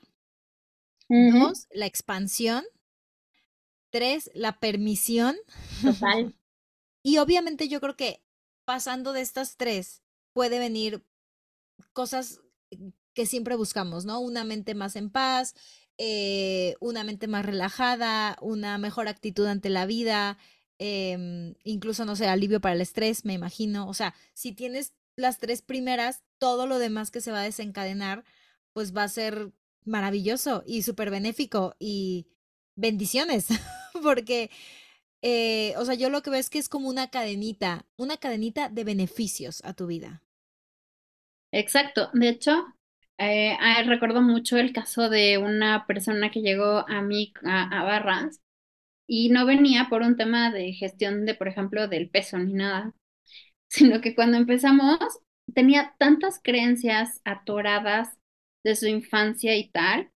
dos, 1.08 1.68
la 1.72 1.86
expansión, 1.86 2.64
Tres, 3.96 4.30
la 4.34 4.60
permisión. 4.60 5.38
Total. 5.82 6.36
y 7.02 7.18
obviamente 7.20 7.70
yo 7.70 7.80
creo 7.80 7.96
que 7.96 8.22
pasando 8.66 9.14
de 9.14 9.22
estas 9.22 9.56
tres 9.56 10.04
puede 10.34 10.60
venir 10.60 11.06
cosas 11.94 12.42
que 13.14 13.26
siempre 13.26 13.56
buscamos, 13.56 14.04
¿no? 14.04 14.20
Una 14.20 14.44
mente 14.44 14.76
más 14.76 14.98
en 14.98 15.10
paz, 15.10 15.56
eh, 15.98 16.76
una 16.82 17.06
mente 17.06 17.28
más 17.28 17.46
relajada, 17.46 18.38
una 18.42 18.78
mejor 18.78 19.08
actitud 19.08 19.46
ante 19.46 19.70
la 19.70 19.86
vida, 19.86 20.38
em, 20.78 21.56
incluso, 21.64 22.04
no 22.04 22.18
sé, 22.18 22.28
alivio 22.28 22.60
para 22.60 22.76
el 22.76 22.82
estrés, 22.82 23.24
me 23.24 23.32
imagino. 23.32 23.88
O 23.88 23.94
sea, 23.94 24.14
si 24.34 24.52
tienes 24.52 24.94
las 25.16 25.38
tres 25.38 25.62
primeras, 25.62 26.26
todo 26.38 26.68
lo 26.68 26.80
demás 26.80 27.12
que 27.12 27.22
se 27.22 27.32
va 27.32 27.40
a 27.40 27.44
desencadenar, 27.44 28.26
pues 28.74 28.94
va 28.94 29.04
a 29.04 29.08
ser 29.08 29.54
maravilloso 29.86 30.64
y 30.68 30.82
súper 30.82 31.12
benéfico 31.12 31.78
y 31.80 32.28
bendiciones. 32.76 33.48
porque, 34.04 34.50
eh, 35.22 35.74
o 35.78 35.86
sea, 35.86 35.96
yo 35.96 36.10
lo 36.10 36.22
que 36.22 36.30
veo 36.30 36.40
es 36.40 36.50
que 36.50 36.60
es 36.60 36.70
como 36.70 36.90
una 36.90 37.10
cadenita, 37.10 37.86
una 37.98 38.18
cadenita 38.18 38.70
de 38.70 38.84
beneficios 38.84 39.62
a 39.66 39.74
tu 39.74 39.88
vida. 39.88 40.22
Exacto. 41.52 42.10
De 42.14 42.30
hecho, 42.30 42.66
eh, 43.18 43.56
ah, 43.60 43.82
recuerdo 43.86 44.22
mucho 44.22 44.58
el 44.58 44.74
caso 44.74 45.10
de 45.10 45.38
una 45.38 45.86
persona 45.88 46.30
que 46.32 46.42
llegó 46.42 46.88
a 46.88 47.02
mí, 47.02 47.34
a, 47.46 47.84
Barras, 47.84 48.42
y 49.08 49.30
no 49.30 49.46
venía 49.46 49.88
por 49.90 50.02
un 50.02 50.18
tema 50.18 50.52
de 50.52 50.74
gestión 50.74 51.26
de, 51.26 51.36
por 51.36 51.48
ejemplo, 51.48 51.88
del 51.88 52.10
peso 52.10 52.38
ni 52.40 52.54
nada, 52.54 52.94
sino 53.70 54.02
que 54.02 54.16
cuando 54.16 54.38
empezamos 54.38 55.00
tenía 55.54 55.96
tantas 56.00 56.40
creencias 56.44 57.22
atoradas 57.24 58.18
de 58.64 58.76
su 58.76 58.88
infancia 58.88 59.56
y 59.56 59.70
tal, 59.70 60.12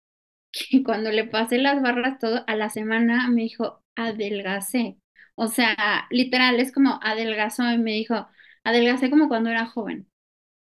que 0.58 0.82
cuando 0.84 1.10
le 1.10 1.24
pasé 1.24 1.58
las 1.58 1.82
barras 1.82 2.18
todo, 2.18 2.44
a 2.46 2.56
la 2.56 2.70
semana 2.70 3.28
me 3.30 3.42
dijo, 3.42 3.82
adelgacé. 3.96 4.98
O 5.34 5.48
sea, 5.48 6.06
literal, 6.10 6.58
es 6.60 6.72
como 6.72 6.98
adelgazó 7.02 7.70
y 7.72 7.78
me 7.78 7.92
dijo, 7.92 8.28
adelgacé 8.64 9.10
como 9.10 9.28
cuando 9.28 9.50
era 9.50 9.66
joven. 9.66 10.08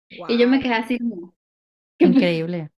Y 0.08 0.38
yo 0.38 0.48
me 0.48 0.60
quedé 0.60 0.74
así 0.74 0.98
como... 0.98 1.34
Increíble. 1.98 2.70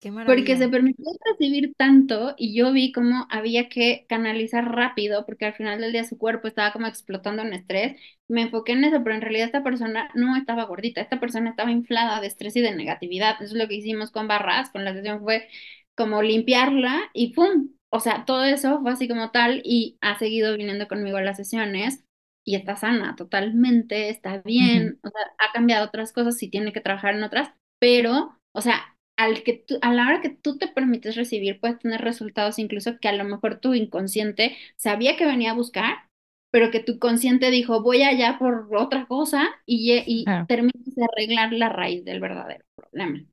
Qué 0.00 0.12
porque 0.12 0.56
se 0.56 0.68
permitió 0.68 1.04
recibir 1.24 1.72
tanto 1.76 2.34
y 2.36 2.54
yo 2.54 2.70
vi 2.72 2.92
cómo 2.92 3.26
había 3.30 3.68
que 3.68 4.04
canalizar 4.08 4.64
rápido, 4.74 5.24
porque 5.24 5.46
al 5.46 5.54
final 5.54 5.80
del 5.80 5.92
día 5.92 6.04
su 6.04 6.18
cuerpo 6.18 6.48
estaba 6.48 6.72
como 6.72 6.86
explotando 6.86 7.42
en 7.42 7.54
estrés. 7.54 7.98
Me 8.28 8.42
enfoqué 8.42 8.72
en 8.72 8.84
eso, 8.84 9.02
pero 9.02 9.14
en 9.14 9.22
realidad 9.22 9.46
esta 9.46 9.64
persona 9.64 10.10
no 10.14 10.36
estaba 10.36 10.64
gordita, 10.64 11.00
esta 11.00 11.18
persona 11.18 11.50
estaba 11.50 11.70
inflada 11.70 12.20
de 12.20 12.26
estrés 12.26 12.54
y 12.56 12.60
de 12.60 12.74
negatividad. 12.74 13.36
Eso 13.42 13.54
es 13.54 13.60
lo 13.60 13.68
que 13.68 13.76
hicimos 13.76 14.10
con 14.10 14.28
Barras, 14.28 14.70
con 14.70 14.84
la 14.84 14.92
sesión 14.92 15.20
fue 15.22 15.48
como 15.96 16.22
limpiarla 16.22 17.10
y 17.14 17.34
¡pum! 17.34 17.70
O 17.90 18.00
sea, 18.00 18.24
todo 18.24 18.44
eso 18.44 18.80
fue 18.82 18.92
así 18.92 19.08
como 19.08 19.30
tal 19.30 19.62
y 19.64 19.98
ha 20.00 20.18
seguido 20.18 20.56
viniendo 20.56 20.88
conmigo 20.88 21.16
a 21.18 21.22
las 21.22 21.36
sesiones 21.38 22.04
y 22.44 22.56
está 22.56 22.76
sana 22.76 23.16
totalmente, 23.16 24.08
está 24.10 24.38
bien, 24.38 24.98
o 25.02 25.08
sea, 25.10 25.20
ha 25.38 25.52
cambiado 25.52 25.86
otras 25.86 26.12
cosas, 26.12 26.36
sí 26.38 26.48
tiene 26.48 26.72
que 26.72 26.80
trabajar 26.80 27.14
en 27.14 27.24
otras, 27.24 27.52
pero, 27.80 28.38
o 28.52 28.60
sea, 28.60 28.96
al 29.16 29.42
que 29.42 29.64
a 29.82 29.92
la 29.92 30.06
hora 30.06 30.20
que 30.20 30.28
tú 30.30 30.58
te 30.58 30.68
permites 30.68 31.16
recibir, 31.16 31.60
puedes 31.60 31.78
tener 31.78 32.02
resultados 32.02 32.58
incluso 32.58 32.98
que 33.00 33.08
a 33.08 33.12
lo 33.12 33.24
mejor 33.24 33.60
tu 33.60 33.74
inconsciente 33.74 34.56
sabía 34.76 35.16
que 35.16 35.26
venía 35.26 35.52
a 35.52 35.54
buscar, 35.54 36.08
pero 36.50 36.70
que 36.70 36.80
tu 36.80 36.98
consciente 36.98 37.50
dijo, 37.50 37.82
voy 37.82 38.02
allá 38.02 38.38
por 38.38 38.68
otra 38.76 39.06
cosa 39.06 39.48
y, 39.66 39.92
y 40.06 40.34
terminas 40.46 40.94
de 40.94 41.04
arreglar 41.04 41.52
la 41.52 41.68
raíz 41.70 42.04
del 42.04 42.20
verdadero 42.20 42.64
problema. 42.76 43.24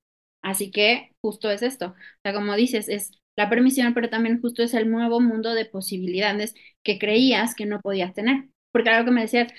Así 0.44 0.72
que 0.72 1.16
justo 1.22 1.50
es 1.50 1.64
esto. 1.64 1.88
O 1.88 1.96
sea, 2.24 2.34
como 2.34 2.56
dices, 2.56 2.90
es 2.90 3.12
la 3.36 3.50
permisión, 3.50 3.94
pero 3.94 4.10
también 4.10 4.42
justo 4.42 4.62
es 4.62 4.74
el 4.74 4.92
nuevo 4.92 5.20
mundo 5.20 5.54
de 5.56 5.66
posibilidades 5.66 6.54
que 6.84 7.00
creías 7.00 7.56
que 7.56 7.66
no 7.66 7.80
podías 7.82 8.14
tener. 8.14 8.50
Porque 8.72 8.90
algo 8.90 9.06
que 9.06 9.12
me 9.12 9.22
decías, 9.22 9.52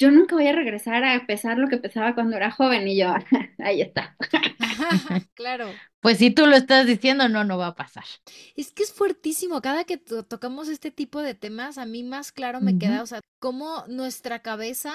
yo 0.00 0.10
nunca 0.10 0.36
voy 0.36 0.46
a 0.46 0.52
regresar 0.52 1.04
a 1.04 1.26
pesar 1.26 1.58
lo 1.58 1.68
que 1.68 1.78
pesaba 1.78 2.14
cuando 2.14 2.36
era 2.36 2.50
joven 2.50 2.86
y 2.86 2.98
yo, 2.98 3.14
ahí 3.58 3.80
está. 3.80 4.16
claro. 5.34 5.70
Pues 6.00 6.18
si 6.18 6.30
tú 6.30 6.46
lo 6.46 6.56
estás 6.56 6.86
diciendo, 6.86 7.28
no, 7.28 7.44
no 7.44 7.58
va 7.58 7.68
a 7.68 7.74
pasar. 7.74 8.04
Es 8.54 8.72
que 8.72 8.84
es 8.84 8.92
fuertísimo. 8.92 9.60
Cada 9.60 9.84
que 9.84 9.96
tocamos 9.96 10.68
este 10.68 10.90
tipo 10.90 11.22
de 11.22 11.34
temas, 11.34 11.78
a 11.78 11.86
mí 11.86 12.04
más 12.04 12.30
claro 12.30 12.60
me 12.60 12.78
queda, 12.78 13.02
o 13.02 13.06
sea, 13.06 13.20
cómo 13.40 13.84
nuestra 13.88 14.40
cabeza 14.40 14.92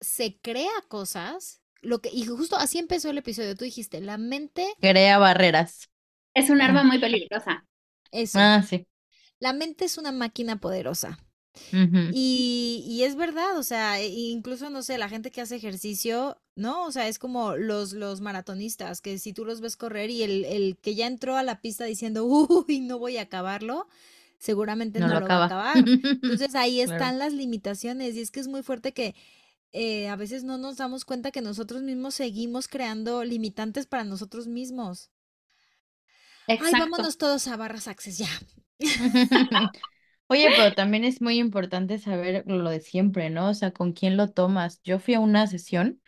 se 0.00 0.38
crea 0.40 0.72
cosas 0.88 1.60
lo 1.82 2.00
que, 2.00 2.10
y 2.12 2.24
justo 2.26 2.56
así 2.56 2.78
empezó 2.78 3.10
el 3.10 3.18
episodio. 3.18 3.54
Tú 3.54 3.64
dijiste, 3.64 4.00
la 4.00 4.18
mente 4.18 4.66
crea 4.80 5.18
barreras. 5.18 5.88
Es 6.34 6.50
un 6.50 6.60
arma 6.60 6.82
muy 6.82 6.98
peligrosa. 6.98 7.64
Eso. 8.10 8.38
Ah, 8.40 8.62
sí. 8.62 8.86
La 9.38 9.52
mente 9.52 9.84
es 9.84 9.98
una 9.98 10.12
máquina 10.12 10.60
poderosa. 10.60 11.18
y, 12.12 12.84
y, 12.86 13.04
es 13.04 13.16
verdad, 13.16 13.56
o 13.56 13.62
sea, 13.62 13.98
e, 13.98 14.08
incluso, 14.08 14.68
no 14.68 14.82
sé, 14.82 14.98
la 14.98 15.08
gente 15.08 15.30
que 15.30 15.40
hace 15.40 15.56
ejercicio, 15.56 16.38
¿no? 16.54 16.84
O 16.84 16.92
sea, 16.92 17.08
es 17.08 17.18
como 17.18 17.56
los, 17.56 17.94
los 17.94 18.20
maratonistas, 18.20 19.00
que 19.00 19.18
si 19.18 19.32
tú 19.32 19.46
los 19.46 19.62
ves 19.62 19.76
correr 19.76 20.10
y 20.10 20.22
el, 20.22 20.44
el 20.44 20.76
que 20.76 20.94
ya 20.94 21.06
entró 21.06 21.36
a 21.36 21.42
la 21.42 21.62
pista 21.62 21.84
diciendo, 21.84 22.24
uy, 22.26 22.80
no 22.80 22.98
voy 22.98 23.16
a 23.16 23.22
acabarlo, 23.22 23.88
seguramente 24.38 25.00
no, 25.00 25.08
lo, 25.08 25.26
va 25.26 25.36
a 25.36 25.46
acabar. 25.46 25.76
Entonces 26.22 26.54
ahí 26.54 26.80
están 26.80 27.18
las 27.18 27.32
limitaciones 27.32 28.14
y 28.16 28.20
es 28.20 28.30
que 28.30 28.40
es 28.40 28.48
muy 28.48 28.62
fuerte 28.62 28.92
que 28.92 29.14
eh, 29.72 30.08
a 30.08 30.16
veces 30.16 30.44
no 30.44 30.58
nos 30.58 30.76
damos 30.76 31.04
cuenta 31.04 31.30
que 31.30 31.40
nosotros 31.40 31.82
mismos 31.82 32.14
seguimos 32.14 32.68
creando 32.68 33.24
limitantes 33.24 33.86
para 33.86 34.04
nosotros 34.04 34.46
mismos. 34.46 35.10
Ay, 36.48 36.72
vámonos 36.72 37.18
todos 37.18 37.48
a 37.48 37.56
Barras 37.56 37.88
Access 37.88 38.18
ya. 38.18 38.28
Oye, 40.28 40.48
pero 40.56 40.74
también 40.74 41.04
es 41.04 41.20
muy 41.20 41.38
importante 41.38 41.98
saber 41.98 42.44
lo 42.46 42.70
de 42.70 42.80
siempre, 42.80 43.30
¿no? 43.30 43.50
O 43.50 43.54
sea, 43.54 43.72
con 43.72 43.92
quién 43.92 44.16
lo 44.16 44.28
tomas. 44.28 44.80
Yo 44.82 44.98
fui 44.98 45.14
a 45.14 45.20
una 45.20 45.46
sesión 45.46 46.00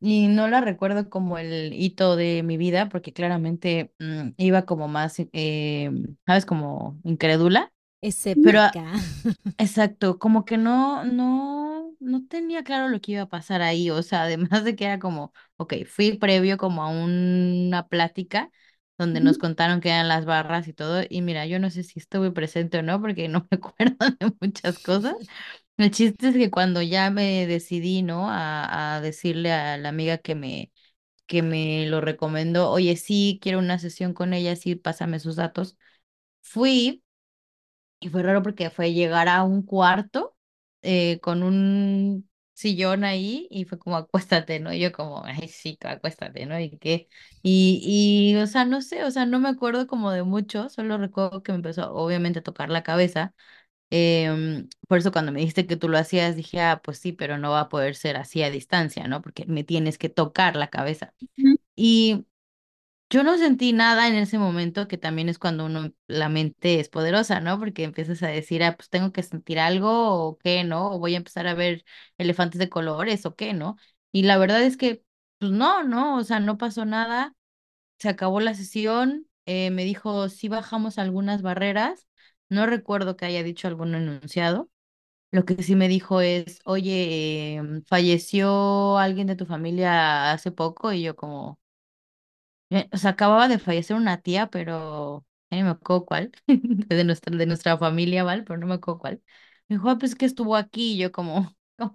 y 0.00 0.28
no 0.28 0.48
la 0.48 0.60
recuerdo 0.60 1.08
como 1.08 1.38
el 1.38 1.72
hito 1.72 2.16
de 2.16 2.42
mi 2.42 2.56
vida, 2.56 2.88
porque 2.88 3.12
claramente 3.12 3.92
mm, 3.98 4.30
iba 4.36 4.62
como 4.62 4.88
más, 4.88 5.16
eh, 5.32 5.90
¿sabes? 6.26 6.44
Como 6.46 6.98
incrédula. 7.04 7.72
Pero, 8.00 8.08
Escéptica. 8.08 8.92
exacto, 9.58 10.18
como 10.18 10.44
que 10.44 10.56
no, 10.56 11.04
no, 11.04 11.69
no 12.00 12.26
tenía 12.26 12.64
claro 12.64 12.88
lo 12.88 13.00
que 13.00 13.12
iba 13.12 13.22
a 13.22 13.28
pasar 13.28 13.62
ahí. 13.62 13.90
O 13.90 14.02
sea, 14.02 14.22
además 14.24 14.64
de 14.64 14.76
que 14.76 14.84
era 14.86 14.98
como, 14.98 15.32
ok, 15.56 15.74
fui 15.86 16.14
previo 16.18 16.56
como 16.58 16.82
a 16.82 16.88
una 16.88 17.88
plática 17.88 18.50
donde 18.98 19.20
nos 19.20 19.38
contaron 19.38 19.80
que 19.80 19.88
eran 19.90 20.08
las 20.08 20.26
barras 20.26 20.68
y 20.68 20.74
todo. 20.74 21.02
Y 21.08 21.22
mira, 21.22 21.46
yo 21.46 21.58
no 21.58 21.70
sé 21.70 21.82
si 21.84 21.98
estuve 22.00 22.30
presente 22.32 22.78
o 22.78 22.82
no, 22.82 23.00
porque 23.00 23.28
no 23.28 23.46
me 23.50 23.56
acuerdo 23.56 23.96
de 24.20 24.32
muchas 24.40 24.78
cosas. 24.78 25.14
El 25.78 25.90
chiste 25.90 26.28
es 26.28 26.34
que 26.36 26.50
cuando 26.50 26.82
ya 26.82 27.10
me 27.10 27.46
decidí, 27.46 28.02
¿no? 28.02 28.28
A, 28.30 28.96
a 28.96 29.00
decirle 29.00 29.52
a 29.52 29.76
la 29.78 29.88
amiga 29.90 30.18
que 30.18 30.34
me, 30.34 30.72
que 31.26 31.42
me 31.42 31.86
lo 31.88 32.00
recomendó, 32.02 32.70
oye, 32.70 32.96
sí, 32.96 33.38
quiero 33.42 33.58
una 33.60 33.78
sesión 33.80 34.14
con 34.14 34.34
ella, 34.34 34.56
sí, 34.56 34.76
pásame 34.76 35.20
sus 35.20 35.36
datos. 35.36 35.76
Fui 36.42 37.04
y 38.00 38.08
fue 38.08 38.22
raro 38.22 38.42
porque 38.42 38.70
fue 38.70 38.92
llegar 38.92 39.28
a 39.28 39.42
un 39.44 39.62
cuarto 39.62 40.29
eh, 40.82 41.20
con 41.20 41.42
un 41.42 42.28
sillón 42.54 43.04
ahí 43.04 43.46
y 43.50 43.64
fue 43.64 43.78
como 43.78 43.96
acuéstate, 43.96 44.60
¿no? 44.60 44.72
Y 44.72 44.80
yo 44.80 44.92
como, 44.92 45.24
ay, 45.24 45.48
sí, 45.48 45.78
acuéstate, 45.82 46.46
¿no? 46.46 46.58
Y 46.60 46.78
qué, 46.78 47.08
y, 47.42 47.80
y, 48.34 48.36
o 48.36 48.46
sea, 48.46 48.64
no 48.66 48.82
sé, 48.82 49.04
o 49.04 49.10
sea, 49.10 49.26
no 49.26 49.40
me 49.40 49.48
acuerdo 49.48 49.86
como 49.86 50.10
de 50.12 50.22
mucho, 50.24 50.68
solo 50.68 50.98
recuerdo 50.98 51.42
que 51.42 51.52
me 51.52 51.56
empezó 51.56 51.92
obviamente 51.94 52.40
a 52.40 52.42
tocar 52.42 52.70
la 52.70 52.82
cabeza 52.82 53.34
Em, 53.92 54.68
por 54.88 54.98
eso 54.98 55.10
cuando 55.12 55.32
me 55.32 55.40
dijiste 55.40 55.66
que 55.66 55.76
tú 55.76 55.88
lo 55.88 55.98
hacías, 55.98 56.36
dije, 56.36 56.60
ah, 56.60 56.80
pues 56.84 56.98
sí, 56.98 57.12
pero 57.12 57.38
no 57.38 57.50
va 57.50 57.60
a 57.62 57.68
poder 57.68 57.96
ser 57.96 58.16
así 58.16 58.42
a 58.42 58.50
distancia, 58.50 59.08
¿no? 59.08 59.20
Porque 59.22 59.46
me 59.46 59.64
tienes 59.64 59.98
que 59.98 60.08
tocar 60.08 60.54
la 60.56 60.70
cabeza. 60.70 61.12
ujú, 61.38 61.56
Y 61.76 62.26
yo 63.10 63.24
no 63.24 63.36
sentí 63.38 63.72
nada 63.72 64.08
en 64.08 64.14
ese 64.16 64.38
momento, 64.38 64.88
que 64.88 64.98
también 64.98 65.28
es 65.28 65.38
cuando 65.38 65.66
uno, 65.66 65.92
la 66.06 66.28
mente 66.28 66.80
es 66.80 66.88
poderosa, 66.88 67.40
¿no? 67.40 67.58
Porque 67.58 67.84
empiezas 67.84 68.22
a 68.22 68.28
decir, 68.28 68.62
ah, 68.64 68.76
pues 68.76 68.88
tengo 68.90 69.12
que 69.12 69.22
sentir 69.24 69.58
algo 69.58 69.90
o 70.28 70.38
qué, 70.38 70.64
¿no? 70.64 70.92
O 70.92 70.98
voy 71.00 71.14
a 71.14 71.18
empezar 71.18 71.46
a 71.48 71.54
ver 71.54 71.84
elefantes 72.18 72.58
de 72.60 72.68
colores 72.70 73.26
o 73.26 73.34
qué, 73.36 73.52
¿no? 73.54 73.76
Y 74.12 74.22
la 74.24 74.38
verdad 74.38 74.62
es 74.62 74.76
que, 74.76 75.04
pues 75.38 75.52
no, 75.52 75.82
¿no? 75.84 76.18
O 76.18 76.24
sea, 76.24 76.40
no 76.40 76.58
pasó 76.58 76.84
nada, 76.84 77.34
se 77.98 78.08
acabó 78.08 78.40
la 78.40 78.54
sesión, 78.54 79.28
eh, 79.46 79.70
me 79.70 79.84
dijo, 79.84 80.28
sí 80.30 80.48
bajamos 80.48 80.98
algunas 80.98 81.42
barreras, 81.42 82.08
no 82.50 82.66
recuerdo 82.66 83.16
que 83.16 83.26
haya 83.26 83.42
dicho 83.42 83.68
algún 83.68 83.94
enunciado. 83.94 84.70
Lo 85.32 85.44
que 85.46 85.62
sí 85.62 85.76
me 85.76 85.88
dijo 85.88 86.22
es, 86.22 86.60
oye, 86.66 87.56
em, 87.56 87.84
falleció 87.84 88.98
alguien 88.98 89.28
de 89.28 89.36
tu 89.36 89.46
familia 89.46 90.32
hace 90.32 90.52
poco 90.52 90.92
y 90.92 91.02
yo 91.04 91.16
como, 91.16 91.59
o 92.92 92.96
sea, 92.98 93.10
acababa 93.12 93.48
de 93.48 93.58
fallecer 93.58 93.96
una 93.96 94.20
tía, 94.22 94.48
pero 94.48 95.26
ya 95.50 95.56
ni 95.58 95.62
me 95.64 95.70
acuerdo 95.70 96.04
cuál, 96.06 96.32
de 96.46 97.04
nuestra, 97.04 97.36
de 97.36 97.46
nuestra 97.46 97.78
familia, 97.78 98.24
¿vale? 98.24 98.42
Pero 98.44 98.58
no 98.58 98.66
me 98.66 98.74
acuerdo 98.74 98.98
cuál. 99.00 99.22
Me 99.68 99.76
dijo, 99.76 99.88
ah, 99.90 99.98
pues 99.98 100.14
que 100.14 100.26
estuvo 100.26 100.56
aquí 100.56 100.96
yo 100.98 101.12
como, 101.12 101.54
como, 101.78 101.94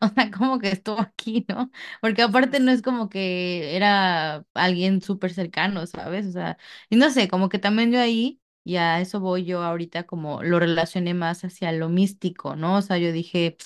o 0.00 0.08
sea, 0.08 0.30
como 0.30 0.58
que 0.58 0.70
estuvo 0.70 1.00
aquí, 1.00 1.44
¿no? 1.48 1.70
Porque 2.00 2.22
aparte 2.22 2.60
no 2.60 2.70
es 2.72 2.82
como 2.82 3.08
que 3.08 3.76
era 3.76 4.44
alguien 4.54 5.00
súper 5.02 5.32
cercano, 5.32 5.86
¿sabes? 5.86 6.26
O 6.26 6.32
sea, 6.32 6.58
y 6.90 6.96
no 6.96 7.10
sé, 7.10 7.28
como 7.28 7.48
que 7.48 7.58
también 7.58 7.92
yo 7.92 8.00
ahí, 8.00 8.40
y 8.64 8.76
a 8.76 9.00
eso 9.00 9.20
voy 9.20 9.44
yo 9.44 9.62
ahorita 9.62 10.04
como 10.06 10.42
lo 10.42 10.58
relacioné 10.60 11.14
más 11.14 11.44
hacia 11.44 11.72
lo 11.72 11.88
místico, 11.88 12.56
¿no? 12.56 12.76
O 12.78 12.82
sea, 12.82 12.98
yo 12.98 13.12
dije 13.12 13.56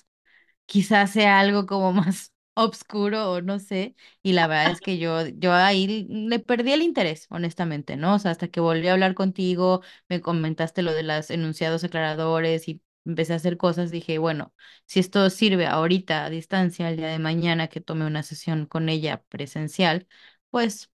quizás 0.66 1.12
sea 1.12 1.40
algo 1.40 1.66
como 1.66 1.92
más 1.94 2.33
obscuro 2.54 3.30
o 3.32 3.40
no 3.42 3.58
sé, 3.58 3.96
y 4.22 4.32
la 4.32 4.46
verdad 4.46 4.70
es 4.70 4.80
que 4.80 4.98
yo, 4.98 5.26
yo 5.28 5.52
ahí 5.52 6.06
le 6.08 6.38
perdí 6.38 6.72
el 6.72 6.82
interés, 6.82 7.26
honestamente, 7.30 7.96
¿no? 7.96 8.14
O 8.14 8.18
sea, 8.18 8.30
hasta 8.32 8.48
que 8.48 8.60
volví 8.60 8.88
a 8.88 8.92
hablar 8.92 9.14
contigo, 9.14 9.82
me 10.08 10.20
comentaste 10.20 10.82
lo 10.82 10.92
de 10.92 11.02
los 11.02 11.30
enunciados 11.30 11.84
aclaradores 11.84 12.68
y 12.68 12.82
empecé 13.04 13.32
a 13.34 13.36
hacer 13.36 13.56
cosas, 13.56 13.90
dije, 13.90 14.18
bueno, 14.18 14.52
si 14.86 15.00
esto 15.00 15.28
sirve 15.30 15.66
ahorita 15.66 16.24
a 16.24 16.30
distancia, 16.30 16.88
el 16.88 16.96
día 16.96 17.08
de 17.08 17.18
mañana 17.18 17.68
que 17.68 17.80
tome 17.80 18.06
una 18.06 18.22
sesión 18.22 18.66
con 18.66 18.88
ella 18.88 19.22
presencial, 19.28 20.06
pues 20.50 20.90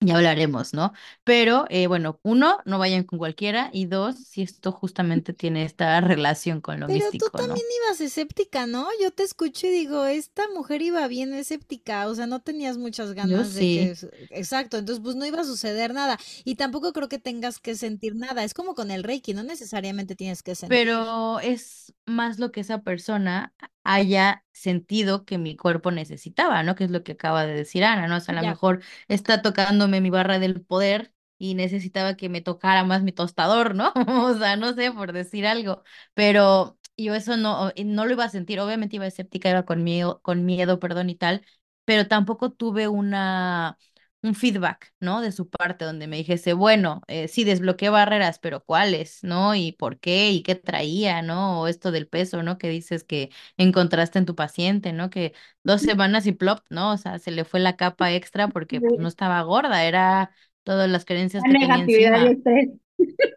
ya 0.00 0.16
hablaremos, 0.16 0.74
¿no? 0.74 0.92
Pero 1.24 1.66
eh, 1.70 1.86
bueno, 1.86 2.20
uno, 2.22 2.58
no 2.64 2.78
vayan 2.78 3.04
con 3.04 3.18
cualquiera 3.18 3.70
y 3.72 3.86
dos, 3.86 4.16
si 4.18 4.42
esto 4.42 4.72
justamente 4.72 5.32
tiene 5.32 5.64
esta 5.64 6.00
relación 6.00 6.60
con 6.60 6.80
lo 6.80 6.88
Pero 6.88 7.12
tú 7.12 7.26
también 7.34 7.64
¿no? 7.64 7.66
ibas 7.84 8.00
escéptica, 8.00 8.66
¿no? 8.66 8.88
Yo 9.02 9.10
te 9.10 9.24
escucho 9.24 9.66
y 9.66 9.70
digo, 9.70 10.06
esta 10.06 10.44
mujer 10.54 10.82
iba 10.82 11.06
bien 11.08 11.34
escéptica, 11.34 12.06
o 12.08 12.14
sea, 12.14 12.26
no 12.28 12.40
tenías 12.42 12.78
muchas 12.78 13.12
Yo 13.20 13.44
ganas 13.44 13.52
de 13.54 13.68
que... 13.68 13.90
sí. 13.90 13.92
s- 13.92 14.08
Exacto, 14.30 14.78
entonces 14.78 15.02
pues 15.02 15.16
no 15.16 15.26
iba 15.26 15.40
a 15.40 15.44
suceder 15.44 15.92
nada. 15.94 16.16
Y 16.44 16.54
tampoco 16.56 16.92
creo 16.92 17.08
que 17.08 17.18
tengas 17.18 17.58
que 17.58 17.74
sentir 17.74 18.14
nada. 18.14 18.44
Es 18.44 18.54
como 18.54 18.74
con 18.76 18.90
el 18.92 19.02
Reiki, 19.02 19.34
no 19.34 19.42
necesariamente 19.42 20.14
tienes 20.14 20.42
que 20.44 20.54
sentir. 20.54 20.92
pero 20.92 21.38
es 21.40 21.94
más 22.06 22.38
lo 22.38 22.50
que 22.52 22.60
esa 22.60 22.82
persona 22.82 23.54
haya 23.94 24.44
sentido 24.52 25.24
que 25.24 25.38
mi 25.38 25.56
cuerpo 25.56 25.90
necesitaba, 25.90 26.62
¿no? 26.62 26.74
Que 26.74 26.84
es 26.84 26.90
lo 26.90 27.02
que 27.04 27.12
acaba 27.12 27.46
de 27.46 27.54
decir 27.54 27.84
Ana, 27.84 28.06
¿no? 28.08 28.16
O 28.16 28.20
sea, 28.20 28.32
a 28.34 28.36
lo 28.42 28.44
mejor 28.44 28.82
está 29.08 29.42
tocándome 29.42 30.00
mi 30.00 30.10
barra 30.10 30.38
del 30.38 30.60
poder 30.62 31.12
y 31.38 31.54
necesitaba 31.54 32.16
que 32.16 32.28
me 32.28 32.40
tocara 32.40 32.84
más 32.84 33.02
mi 33.02 33.12
tostador, 33.12 33.74
¿no? 33.74 33.92
O 34.32 34.34
sea, 34.38 34.56
no 34.56 34.72
sé, 34.74 34.92
por 34.92 35.12
decir 35.12 35.46
algo, 35.46 35.82
pero 36.14 36.78
yo 36.96 37.14
eso 37.14 37.36
no, 37.36 37.72
no 37.84 38.04
lo 38.06 38.12
iba 38.12 38.24
a 38.24 38.28
sentir, 38.30 38.60
obviamente 38.60 38.96
iba 38.96 39.06
escéptica, 39.06 39.50
iba 39.50 39.64
con 39.64 39.84
miedo, 39.84 40.20
con 40.22 40.44
miedo, 40.46 40.78
perdón 40.80 41.10
y 41.10 41.14
tal, 41.16 41.44
pero 41.84 42.08
tampoco 42.08 42.50
tuve 42.52 42.88
una 42.88 43.78
un 44.22 44.34
feedback, 44.34 44.92
¿no? 45.00 45.20
De 45.20 45.30
su 45.32 45.48
parte, 45.48 45.84
donde 45.84 46.06
me 46.08 46.16
dijese, 46.16 46.52
bueno, 46.52 47.02
eh, 47.06 47.28
sí, 47.28 47.44
desbloqueé 47.44 47.90
barreras, 47.90 48.38
pero 48.38 48.64
¿cuáles, 48.64 49.22
no? 49.22 49.54
¿Y 49.54 49.72
por 49.72 49.98
qué? 50.00 50.30
¿Y 50.30 50.42
qué 50.42 50.54
traía, 50.56 51.22
no? 51.22 51.60
O 51.62 51.68
esto 51.68 51.92
del 51.92 52.08
peso, 52.08 52.42
¿no? 52.42 52.58
Que 52.58 52.68
dices 52.68 53.04
que 53.04 53.30
encontraste 53.56 54.18
en 54.18 54.26
tu 54.26 54.34
paciente, 54.34 54.92
¿no? 54.92 55.10
Que 55.10 55.32
dos 55.62 55.82
semanas 55.82 56.26
y 56.26 56.32
plop, 56.32 56.60
¿no? 56.70 56.92
O 56.92 56.96
sea, 56.96 57.18
se 57.18 57.30
le 57.30 57.44
fue 57.44 57.60
la 57.60 57.76
capa 57.76 58.12
extra 58.12 58.48
porque 58.48 58.80
pues 58.80 58.98
no 59.00 59.08
estaba 59.08 59.40
gorda, 59.42 59.84
era 59.84 60.30
todas 60.64 60.90
las 60.90 61.04
creencias 61.04 61.42
La 61.44 61.52
que 61.52 61.58
tenía 61.58 61.76
negatividad 61.76 62.22
y 62.24 62.26
encima. 62.26 62.78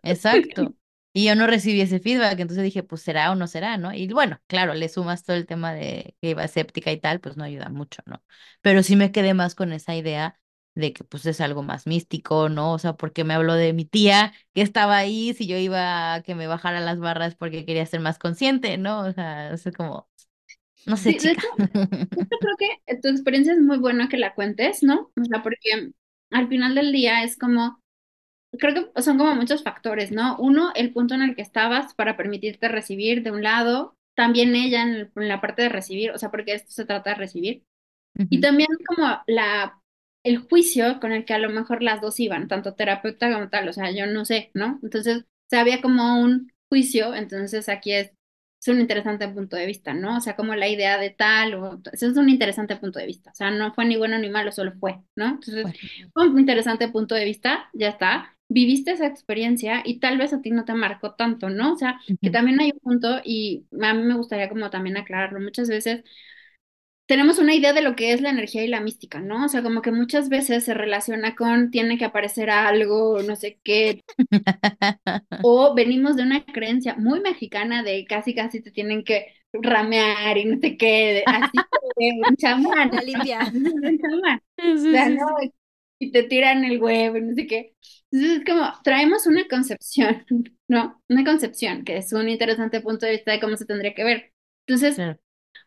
Exacto. 0.04 0.76
Y 1.12 1.26
yo 1.26 1.36
no 1.36 1.48
recibí 1.48 1.82
ese 1.82 2.00
feedback, 2.00 2.40
entonces 2.40 2.64
dije, 2.64 2.84
pues 2.84 3.02
será 3.02 3.32
o 3.32 3.36
no 3.36 3.48
será, 3.48 3.78
¿no? 3.78 3.92
Y 3.94 4.08
bueno, 4.14 4.40
claro, 4.48 4.76
le 4.76 4.88
sumas 4.90 5.24
todo 5.24 5.36
el 5.36 5.48
tema 5.48 5.74
de 5.74 6.16
que 6.22 6.30
iba 6.30 6.44
escéptica 6.44 6.92
y 6.92 7.00
tal, 7.00 7.20
pues 7.20 7.36
no 7.36 7.44
ayuda 7.44 7.70
mucho, 7.70 8.04
¿no? 8.06 8.24
Pero 8.62 8.84
sí 8.84 8.96
me 8.96 9.12
quedé 9.12 9.34
más 9.34 9.56
con 9.56 9.74
esa 9.74 9.96
idea 9.96 10.40
de 10.80 10.94
que 10.94 11.04
pues 11.04 11.26
es 11.26 11.42
algo 11.42 11.64
más 11.64 11.88
místico, 11.88 12.50
¿no? 12.50 12.74
O 12.74 12.80
sea, 12.80 12.94
porque 12.98 13.24
me 13.24 13.34
habló 13.36 13.54
de 13.54 13.74
mi 13.74 13.86
tía 13.86 14.34
que 14.54 14.62
estaba 14.62 14.98
ahí, 14.98 15.34
si 15.34 15.48
yo 15.48 15.58
iba 15.58 16.16
a 16.16 16.24
que 16.24 16.36
me 16.36 16.48
bajara 16.48 16.80
las 16.82 17.00
barras 17.00 17.36
porque 17.36 17.66
quería 17.66 17.86
ser 17.86 18.00
más 18.02 18.20
consciente, 18.20 18.78
¿no? 18.78 19.02
O 19.02 19.12
sea, 19.14 19.52
es 19.54 19.64
como, 19.78 20.10
no 20.86 20.98
sé, 20.98 21.14
Sí, 21.14 21.20
de 21.20 21.32
chica. 21.32 21.32
hecho, 21.32 21.48
yo 22.32 22.38
creo 22.40 22.56
que 22.58 22.98
tu 23.02 23.10
experiencia 23.10 23.54
es 23.54 23.60
muy 23.60 23.78
buena 23.78 24.10
que 24.10 24.18
la 24.18 24.34
cuentes, 24.36 24.84
¿no? 24.84 25.12
O 25.22 25.26
sea, 25.26 25.44
porque 25.44 25.92
al 26.32 26.48
final 26.50 26.76
del 26.76 26.92
día 26.92 27.24
es 27.24 27.38
como, 27.38 27.82
creo 28.60 28.92
que 28.94 29.02
son 29.04 29.18
como 29.18 29.36
muchos 29.36 29.64
factores, 29.64 30.12
¿no? 30.12 30.38
Uno, 30.40 30.72
el 30.76 30.94
punto 30.94 31.16
en 31.16 31.24
el 31.24 31.36
que 31.36 31.44
estabas 31.44 31.94
para 31.96 32.18
permitirte 32.18 32.70
recibir 32.70 33.24
de 33.24 33.32
un 33.32 33.44
lado, 33.44 33.98
también 34.16 34.56
ella 34.56 34.84
en, 34.84 34.90
el- 34.92 35.12
en 35.16 35.28
la 35.30 35.42
parte 35.42 35.64
de 35.64 35.70
recibir, 35.70 36.12
o 36.12 36.18
sea, 36.20 36.32
porque 36.32 36.54
esto 36.54 36.72
se 36.72 36.86
trata 36.86 37.12
de 37.12 37.18
recibir. 37.18 37.64
Y 38.30 38.42
también 38.42 38.70
como 38.88 39.08
la, 39.28 39.79
el 40.24 40.38
juicio 40.40 41.00
con 41.00 41.12
el 41.12 41.26
que 41.26 41.34
a 41.34 41.40
lo 41.40 41.50
mejor 41.50 41.82
las 41.84 42.02
dos 42.02 42.20
iban, 42.20 42.48
tanto 42.48 42.76
terapeuta 42.76 43.32
como 43.34 43.50
tal, 43.50 43.70
o 43.70 43.74
sea, 43.74 43.92
yo 43.92 44.06
no 44.08 44.26
sé, 44.26 44.52
¿no? 44.54 44.80
Entonces, 44.84 45.20
o 45.24 45.26
sea, 45.50 45.62
había 45.62 45.82
como 45.82 46.22
un 46.22 46.52
juicio, 46.70 47.14
entonces 47.16 47.70
aquí 47.70 47.94
es, 47.94 48.12
es 48.62 48.68
un 48.68 48.80
interesante 48.82 49.28
punto 49.30 49.56
de 49.56 49.66
vista, 49.66 49.94
¿no? 49.94 50.18
O 50.18 50.22
sea, 50.22 50.36
como 50.36 50.56
la 50.56 50.68
idea 50.68 50.98
de 50.98 51.10
tal, 51.12 51.54
o, 51.56 51.82
eso 51.94 52.08
es 52.08 52.18
un 52.18 52.30
interesante 52.30 52.76
punto 52.76 53.00
de 53.00 53.06
vista, 53.06 53.32
o 53.32 53.36
sea, 53.36 53.52
no 53.52 53.74
fue 53.74 53.86
ni 53.86 53.96
bueno 53.98 54.18
ni 54.20 54.30
malo, 54.30 54.52
solo 54.52 54.74
fue, 54.80 55.00
¿no? 55.16 55.28
Entonces, 55.28 55.64
Bueno, 55.64 55.80
fue 56.14 56.28
un 56.30 56.40
interesante 56.40 56.90
punto 56.90 57.16
de 57.16 57.26
vista, 57.26 57.70
ya 57.74 57.90
está. 57.90 58.36
Viviste 58.52 58.92
esa 58.92 59.06
experiencia 59.06 59.84
y 59.86 60.00
tal 60.00 60.18
vez 60.18 60.34
a 60.34 60.42
ti 60.42 60.50
no 60.52 60.66
te 60.66 60.74
marcó 60.74 61.14
tanto, 61.14 61.50
¿no? 61.50 61.74
O 61.74 61.78
sea, 61.78 62.00
que 62.22 62.32
también 62.32 62.60
hay 62.60 62.72
un 62.74 62.80
punto 62.80 63.22
y 63.24 63.68
a 63.82 63.94
mí 63.94 64.04
me 64.04 64.16
gustaría 64.16 64.50
como 64.50 64.70
también 64.72 64.98
aclararlo. 64.98 65.40
Muchas 65.40 65.70
veces 65.70 66.04
tenemos 67.10 67.40
una 67.40 67.56
idea 67.56 67.74
de 67.74 67.82
lo 67.82 67.96
que 67.96 68.14
es 68.14 68.22
la 68.22 68.30
energía 68.30 68.64
y 68.64 68.68
la 68.68 68.82
mística, 68.82 69.20
¿no? 69.20 69.46
O 69.46 69.50
sea, 69.50 69.64
como 69.64 69.82
que 69.82 69.92
muchas 69.92 70.30
veces 70.30 70.64
se 70.64 70.76
relaciona 70.76 71.36
con 71.36 71.72
tiene 71.72 71.98
que 71.98 72.06
aparecer 72.06 72.52
algo, 72.52 73.24
no 73.24 73.36
sé 73.36 73.60
qué, 73.64 74.04
o 75.42 75.74
venimos 75.74 76.16
de 76.16 76.22
una 76.22 76.46
creencia 76.46 76.96
muy 76.98 77.20
mexicana 77.20 77.82
de 77.82 78.06
casi 78.06 78.36
casi 78.36 78.62
te 78.62 78.70
tienen 78.70 79.04
que 79.04 79.26
ramear 79.52 80.38
y 80.38 80.46
no 80.46 80.60
sé 80.62 80.78
qué, 80.78 81.24
así 81.26 81.58
de 81.98 82.22
un 82.30 82.36
chamán, 82.36 82.92
un 82.94 84.00
chamán. 84.00 84.42
O 84.60 84.78
sea, 84.78 85.10
no, 85.10 85.26
y 85.98 86.12
te 86.12 86.22
tiran 86.22 86.64
el 86.64 86.80
huevo 86.80 87.18
y 87.18 87.22
no 87.22 87.34
sé 87.34 87.48
qué. 87.48 87.74
Entonces, 88.12 88.38
es 88.38 88.46
como 88.46 88.72
traemos 88.84 89.26
una 89.26 89.48
concepción, 89.48 90.28
¿no? 90.68 91.02
Una 91.10 91.24
concepción 91.24 91.84
que 91.84 91.98
es 91.98 92.14
un 92.14 92.30
interesante 92.30 92.82
punto 92.82 93.08
de 93.08 93.14
vista 93.14 93.32
de 93.32 93.40
cómo 93.40 93.58
se 93.58 93.66
tendría 93.66 93.96
que 93.96 94.04
ver. 94.04 94.32
Entonces, 94.68 94.96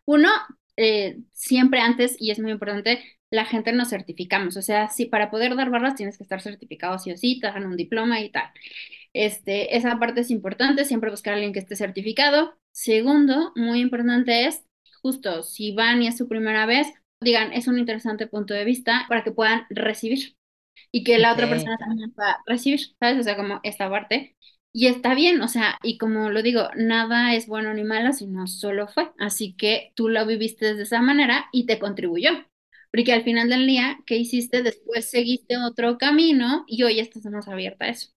uno, 0.05 0.29
eh, 0.77 1.19
siempre 1.31 1.79
antes, 1.79 2.15
y 2.19 2.31
es 2.31 2.39
muy 2.39 2.51
importante, 2.51 3.03
la 3.29 3.45
gente 3.45 3.73
nos 3.73 3.89
certificamos. 3.89 4.57
O 4.57 4.61
sea, 4.61 4.89
si 4.89 5.05
para 5.05 5.31
poder 5.31 5.55
dar 5.55 5.69
barras 5.69 5.95
tienes 5.95 6.17
que 6.17 6.23
estar 6.23 6.41
certificado 6.41 6.99
sí 6.99 7.11
o 7.11 7.17
sí, 7.17 7.39
te 7.39 7.47
dan 7.47 7.65
un 7.65 7.77
diploma 7.77 8.21
y 8.21 8.31
tal. 8.31 8.49
Este, 9.13 9.75
esa 9.77 9.99
parte 9.99 10.21
es 10.21 10.31
importante, 10.31 10.85
siempre 10.85 11.11
buscar 11.11 11.33
a 11.33 11.35
alguien 11.37 11.53
que 11.53 11.59
esté 11.59 11.75
certificado. 11.75 12.55
Segundo, 12.71 13.51
muy 13.55 13.79
importante 13.81 14.45
es, 14.47 14.63
justo, 15.01 15.43
si 15.43 15.73
van 15.73 16.01
y 16.01 16.07
es 16.07 16.17
su 16.17 16.27
primera 16.27 16.65
vez, 16.65 16.87
digan, 17.21 17.53
es 17.53 17.67
un 17.67 17.79
interesante 17.79 18.27
punto 18.27 18.53
de 18.53 18.65
vista 18.65 19.05
para 19.09 19.23
que 19.23 19.31
puedan 19.31 19.65
recibir 19.69 20.35
y 20.91 21.03
que 21.03 21.19
la 21.19 21.33
otra 21.33 21.49
persona 21.49 21.77
también 21.77 22.13
pueda 22.13 22.39
recibir, 22.45 22.81
¿sabes? 22.99 23.19
O 23.19 23.23
sea, 23.23 23.35
como 23.37 23.59
esta 23.63 23.89
parte. 23.89 24.35
Y 24.75 24.87
está 24.87 25.13
bien, 25.13 25.39
o 25.41 25.47
sea, 25.47 25.77
y 25.83 25.99
como 25.99 26.31
lo 26.31 26.41
digo, 26.41 26.67
nada 26.75 27.35
es 27.35 27.45
bueno 27.45 27.71
ni 27.75 27.83
malo, 27.83 28.11
sino 28.11 28.47
solo 28.47 28.87
fue. 28.87 29.11
Así 29.19 29.53
que 29.53 29.91
tú 29.95 30.09
lo 30.09 30.25
viviste 30.25 30.73
de 30.73 30.81
esa 30.81 30.99
manera 30.99 31.45
y 31.51 31.67
te 31.67 31.77
contribuyó. 31.77 32.31
Porque 32.91 33.13
al 33.13 33.23
final 33.23 33.49
del 33.49 33.67
día, 33.67 33.99
¿qué 34.07 34.17
hiciste? 34.17 34.63
Después 34.63 35.09
seguiste 35.09 35.57
otro 35.57 35.99
camino 35.99 36.63
y 36.67 36.81
hoy 36.83 36.99
estás 36.99 37.23
más 37.25 37.47
abierta 37.47 37.85
a 37.85 37.89
eso. 37.89 38.09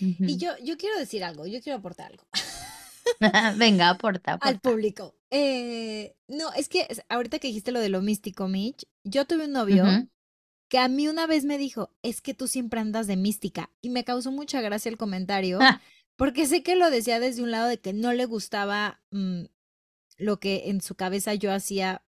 Y 0.00 0.36
yo, 0.36 0.52
yo 0.62 0.76
quiero 0.76 0.96
decir 0.98 1.24
algo, 1.24 1.46
yo 1.46 1.60
quiero 1.60 1.78
aportar 1.78 2.12
algo. 2.12 2.24
Venga, 3.58 3.90
aporta, 3.90 4.38
Al 4.40 4.60
público. 4.60 5.16
Eh, 5.30 6.14
no, 6.28 6.52
es 6.52 6.68
que 6.68 6.86
ahorita 7.08 7.40
que 7.40 7.48
dijiste 7.48 7.72
lo 7.72 7.80
de 7.80 7.88
lo 7.88 8.02
místico, 8.02 8.46
Mitch, 8.46 8.86
yo 9.02 9.24
tuve 9.24 9.46
un 9.46 9.52
novio 9.52 9.84
que 10.68 10.78
a 10.78 10.88
mí 10.88 11.08
una 11.08 11.26
vez 11.26 11.44
me 11.44 11.58
dijo, 11.58 11.90
es 12.02 12.20
que 12.20 12.34
tú 12.34 12.46
siempre 12.46 12.80
andas 12.80 13.06
de 13.06 13.16
mística. 13.16 13.70
Y 13.80 13.90
me 13.90 14.04
causó 14.04 14.30
mucha 14.30 14.60
gracia 14.60 14.90
el 14.90 14.98
comentario, 14.98 15.58
ah. 15.60 15.80
porque 16.16 16.46
sé 16.46 16.62
que 16.62 16.76
lo 16.76 16.90
decía 16.90 17.20
desde 17.20 17.42
un 17.42 17.50
lado 17.50 17.68
de 17.68 17.80
que 17.80 17.92
no 17.92 18.12
le 18.12 18.26
gustaba 18.26 19.00
mm, 19.10 19.44
lo 20.18 20.40
que 20.40 20.68
en 20.68 20.80
su 20.80 20.94
cabeza 20.94 21.34
yo 21.34 21.52
hacía 21.52 22.04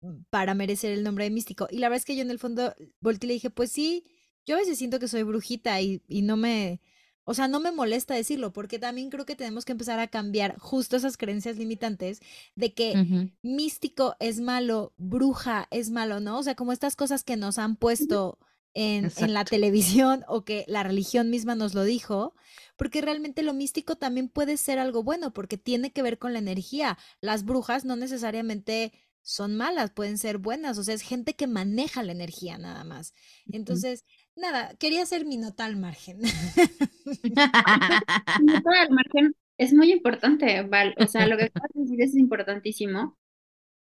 mm, 0.00 0.24
para 0.30 0.54
merecer 0.54 0.92
el 0.92 1.02
nombre 1.02 1.24
de 1.24 1.30
místico. 1.30 1.66
Y 1.70 1.78
la 1.78 1.88
verdad 1.88 1.98
es 1.98 2.04
que 2.04 2.16
yo 2.16 2.22
en 2.22 2.30
el 2.30 2.38
fondo 2.38 2.74
volteé 3.00 3.26
y 3.26 3.28
le 3.28 3.34
dije, 3.34 3.50
pues 3.50 3.72
sí, 3.72 4.04
yo 4.46 4.56
a 4.56 4.58
veces 4.58 4.78
siento 4.78 4.98
que 4.98 5.08
soy 5.08 5.22
brujita 5.22 5.80
y, 5.80 6.02
y 6.06 6.22
no 6.22 6.36
me 6.36 6.80
o 7.24 7.34
sea, 7.34 7.48
no 7.48 7.58
me 7.60 7.72
molesta 7.72 8.14
decirlo, 8.14 8.52
porque 8.52 8.78
también 8.78 9.10
creo 9.10 9.24
que 9.24 9.36
tenemos 9.36 9.64
que 9.64 9.72
empezar 9.72 9.98
a 9.98 10.08
cambiar 10.08 10.58
justo 10.58 10.96
esas 10.96 11.16
creencias 11.16 11.56
limitantes 11.56 12.20
de 12.54 12.74
que 12.74 13.30
místico 13.42 14.14
es 14.20 14.40
malo, 14.40 14.92
bruja 14.98 15.66
es 15.70 15.90
malo, 15.90 16.20
¿no? 16.20 16.38
O 16.38 16.42
sea, 16.42 16.54
como 16.54 16.72
estas 16.72 16.96
cosas 16.96 17.24
que 17.24 17.36
nos 17.36 17.58
han 17.58 17.76
puesto 17.76 18.38
en, 18.74 19.10
en, 19.16 19.32
la 19.32 19.44
televisión 19.44 20.24
o 20.28 20.44
que 20.44 20.64
la 20.68 20.82
religión 20.82 21.30
misma 21.30 21.54
nos 21.54 21.74
lo 21.74 21.84
dijo, 21.84 22.34
porque 22.76 23.00
realmente 23.00 23.42
lo 23.42 23.54
místico 23.54 23.96
también 23.96 24.28
puede 24.28 24.56
ser 24.56 24.78
algo 24.78 25.02
bueno, 25.02 25.32
porque 25.32 25.56
tiene 25.56 25.92
que 25.92 26.02
ver 26.02 26.18
con 26.18 26.32
la 26.32 26.40
energía. 26.40 26.98
Las 27.20 27.44
brujas 27.44 27.84
no 27.84 27.96
necesariamente 27.96 28.92
son 29.24 29.56
malas, 29.56 29.90
pueden 29.90 30.18
ser 30.18 30.36
buenas, 30.36 30.76
o 30.76 30.84
sea, 30.84 30.94
es 30.94 31.00
gente 31.00 31.34
que 31.34 31.46
maneja 31.46 32.02
la 32.02 32.12
energía 32.12 32.58
nada 32.58 32.84
más. 32.84 33.14
Entonces, 33.50 34.04
nada, 34.36 34.74
quería 34.78 35.02
hacer 35.02 35.24
mi 35.24 35.36
nota 35.36 35.64
al 35.64 35.76
margen. 35.76 36.20
nota 38.42 38.80
al 38.80 38.90
margen 38.90 39.34
es 39.58 39.72
muy 39.72 39.92
importante, 39.92 40.62
Val. 40.62 40.94
O 40.98 41.06
sea, 41.06 41.26
lo 41.26 41.36
que 41.36 41.44
acabas 41.44 41.70
de 41.74 41.82
decir 41.82 42.02
es 42.02 42.16
importantísimo, 42.16 43.16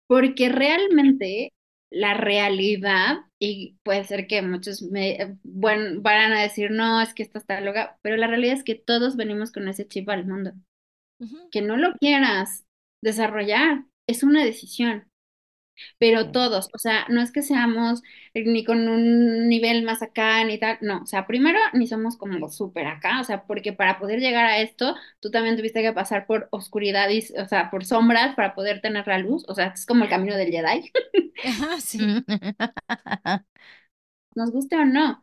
porque 0.07 0.49
realmente 0.49 1.53
la 1.91 2.15
realidad, 2.15 3.19
y 3.39 3.79
puede 3.85 4.05
ser 4.05 4.27
que 4.27 4.43
muchos 4.43 4.83
me 4.83 5.39
bueno, 5.45 6.01
van 6.03 6.33
a 6.33 6.43
decir, 6.43 6.71
no, 6.71 7.01
es 7.01 7.15
que 7.15 7.23
esto 7.23 7.39
está 7.39 7.61
loca, 7.61 7.99
pero 8.03 8.17
la 8.17 8.27
realidad 8.27 8.57
es 8.57 8.65
que 8.65 8.75
todos 8.75 9.17
venimos 9.17 9.53
con 9.53 9.69
ese 9.69 9.87
chip 9.87 10.09
al 10.09 10.27
mundo. 10.27 10.53
Que 11.51 11.63
no 11.63 11.77
lo 11.77 11.95
quieras 11.95 12.67
desarrollar, 13.03 13.85
es 14.07 14.25
una 14.25 14.45
decisión 14.45 15.09
pero 15.99 16.31
todos, 16.33 16.69
o 16.75 16.79
sea, 16.79 17.07
no 17.09 17.21
es 17.23 17.33
que 17.33 17.43
seamos 17.43 18.03
ni 18.35 18.65
con 18.65 18.89
un 18.89 19.49
nivel 19.49 19.83
más 19.85 20.03
acá 20.03 20.45
ni 20.45 20.59
tal, 20.59 20.79
no, 20.81 21.03
o 21.03 21.07
sea, 21.07 21.27
primero 21.27 21.59
ni 21.73 21.87
somos 21.87 22.17
como 22.17 22.49
súper 22.51 22.87
acá, 22.87 23.21
o 23.21 23.25
sea, 23.25 23.45
porque 23.47 23.73
para 23.73 23.99
poder 23.99 24.21
llegar 24.21 24.47
a 24.47 24.59
esto, 24.59 24.95
tú 25.21 25.31
también 25.31 25.57
tuviste 25.57 25.83
que 25.83 25.93
pasar 25.93 26.27
por 26.27 26.49
oscuridad, 26.51 27.09
y, 27.11 27.21
o 27.39 27.47
sea, 27.49 27.71
por 27.71 27.85
sombras 27.85 28.35
para 28.37 28.55
poder 28.55 28.81
tener 28.81 29.07
la 29.07 29.19
luz, 29.19 29.45
o 29.49 29.55
sea, 29.55 29.67
es 29.69 29.87
como 29.87 30.05
el 30.05 30.11
camino 30.11 30.37
del 30.37 30.51
Jedi. 30.51 30.91
Ajá, 31.43 31.81
sí. 31.81 32.25
Nos 34.35 34.51
guste 34.51 34.77
o 34.77 34.85
no, 34.85 35.23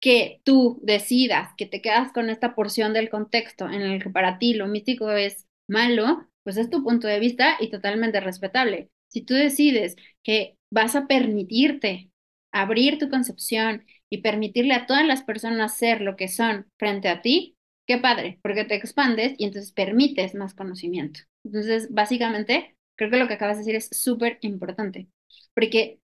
que 0.00 0.40
tú 0.44 0.80
decidas 0.82 1.50
que 1.56 1.66
te 1.66 1.80
quedas 1.82 2.12
con 2.12 2.30
esta 2.30 2.54
porción 2.54 2.92
del 2.92 3.10
contexto 3.10 3.66
en 3.68 3.82
el 3.82 4.02
que 4.02 4.10
para 4.10 4.38
ti 4.38 4.54
lo 4.54 4.66
místico 4.66 5.10
es 5.12 5.46
malo, 5.68 6.26
pues 6.42 6.56
es 6.56 6.70
tu 6.70 6.82
punto 6.84 7.06
de 7.08 7.20
vista 7.20 7.56
y 7.60 7.70
totalmente 7.70 8.20
respetable. 8.20 8.90
Si 9.10 9.22
tú 9.22 9.34
decides 9.34 9.96
que 10.22 10.56
vas 10.72 10.96
a 10.96 11.06
permitirte 11.06 12.10
abrir 12.52 12.98
tu 12.98 13.10
concepción 13.10 13.84
y 14.10 14.22
permitirle 14.22 14.74
a 14.74 14.86
todas 14.86 15.06
las 15.06 15.22
personas 15.22 15.76
ser 15.76 16.00
lo 16.00 16.16
que 16.16 16.28
son 16.28 16.66
frente 16.78 17.08
a 17.08 17.22
ti, 17.22 17.56
qué 17.86 17.98
padre, 17.98 18.38
porque 18.42 18.64
te 18.64 18.74
expandes 18.74 19.34
y 19.38 19.44
entonces 19.44 19.72
permites 19.72 20.34
más 20.34 20.54
conocimiento. 20.54 21.20
Entonces, 21.44 21.88
básicamente, 21.92 22.76
creo 22.96 23.10
que 23.10 23.16
lo 23.16 23.28
que 23.28 23.34
acabas 23.34 23.56
de 23.56 23.60
decir 23.62 23.76
es 23.76 23.88
súper 23.92 24.38
importante, 24.42 25.08
porque 25.54 26.00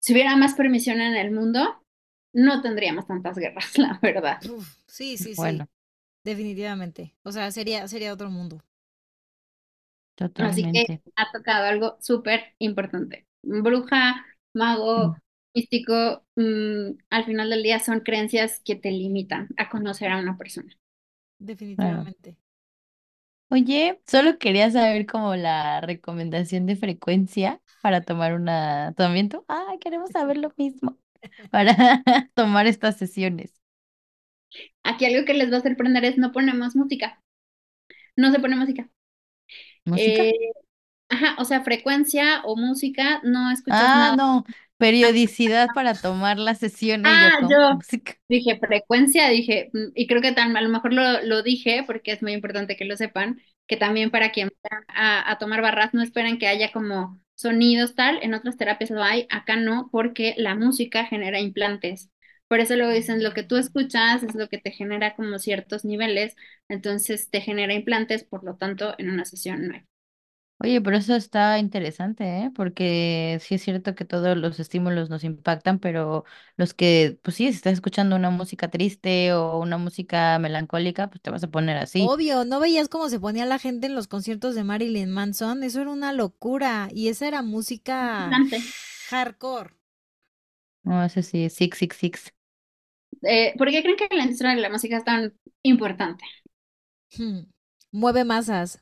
si 0.00 0.12
hubiera 0.12 0.36
más 0.36 0.54
permisión 0.54 1.00
en 1.00 1.14
el 1.14 1.30
mundo, 1.30 1.82
no 2.32 2.62
tendríamos 2.62 3.06
tantas 3.06 3.36
guerras, 3.36 3.76
la 3.78 3.98
verdad. 4.02 4.38
sí, 4.86 5.16
sí, 5.16 5.34
sí. 5.34 5.58
Definitivamente. 6.24 7.14
O 7.22 7.30
sea, 7.32 7.50
sería, 7.52 7.86
sería 7.86 8.12
otro 8.12 8.30
mundo. 8.30 8.60
Así 10.36 10.62
que 10.72 11.00
ha 11.16 11.30
tocado 11.32 11.64
algo 11.66 11.98
súper 12.00 12.54
importante. 12.58 13.26
Bruja, 13.42 14.24
mago, 14.54 15.08
mm. 15.08 15.14
místico, 15.54 16.24
mm, 16.36 16.98
al 17.10 17.24
final 17.24 17.50
del 17.50 17.62
día 17.62 17.78
son 17.78 18.00
creencias 18.00 18.60
que 18.64 18.76
te 18.76 18.90
limitan 18.90 19.48
a 19.56 19.68
conocer 19.68 20.10
a 20.10 20.18
una 20.18 20.36
persona. 20.36 20.72
Definitivamente. 21.38 22.36
Oye, 23.48 24.00
solo 24.06 24.38
quería 24.38 24.70
saber 24.70 25.06
como 25.06 25.36
la 25.36 25.80
recomendación 25.80 26.66
de 26.66 26.74
frecuencia 26.76 27.60
para 27.80 28.00
tomar 28.00 28.34
una 28.34 28.92
tomamiento. 28.96 29.44
Ah, 29.48 29.74
queremos 29.80 30.10
saber 30.10 30.38
lo 30.38 30.52
mismo 30.56 30.98
para 31.50 31.76
tomar 32.34 32.66
estas 32.66 32.96
sesiones. 32.96 33.52
Aquí 34.82 35.04
algo 35.04 35.24
que 35.24 35.34
les 35.34 35.52
va 35.52 35.58
a 35.58 35.62
sorprender 35.62 36.04
es 36.04 36.18
no 36.18 36.32
ponemos 36.32 36.74
música. 36.74 37.22
No 38.16 38.32
se 38.32 38.40
pone 38.40 38.56
música. 38.56 38.90
¿Música? 39.86 40.22
Eh, 40.24 40.34
ajá, 41.08 41.36
o 41.38 41.44
sea, 41.44 41.62
frecuencia 41.62 42.42
o 42.44 42.56
música, 42.56 43.20
no 43.24 43.50
escuchas 43.50 43.80
ah, 43.82 44.14
nada. 44.14 44.16
no, 44.16 44.44
periodicidad 44.76 45.68
para 45.74 45.94
tomar 45.94 46.38
la 46.38 46.54
sesión. 46.54 47.02
Ah, 47.06 47.38
yo, 47.50 47.78
dije 48.28 48.58
frecuencia, 48.58 49.28
dije, 49.28 49.70
mm, 49.72 49.92
y 49.94 50.06
creo 50.06 50.20
que 50.20 50.32
tan, 50.32 50.56
a 50.56 50.60
lo 50.60 50.68
mejor 50.68 50.92
lo, 50.92 51.22
lo 51.22 51.42
dije 51.42 51.84
porque 51.86 52.12
es 52.12 52.22
muy 52.22 52.32
importante 52.32 52.76
que 52.76 52.84
lo 52.84 52.96
sepan, 52.96 53.40
que 53.66 53.76
también 53.76 54.10
para 54.10 54.32
quien 54.32 54.48
va 54.48 54.84
a, 54.88 55.30
a 55.30 55.38
tomar 55.38 55.62
barras 55.62 55.94
no 55.94 56.02
esperen 56.02 56.38
que 56.38 56.48
haya 56.48 56.72
como 56.72 57.20
sonidos 57.34 57.94
tal, 57.94 58.18
en 58.22 58.34
otras 58.34 58.56
terapias 58.56 58.90
lo 58.90 59.02
hay, 59.02 59.26
acá 59.30 59.56
no, 59.56 59.88
porque 59.92 60.34
la 60.36 60.54
música 60.54 61.04
genera 61.04 61.40
implantes. 61.40 62.10
Por 62.48 62.60
eso 62.60 62.76
luego 62.76 62.92
dicen, 62.92 63.22
lo 63.24 63.32
que 63.34 63.42
tú 63.42 63.56
escuchas 63.56 64.22
es 64.22 64.34
lo 64.34 64.48
que 64.48 64.58
te 64.58 64.70
genera 64.72 65.14
como 65.16 65.38
ciertos 65.38 65.84
niveles, 65.84 66.34
entonces 66.68 67.30
te 67.30 67.40
genera 67.40 67.74
implantes, 67.74 68.24
por 68.24 68.44
lo 68.44 68.56
tanto, 68.56 68.94
en 68.98 69.10
una 69.10 69.24
sesión 69.24 69.66
no 69.68 69.74
hay. 69.74 69.84
Oye, 70.58 70.80
pero 70.80 70.96
eso 70.96 71.14
está 71.14 71.58
interesante, 71.58 72.24
¿eh? 72.24 72.50
Porque 72.54 73.38
sí 73.42 73.56
es 73.56 73.62
cierto 73.62 73.94
que 73.94 74.06
todos 74.06 74.36
los 74.38 74.58
estímulos 74.58 75.10
nos 75.10 75.22
impactan, 75.22 75.78
pero 75.78 76.24
los 76.56 76.72
que, 76.72 77.18
pues 77.22 77.36
sí, 77.36 77.44
si 77.50 77.56
estás 77.56 77.74
escuchando 77.74 78.16
una 78.16 78.30
música 78.30 78.70
triste 78.70 79.34
o 79.34 79.58
una 79.58 79.76
música 79.76 80.38
melancólica, 80.38 81.10
pues 81.10 81.20
te 81.20 81.30
vas 81.30 81.44
a 81.44 81.50
poner 81.50 81.76
así. 81.76 82.14
Obvio, 82.14 82.44
¿no 82.44 82.60
veías 82.60 82.88
cómo 82.88 83.08
se 83.08 83.20
ponía 83.20 83.44
la 83.46 83.58
gente 83.58 83.86
en 83.86 83.94
los 83.94 84.06
conciertos 84.08 84.54
de 84.54 84.64
Marilyn 84.64 85.10
Manson? 85.10 85.62
Eso 85.62 85.80
era 85.80 85.90
una 85.90 86.12
locura 86.12 86.88
y 86.92 87.08
esa 87.08 87.26
era 87.28 87.42
música 87.42 88.46
hardcore. 89.10 89.74
No, 90.86 91.02
ese 91.04 91.22
sí, 91.22 91.50
Six 91.50 91.76
Six 91.78 91.96
Six. 91.96 92.32
Eh, 93.22 93.54
¿Por 93.58 93.70
qué 93.70 93.82
creen 93.82 93.96
que 93.96 94.08
la 94.14 94.22
industria 94.24 94.54
de 94.54 94.60
la 94.60 94.70
música 94.70 94.96
es 94.98 95.04
tan 95.04 95.34
importante? 95.62 96.24
Hmm, 97.16 97.46
mueve 97.90 98.24
masas. 98.24 98.78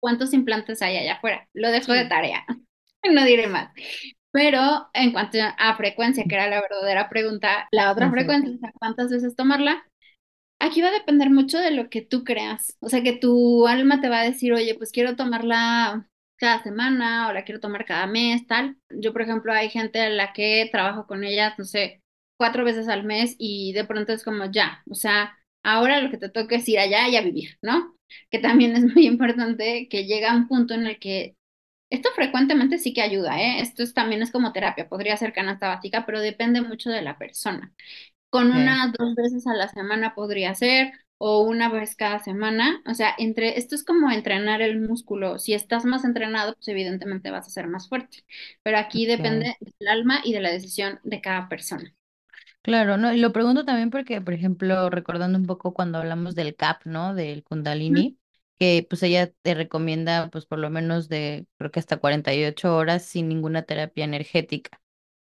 ¿Cuántos 0.00 0.32
implantes 0.34 0.82
hay 0.82 0.96
allá 0.98 1.14
afuera? 1.14 1.48
Lo 1.54 1.70
dejo 1.70 1.92
de 1.92 2.04
tarea, 2.06 2.44
no 3.12 3.24
diré 3.24 3.46
más. 3.46 3.72
Pero 4.32 4.90
en 4.94 5.12
cuanto 5.12 5.38
a 5.58 5.76
frecuencia, 5.76 6.24
que 6.28 6.34
era 6.36 6.48
la 6.48 6.60
verdadera 6.60 7.08
pregunta, 7.08 7.68
la 7.72 7.92
otra 7.92 8.10
frecuencia, 8.10 8.72
¿cuántas 8.78 9.10
veces 9.10 9.36
tomarla? 9.36 9.84
Aquí 10.60 10.82
va 10.82 10.88
a 10.88 10.92
depender 10.92 11.30
mucho 11.30 11.58
de 11.58 11.72
lo 11.72 11.90
que 11.90 12.02
tú 12.02 12.24
creas. 12.24 12.76
O 12.80 12.88
sea, 12.90 13.02
que 13.02 13.14
tu 13.14 13.66
alma 13.68 14.00
te 14.00 14.08
va 14.10 14.20
a 14.20 14.24
decir, 14.24 14.52
oye, 14.54 14.74
pues 14.76 14.92
quiero 14.92 15.16
tomarla 15.16 16.08
cada 16.36 16.62
semana 16.62 17.28
o 17.28 17.32
la 17.32 17.44
quiero 17.44 17.60
tomar 17.60 17.84
cada 17.84 18.06
mes, 18.06 18.46
tal. 18.46 18.76
Yo, 18.90 19.12
por 19.12 19.22
ejemplo, 19.22 19.52
hay 19.52 19.70
gente 19.70 20.00
a 20.00 20.08
la 20.10 20.32
que 20.32 20.68
trabajo 20.72 21.06
con 21.06 21.24
ellas, 21.24 21.54
no 21.58 21.64
sé, 21.64 22.02
cuatro 22.36 22.64
veces 22.64 22.88
al 22.88 23.04
mes 23.04 23.36
y 23.38 23.72
de 23.72 23.84
pronto 23.84 24.12
es 24.12 24.24
como 24.24 24.46
ya, 24.50 24.82
o 24.90 24.94
sea, 24.94 25.36
ahora 25.62 26.00
lo 26.00 26.10
que 26.10 26.18
te 26.18 26.28
toca 26.30 26.56
es 26.56 26.68
ir 26.68 26.78
allá 26.78 27.08
y 27.08 27.16
a 27.16 27.22
vivir, 27.22 27.58
¿no? 27.62 27.96
Que 28.30 28.38
también 28.38 28.76
es 28.76 28.84
muy 28.94 29.06
importante 29.06 29.88
que 29.90 30.06
llega 30.06 30.34
un 30.36 30.48
punto 30.48 30.74
en 30.74 30.86
el 30.86 30.98
que 30.98 31.36
Esto 31.90 32.10
frecuentemente 32.14 32.78
sí 32.78 32.92
que 32.92 33.02
ayuda, 33.02 33.40
¿eh? 33.40 33.60
Esto 33.60 33.82
es, 33.84 33.94
también 33.94 34.22
es 34.22 34.32
como 34.32 34.52
terapia, 34.52 34.88
podría 34.88 35.16
ser 35.16 35.32
canasta 35.32 35.68
básica, 35.68 36.04
pero 36.06 36.20
depende 36.20 36.60
mucho 36.62 36.90
de 36.90 37.02
la 37.02 37.18
persona. 37.18 37.72
Con 38.30 38.52
Ok, 38.52 38.52
una, 38.52 38.92
dos 38.98 39.14
veces 39.14 39.46
a 39.46 39.54
la 39.54 39.68
semana 39.68 40.14
podría 40.14 40.54
ser, 40.54 40.92
o 41.18 41.40
una 41.42 41.68
vez 41.68 41.96
cada 41.96 42.18
semana. 42.18 42.82
O 42.86 42.94
sea, 42.94 43.14
entre, 43.18 43.58
esto 43.58 43.74
es 43.74 43.84
como 43.84 44.10
entrenar 44.10 44.62
el 44.62 44.80
músculo. 44.80 45.38
Si 45.38 45.54
estás 45.54 45.84
más 45.84 46.04
entrenado, 46.04 46.54
pues 46.54 46.68
evidentemente 46.68 47.30
vas 47.30 47.46
a 47.46 47.50
ser 47.50 47.68
más 47.68 47.88
fuerte. 47.88 48.24
Pero 48.62 48.78
aquí 48.78 49.06
depende 49.06 49.56
del 49.60 49.88
alma 49.88 50.20
y 50.24 50.32
de 50.32 50.40
la 50.40 50.50
decisión 50.50 51.00
de 51.04 51.20
cada 51.20 51.48
persona. 51.48 51.94
Claro, 52.62 52.96
no, 52.96 53.12
y 53.12 53.18
lo 53.18 53.32
pregunto 53.32 53.64
también 53.66 53.90
porque, 53.90 54.22
por 54.22 54.32
ejemplo, 54.32 54.88
recordando 54.88 55.38
un 55.38 55.44
poco 55.46 55.74
cuando 55.74 55.98
hablamos 55.98 56.34
del 56.34 56.56
CAP, 56.56 56.86
¿no? 56.86 57.14
Del 57.14 57.44
Kundalini, 57.44 58.18
que 58.58 58.86
pues 58.88 59.02
ella 59.02 59.30
te 59.42 59.54
recomienda 59.54 60.30
pues 60.30 60.46
por 60.46 60.58
lo 60.58 60.70
menos 60.70 61.08
de, 61.10 61.46
creo 61.58 61.70
que 61.70 61.80
hasta 61.80 61.98
48 61.98 62.74
horas 62.74 63.04
sin 63.04 63.28
ninguna 63.28 63.62
terapia 63.62 64.04
energética. 64.04 64.80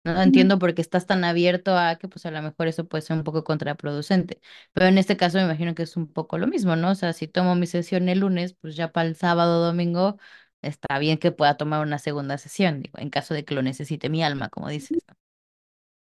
No 0.06 0.22
entiendo 0.22 0.58
por 0.60 0.74
qué 0.74 0.82
estás 0.82 1.06
tan 1.06 1.24
abierto 1.26 1.78
a 1.78 1.98
que 1.98 2.08
pues 2.08 2.26
a 2.26 2.32
lo 2.32 2.42
mejor 2.42 2.68
eso 2.68 2.88
puede 2.88 3.02
ser 3.02 3.18
un 3.18 3.24
poco 3.26 3.44
contraproducente, 3.44 4.40
pero 4.74 4.88
en 4.88 4.98
este 4.98 5.18
caso 5.18 5.38
me 5.38 5.44
imagino 5.44 5.76
que 5.76 5.84
es 5.84 5.98
un 5.98 6.08
poco 6.12 6.38
lo 6.38 6.48
mismo, 6.48 6.76
¿no? 6.78 6.92
O 6.92 6.96
sea, 6.96 7.12
si 7.14 7.28
tomo 7.28 7.56
mi 7.56 7.68
sesión 7.68 8.08
el 8.10 8.20
lunes, 8.20 8.54
pues 8.62 8.76
ya 8.78 8.92
para 8.94 9.08
el 9.10 9.16
sábado 9.18 9.60
o 9.62 9.66
domingo 9.66 10.18
está 10.62 11.00
bien 11.00 11.18
que 11.18 11.32
pueda 11.34 11.58
tomar 11.58 11.82
una 11.86 12.00
segunda 12.00 12.38
sesión, 12.38 12.82
digo, 12.82 12.98
en 13.00 13.10
caso 13.10 13.34
de 13.34 13.44
que 13.46 13.54
lo 13.56 13.62
necesite 13.62 14.10
mi 14.10 14.24
alma, 14.24 14.50
como 14.50 14.70
dices. 14.70 15.00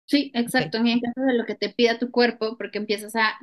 Sí, 0.05 0.31
exacto. 0.33 0.79
Y 0.83 0.91
en 0.91 0.99
caso 1.01 1.21
de 1.21 1.33
lo 1.35 1.45
que 1.45 1.55
te 1.55 1.69
pida 1.69 1.99
tu 1.99 2.11
cuerpo, 2.11 2.57
porque 2.57 2.79
empiezas 2.79 3.15
a 3.15 3.37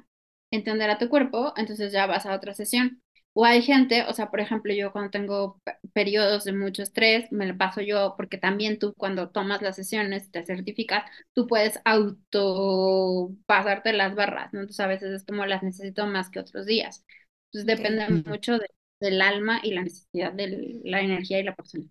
entender 0.51 0.91
a 0.91 0.99
tu 0.99 1.09
cuerpo, 1.09 1.53
entonces 1.57 1.93
ya 1.93 2.07
vas 2.07 2.27
a 2.27 2.35
otra 2.35 2.55
sesión. 2.55 3.03
O 3.39 3.45
hay 3.45 3.61
gente, 3.63 4.05
o 4.09 4.15
sea, 4.15 4.31
por 4.31 4.41
ejemplo, 4.41 4.73
yo 4.73 4.93
cuando 4.93 5.11
tengo 5.11 5.61
pe- 5.65 5.77
periodos 5.93 6.45
de 6.45 6.53
mucho 6.55 6.83
estrés, 6.83 7.31
me 7.33 7.45
lo 7.47 7.57
paso 7.59 7.83
yo, 7.83 8.15
porque 8.17 8.39
también 8.39 8.79
tú 8.79 8.95
cuando 8.97 9.29
tomas 9.31 9.61
las 9.63 9.77
sesiones, 9.77 10.31
te 10.31 10.43
certificas, 10.45 11.05
tú 11.35 11.47
puedes 11.47 11.79
auto 11.85 13.31
pasarte 13.47 13.93
las 13.93 14.15
barras, 14.15 14.53
¿no? 14.55 14.61
Entonces 14.61 14.81
a 14.81 14.87
veces 14.89 15.11
es 15.13 15.25
como 15.27 15.45
las 15.47 15.63
necesito 15.63 16.07
más 16.07 16.31
que 16.31 16.41
otros 16.41 16.65
días. 16.67 17.05
Entonces 17.53 17.67
depende 17.67 18.23
mucho 18.25 18.59
de- 18.59 18.71
del 19.01 19.21
alma 19.21 19.61
y 19.63 19.73
la 19.75 19.83
necesidad 19.83 20.33
de 20.33 20.81
la 20.85 21.01
energía 21.03 21.39
y 21.41 21.43
la 21.45 21.55
persona. 21.55 21.85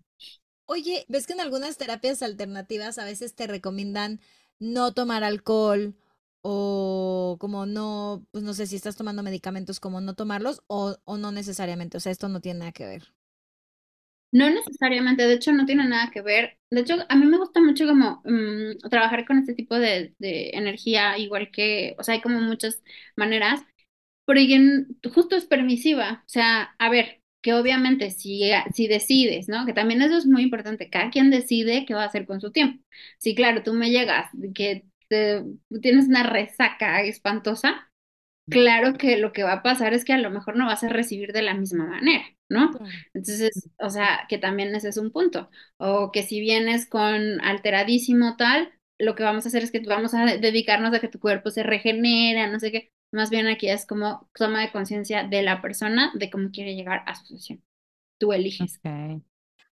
Oye, 0.66 1.04
¿ves 1.08 1.26
que 1.26 1.32
en 1.32 1.40
algunas 1.40 1.76
terapias 1.76 2.22
alternativas 2.22 2.98
a 2.98 3.04
veces 3.04 3.34
te 3.34 3.46
recomiendan 3.46 4.20
no 4.58 4.92
tomar 4.94 5.22
alcohol 5.24 5.94
o 6.48 7.36
como 7.40 7.66
no, 7.66 8.24
pues 8.32 8.44
no 8.44 8.54
sé 8.54 8.66
si 8.66 8.76
estás 8.76 8.96
tomando 8.96 9.22
medicamentos 9.22 9.80
como 9.80 10.00
no 10.00 10.14
tomarlos 10.14 10.62
o, 10.68 10.96
o 11.04 11.16
no 11.18 11.32
necesariamente? 11.32 11.96
O 11.98 12.00
sea, 12.00 12.12
esto 12.12 12.28
no 12.28 12.40
tiene 12.40 12.60
nada 12.60 12.72
que 12.72 12.86
ver. 12.86 13.14
No 14.32 14.50
necesariamente, 14.50 15.22
de 15.26 15.34
hecho 15.34 15.52
no 15.52 15.64
tiene 15.66 15.86
nada 15.88 16.10
que 16.10 16.20
ver. 16.20 16.58
De 16.70 16.80
hecho, 16.80 16.96
a 17.08 17.16
mí 17.16 17.26
me 17.26 17.38
gusta 17.38 17.60
mucho 17.62 17.86
como 17.86 18.22
mm, 18.24 18.78
trabajar 18.90 19.24
con 19.26 19.38
este 19.38 19.54
tipo 19.54 19.76
de, 19.78 20.14
de 20.18 20.50
energía, 20.54 21.16
igual 21.18 21.50
que, 21.50 21.94
o 21.98 22.02
sea, 22.04 22.14
hay 22.14 22.20
como 22.20 22.40
muchas 22.40 22.82
maneras, 23.16 23.62
pero 24.26 24.40
justo 25.14 25.36
es 25.36 25.46
permisiva. 25.46 26.22
O 26.26 26.28
sea, 26.28 26.74
a 26.78 26.90
ver, 26.90 27.22
que 27.42 27.54
obviamente 27.54 28.10
si, 28.10 28.50
si 28.74 28.88
decides, 28.88 29.48
¿no? 29.48 29.66
Que 29.66 29.72
también 29.74 30.02
eso 30.02 30.16
es 30.18 30.26
muy 30.26 30.42
importante, 30.42 30.90
cada 30.90 31.10
quien 31.10 31.30
decide 31.30 31.86
qué 31.86 31.94
va 31.94 32.02
a 32.04 32.06
hacer 32.06 32.26
con 32.26 32.40
su 32.40 32.52
tiempo. 32.52 32.84
Sí, 33.18 33.34
claro, 33.34 33.62
tú 33.62 33.72
me 33.74 33.90
llegas, 33.90 34.30
que 34.54 34.84
te- 35.08 35.44
tienes 35.82 36.06
una 36.08 36.22
resaca 36.24 37.02
espantosa 37.02 37.90
claro 38.48 38.94
que 38.98 39.16
lo 39.18 39.32
que 39.32 39.42
va 39.44 39.54
a 39.54 39.62
pasar 39.62 39.94
es 39.94 40.04
que 40.04 40.12
a 40.12 40.18
lo 40.18 40.30
mejor 40.30 40.56
no 40.56 40.66
vas 40.66 40.84
a 40.84 40.88
recibir 40.88 41.32
de 41.32 41.42
la 41.42 41.54
misma 41.54 41.86
manera, 41.86 42.24
¿no? 42.48 42.78
Entonces, 43.14 43.70
o 43.78 43.90
sea, 43.90 44.26
que 44.28 44.38
también 44.38 44.74
ese 44.74 44.88
es 44.90 44.96
un 44.98 45.10
punto. 45.12 45.50
O 45.78 46.12
que 46.12 46.22
si 46.22 46.40
vienes 46.40 46.86
con 46.88 47.40
alteradísimo 47.42 48.36
tal, 48.36 48.72
lo 48.98 49.14
que 49.14 49.22
vamos 49.24 49.44
a 49.46 49.48
hacer 49.48 49.62
es 49.64 49.72
que 49.72 49.80
vamos 49.80 50.14
a 50.14 50.24
dedicarnos 50.38 50.94
a 50.94 51.00
que 51.00 51.08
tu 51.08 51.20
cuerpo 51.20 51.50
se 51.50 51.62
regenera, 51.62 52.46
no 52.48 52.60
sé 52.60 52.72
qué. 52.72 52.92
Más 53.12 53.30
bien 53.30 53.46
aquí 53.48 53.68
es 53.68 53.86
como 53.86 54.28
toma 54.34 54.62
de 54.62 54.72
conciencia 54.72 55.24
de 55.24 55.42
la 55.42 55.62
persona 55.62 56.12
de 56.14 56.30
cómo 56.30 56.50
quiere 56.50 56.74
llegar 56.74 57.02
a 57.06 57.14
su 57.14 57.26
sesión. 57.26 57.62
Tú 58.18 58.32
eliges. 58.32 58.80
Ok. 58.84 59.22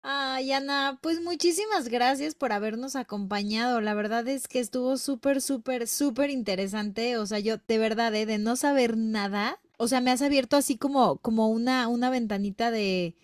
Ay, 0.04 0.50
Ana, 0.52 0.98
pues 1.00 1.20
muchísimas 1.22 1.88
gracias 1.88 2.34
por 2.34 2.52
habernos 2.52 2.96
acompañado. 2.96 3.80
La 3.80 3.94
verdad 3.94 4.26
es 4.26 4.48
que 4.48 4.58
estuvo 4.58 4.96
súper, 4.96 5.40
súper, 5.40 5.86
súper 5.86 6.30
interesante. 6.30 7.16
O 7.18 7.26
sea, 7.26 7.38
yo 7.38 7.58
de 7.68 7.78
verdad, 7.78 8.12
eh, 8.14 8.26
de 8.26 8.38
no 8.38 8.56
saber 8.56 8.96
nada, 8.96 9.60
o 9.76 9.86
sea, 9.86 10.00
me 10.00 10.10
has 10.10 10.20
abierto 10.22 10.56
así 10.56 10.76
como, 10.76 11.18
como 11.18 11.48
una, 11.48 11.86
una 11.86 12.10
ventanita 12.10 12.72
de, 12.72 13.16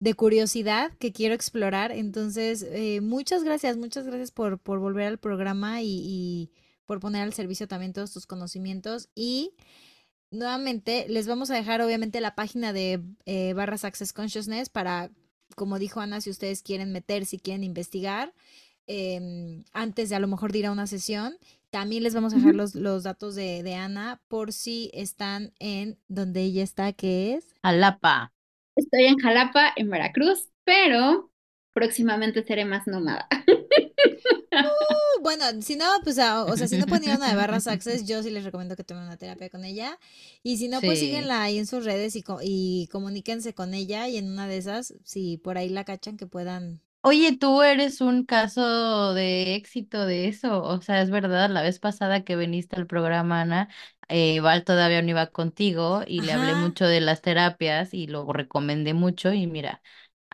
de 0.00 0.14
curiosidad 0.14 0.92
que 0.98 1.12
quiero 1.12 1.34
explorar. 1.34 1.92
Entonces, 1.92 2.62
eh, 2.70 3.00
muchas 3.02 3.44
gracias, 3.44 3.76
muchas 3.76 4.06
gracias 4.06 4.30
por, 4.30 4.58
por 4.58 4.78
volver 4.80 5.06
al 5.08 5.18
programa 5.18 5.82
y, 5.82 6.52
por 6.86 7.00
poner 7.00 7.22
al 7.22 7.34
servicio 7.34 7.68
también 7.68 7.92
todos 7.92 8.12
tus 8.12 8.26
conocimientos. 8.26 9.10
Y 9.14 9.54
nuevamente 10.30 11.06
les 11.08 11.26
vamos 11.26 11.50
a 11.50 11.54
dejar 11.54 11.82
obviamente 11.82 12.20
la 12.20 12.34
página 12.34 12.72
de 12.72 13.02
eh, 13.26 13.52
Barras 13.54 13.84
Access 13.84 14.12
Consciousness 14.12 14.68
para, 14.70 15.10
como 15.56 15.78
dijo 15.78 16.00
Ana, 16.00 16.20
si 16.20 16.30
ustedes 16.30 16.62
quieren 16.62 16.92
meter, 16.92 17.26
si 17.26 17.38
quieren 17.38 17.64
investigar, 17.64 18.32
em, 18.86 19.64
antes 19.72 20.10
de 20.10 20.16
a 20.16 20.20
lo 20.20 20.28
mejor 20.28 20.52
de 20.52 20.58
ir 20.60 20.66
a 20.66 20.72
una 20.72 20.86
sesión. 20.86 21.36
También 21.70 22.04
les 22.04 22.14
vamos 22.14 22.32
a 22.32 22.36
dejar 22.36 22.54
los, 22.54 22.76
los 22.76 23.02
datos 23.02 23.34
de, 23.34 23.64
de 23.64 23.74
Ana 23.74 24.20
por 24.28 24.52
si 24.52 24.90
están 24.94 25.52
en 25.58 25.98
donde 26.06 26.42
ella 26.42 26.62
está, 26.62 26.92
que 26.92 27.34
es 27.34 27.54
Jalapa. 27.62 28.32
Estoy 28.76 29.04
en 29.04 29.18
Jalapa, 29.18 29.72
en 29.74 29.90
Veracruz, 29.90 30.50
pero 30.64 31.30
próximamente 31.72 32.44
seré 32.44 32.64
más 32.64 32.86
nómada. 32.86 33.28
Bueno, 35.24 35.44
si 35.62 35.76
no, 35.76 35.86
pues, 36.04 36.18
a- 36.18 36.44
o 36.44 36.56
sea, 36.56 36.68
si 36.68 36.76
no 36.78 36.86
pueden 36.86 37.04
ir 37.04 37.12
a 37.12 37.16
una 37.16 37.30
de 37.30 37.36
Barras 37.36 37.66
Access, 37.68 38.04
yo 38.06 38.22
sí 38.22 38.30
les 38.30 38.44
recomiendo 38.44 38.76
que 38.76 38.84
tomen 38.84 39.04
una 39.04 39.16
terapia 39.16 39.48
con 39.50 39.64
ella. 39.64 39.98
Y 40.42 40.58
si 40.58 40.68
no, 40.68 40.84
pues 40.84 40.98
Sí. 40.98 41.00
síguenla 41.00 41.42
ahí 41.42 41.58
en 41.58 41.66
sus 41.66 41.84
redes 41.84 42.14
y, 42.16 42.24
y 42.42 42.88
comuníquense 42.92 43.54
con 43.54 43.74
ella. 43.74 44.06
Y 44.08 44.18
en 44.18 44.30
una 44.30 44.46
de 44.46 44.58
esas, 44.58 44.94
si 45.04 45.38
por 45.38 45.56
ahí 45.58 45.68
la 45.70 45.84
cachan, 45.84 46.16
que 46.18 46.26
puedan. 46.26 46.80
Oye, 47.06 47.36
tú 47.36 47.60
eres 47.62 48.00
un 48.00 48.24
caso 48.24 49.12
de 49.12 49.54
éxito 49.56 50.06
de 50.06 50.26
eso. 50.28 50.62
O 50.62 50.80
sea, 50.80 51.02
es 51.02 51.10
verdad, 51.10 51.50
la 51.50 51.60
vez 51.62 51.78
pasada 51.78 52.24
que 52.24 52.34
viniste 52.36 52.76
al 52.76 52.86
programa, 52.86 53.42
Ana, 53.42 53.68
eh, 54.08 54.40
Val 54.40 54.64
todavía 54.64 55.02
no 55.02 55.10
iba 55.10 55.26
contigo 55.26 56.02
y 56.06 56.22
le 56.22 56.32
hablé 56.32 56.54
mucho 56.54 56.86
de 56.86 57.00
las 57.02 57.20
terapias 57.20 57.92
y 57.92 58.06
lo 58.06 58.32
recomendé 58.32 58.94
mucho. 58.94 59.32
Y 59.34 59.46
mira, 59.46 59.82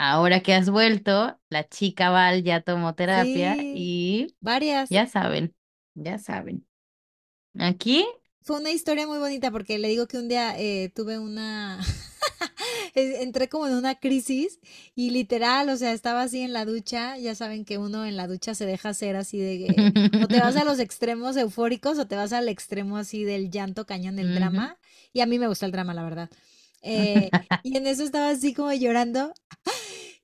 ahora 0.01 0.40
que 0.42 0.55
has 0.55 0.70
vuelto, 0.70 1.38
la 1.51 1.68
chica 1.68 2.11
Val 2.11 2.42
ya 2.44 2.62
tomó 2.62 2.94
terapia 2.94 3.57
sí, 3.57 3.72
y 3.72 4.34
varias. 4.40 4.90
ya 4.90 5.07
saben, 5.07 5.55
ya 5.94 6.18
saben. 6.18 6.66
Aquí, 7.59 8.07
Fue 8.42 8.59
una 8.59 8.70
historia 8.70 9.07
muy 9.07 9.18
bonita 9.18 9.51
porque 9.51 9.78
le 9.78 9.88
digo 9.88 10.07
que 10.07 10.18
un 10.18 10.28
día 10.28 10.59
eh, 10.59 10.90
tuve 10.94 11.18
una... 11.18 11.78
Entré 12.94 13.48
como 13.48 13.66
en 13.66 13.74
una 13.74 13.94
crisis 13.96 14.59
y 14.94 15.11
literal, 15.11 15.68
o 15.68 15.76
sea, 15.76 15.92
estaba 15.92 16.22
así 16.22 16.40
en 16.40 16.53
la 16.53 16.64
ducha. 16.64 17.16
Ya 17.18 17.34
saben 17.34 17.64
que 17.64 17.78
uno 17.78 18.05
en 18.07 18.16
la 18.16 18.26
ducha 18.26 18.55
se 18.55 18.66
deja 18.66 18.90
hacer 18.90 19.16
así 19.16 19.38
de 19.38 19.59
que 19.59 19.86
o 20.18 20.28
te 20.28 20.38
vas 20.40 20.57
a 20.57 20.64
los 20.64 20.78
extremos 20.80 21.36
eufóricos 21.36 21.98
o 21.98 22.07
te 22.07 22.16
vas 22.16 22.32
al 22.32 22.48
extremo 22.48 22.96
así 22.96 23.24
del 23.24 23.51
llanto 23.51 23.86
cañón 23.86 24.16
del 24.16 24.26
Ujú. 24.26 24.34
drama. 24.34 24.78
Y 25.12 25.20
a 25.20 25.26
mí 25.26 25.38
me 25.38 25.46
gusta 25.48 25.66
el 25.66 25.72
drama, 25.72 25.94
la 25.94 26.03
verdad. 26.05 26.30
Eh, 26.82 27.32
y 27.62 27.76
en 27.76 27.86
eso 27.86 28.03
estaba 28.05 28.30
así 28.30 28.55
como 28.55 28.72
llorando 28.72 29.34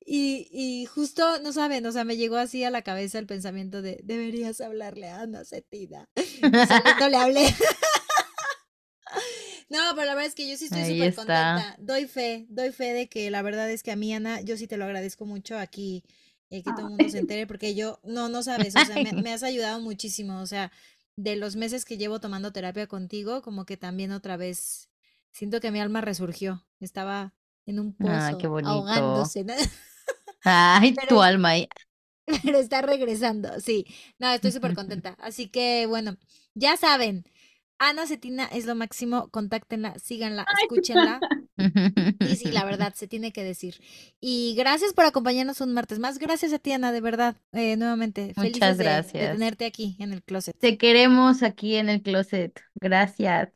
y, 0.09 0.47
y 0.53 0.85
justo, 0.85 1.41
no 1.41 1.51
saben, 1.51 1.85
o 1.85 1.91
sea, 1.91 2.05
me 2.05 2.15
llegó 2.15 2.37
así 2.37 2.63
a 2.63 2.69
la 2.69 2.81
cabeza 2.81 3.19
el 3.19 3.25
pensamiento 3.27 3.81
de, 3.81 3.99
deberías 4.05 4.61
hablarle 4.61 5.09
a 5.09 5.19
Ana 5.19 5.43
Cetina. 5.43 6.07
Saliendo 6.15 7.09
le 7.09 7.17
hablé. 7.17 7.45
No, 9.69 9.79
pero 9.95 10.05
la 10.05 10.15
verdad 10.15 10.27
es 10.29 10.35
que 10.35 10.49
yo 10.49 10.55
sí 10.55 10.65
estoy 10.65 10.85
súper 10.85 11.13
contenta. 11.13 11.75
Doy 11.77 12.07
fe, 12.07 12.45
doy 12.47 12.71
fe 12.71 12.93
de 12.93 13.09
que 13.09 13.29
la 13.29 13.41
verdad 13.41 13.69
es 13.69 13.83
que 13.83 13.91
a 13.91 13.97
mí, 13.97 14.13
Ana, 14.13 14.39
yo 14.39 14.55
sí 14.55 14.65
te 14.65 14.77
lo 14.77 14.85
agradezco 14.85 15.25
mucho 15.25 15.57
aquí, 15.57 16.05
eh, 16.49 16.63
que 16.63 16.71
todo 16.71 16.83
el 16.83 16.89
mundo 16.91 17.09
se 17.09 17.17
entere, 17.17 17.47
porque 17.47 17.75
yo, 17.75 17.99
no, 18.05 18.29
no 18.29 18.43
sabes, 18.43 18.77
o 18.77 18.85
sea, 18.85 18.95
me, 19.03 19.11
me 19.11 19.33
has 19.33 19.43
ayudado 19.43 19.81
muchísimo, 19.81 20.39
o 20.39 20.45
sea, 20.45 20.71
de 21.17 21.35
los 21.35 21.57
meses 21.57 21.83
que 21.83 21.97
llevo 21.97 22.21
tomando 22.21 22.53
terapia 22.53 22.87
contigo, 22.87 23.41
como 23.41 23.65
que 23.65 23.75
también 23.75 24.13
otra 24.13 24.37
vez 24.37 24.89
siento 25.33 25.59
que 25.59 25.71
mi 25.71 25.81
alma 25.81 25.99
resurgió. 25.99 26.65
Estaba 26.79 27.33
en 27.65 27.79
un 27.81 27.93
qué 27.93 28.05
pozo, 28.05 28.49
bonito. 28.49 28.69
ahogándose, 28.69 29.43
¿no? 29.43 29.53
Ay, 30.43 30.95
Pero 30.95 31.07
tu 31.07 31.21
alma 31.21 31.49
ahí. 31.49 31.67
pero 32.43 32.57
está 32.59 32.81
regresando, 32.81 33.59
sí. 33.59 33.85
No, 34.19 34.31
estoy 34.33 34.51
súper 34.51 34.73
contenta. 34.73 35.15
Así 35.19 35.49
que, 35.49 35.85
bueno, 35.87 36.17
ya 36.53 36.77
saben, 36.77 37.25
Ana 37.79 38.07
Cetina 38.07 38.45
es 38.45 38.65
lo 38.65 38.75
máximo. 38.75 39.29
Contáctenla, 39.29 39.97
síganla, 39.99 40.49
escúchenla. 40.51 41.25
Y 42.23 42.35
sí, 42.37 42.51
la 42.51 42.65
verdad, 42.65 42.93
se 42.95 43.07
tiene 43.07 43.31
que 43.31 43.43
decir. 43.43 43.75
Y 44.19 44.55
gracias 44.57 44.93
por 44.93 45.05
acompañarnos 45.05 45.61
un 45.61 45.73
martes 45.73 45.99
más. 45.99 46.19
Gracias 46.19 46.53
a 46.53 46.59
ti, 46.59 46.71
Ana, 46.73 46.91
de 46.91 47.01
verdad. 47.01 47.37
Eh, 47.53 47.77
nuevamente, 47.77 48.33
Muchas 48.35 48.77
felices 48.77 48.79
de, 48.79 49.05
de 49.15 49.27
gracias. 49.27 49.29
tenerte 49.29 49.65
aquí 49.65 49.95
en 49.99 50.13
el 50.13 50.23
closet. 50.23 50.57
Te 50.59 50.77
queremos 50.77 51.41
aquí 51.43 51.75
en 51.77 51.89
el 51.89 52.01
closet. 52.03 52.59
Gracias. 52.75 53.49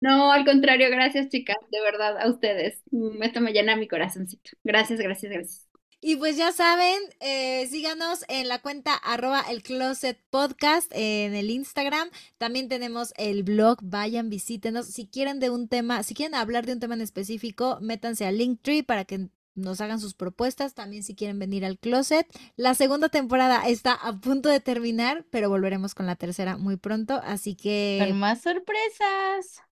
No, 0.00 0.30
al 0.32 0.44
contrario, 0.44 0.90
gracias 0.90 1.28
chicas, 1.30 1.56
de 1.70 1.80
verdad, 1.80 2.18
a 2.20 2.28
ustedes. 2.30 2.82
Mm, 2.90 3.22
Esto 3.22 3.40
me 3.40 3.52
llena 3.52 3.76
mi 3.76 3.88
corazoncito. 3.88 4.50
Gracias, 4.62 5.00
gracias, 5.00 5.32
gracias. 5.32 5.63
Y 6.06 6.16
pues 6.16 6.36
ya 6.36 6.52
saben, 6.52 7.00
eh, 7.20 7.66
síganos 7.70 8.26
en 8.28 8.46
la 8.46 8.60
cuenta 8.60 8.92
arroba 8.92 9.40
el 9.48 9.62
closet 9.62 10.20
podcast 10.28 10.92
en 10.94 11.34
el 11.34 11.48
Instagram. 11.48 12.10
También 12.36 12.68
tenemos 12.68 13.14
el 13.16 13.42
blog, 13.42 13.78
vayan, 13.80 14.28
visítenos. 14.28 14.84
Si 14.84 15.06
quieren 15.06 15.40
de 15.40 15.48
un 15.48 15.66
tema, 15.66 16.02
si 16.02 16.12
quieren 16.12 16.34
hablar 16.34 16.66
de 16.66 16.74
un 16.74 16.80
tema 16.80 16.92
en 16.92 17.00
específico, 17.00 17.78
métanse 17.80 18.26
a 18.26 18.32
Linktree 18.32 18.82
para 18.82 19.06
que 19.06 19.30
nos 19.54 19.80
hagan 19.80 19.98
sus 19.98 20.12
propuestas. 20.12 20.74
También 20.74 21.02
si 21.04 21.14
quieren 21.14 21.38
venir 21.38 21.64
al 21.64 21.78
closet. 21.78 22.26
La 22.56 22.74
segunda 22.74 23.08
temporada 23.08 23.66
está 23.66 23.94
a 23.94 24.20
punto 24.20 24.50
de 24.50 24.60
terminar, 24.60 25.24
pero 25.30 25.48
volveremos 25.48 25.94
con 25.94 26.04
la 26.04 26.16
tercera 26.16 26.58
muy 26.58 26.76
pronto. 26.76 27.18
Así 27.24 27.54
que... 27.54 28.04
Con 28.06 28.18
más 28.18 28.42
sorpresas. 28.42 29.62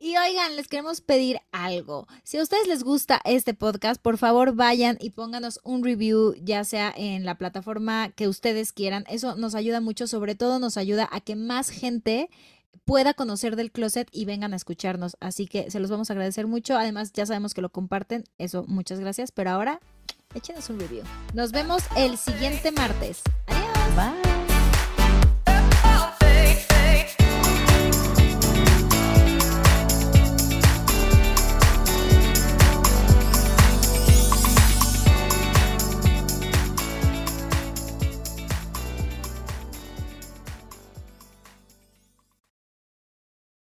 Y 0.00 0.16
oigan, 0.16 0.54
les 0.54 0.68
queremos 0.68 1.00
pedir 1.00 1.40
algo. 1.50 2.06
Si 2.22 2.38
a 2.38 2.42
ustedes 2.42 2.68
les 2.68 2.84
gusta 2.84 3.20
este 3.24 3.52
podcast, 3.52 4.00
por 4.00 4.16
favor 4.16 4.54
vayan 4.54 4.96
y 5.00 5.10
pónganos 5.10 5.60
un 5.64 5.82
review, 5.82 6.34
ya 6.40 6.62
sea 6.62 6.92
en 6.96 7.24
la 7.24 7.36
plataforma 7.36 8.10
que 8.10 8.28
ustedes 8.28 8.72
quieran. 8.72 9.04
Eso 9.08 9.34
nos 9.34 9.56
ayuda 9.56 9.80
mucho, 9.80 10.06
sobre 10.06 10.36
todo 10.36 10.60
nos 10.60 10.76
ayuda 10.76 11.08
a 11.10 11.20
que 11.20 11.34
más 11.34 11.70
gente 11.70 12.30
pueda 12.84 13.12
conocer 13.12 13.56
del 13.56 13.72
closet 13.72 14.08
y 14.12 14.24
vengan 14.24 14.52
a 14.52 14.56
escucharnos. 14.56 15.16
Así 15.20 15.46
que 15.46 15.70
se 15.70 15.80
los 15.80 15.90
vamos 15.90 16.10
a 16.10 16.12
agradecer 16.12 16.46
mucho. 16.46 16.76
Además, 16.76 17.12
ya 17.12 17.26
sabemos 17.26 17.52
que 17.52 17.60
lo 17.60 17.70
comparten. 17.70 18.24
Eso, 18.38 18.64
muchas 18.68 19.00
gracias. 19.00 19.32
Pero 19.32 19.50
ahora, 19.50 19.80
échenos 20.34 20.70
un 20.70 20.78
review. 20.78 21.02
Nos 21.34 21.50
vemos 21.50 21.82
el 21.96 22.16
siguiente 22.16 22.70
martes. 22.70 23.20
Adiós. 23.48 23.96
Bye. 23.96 24.27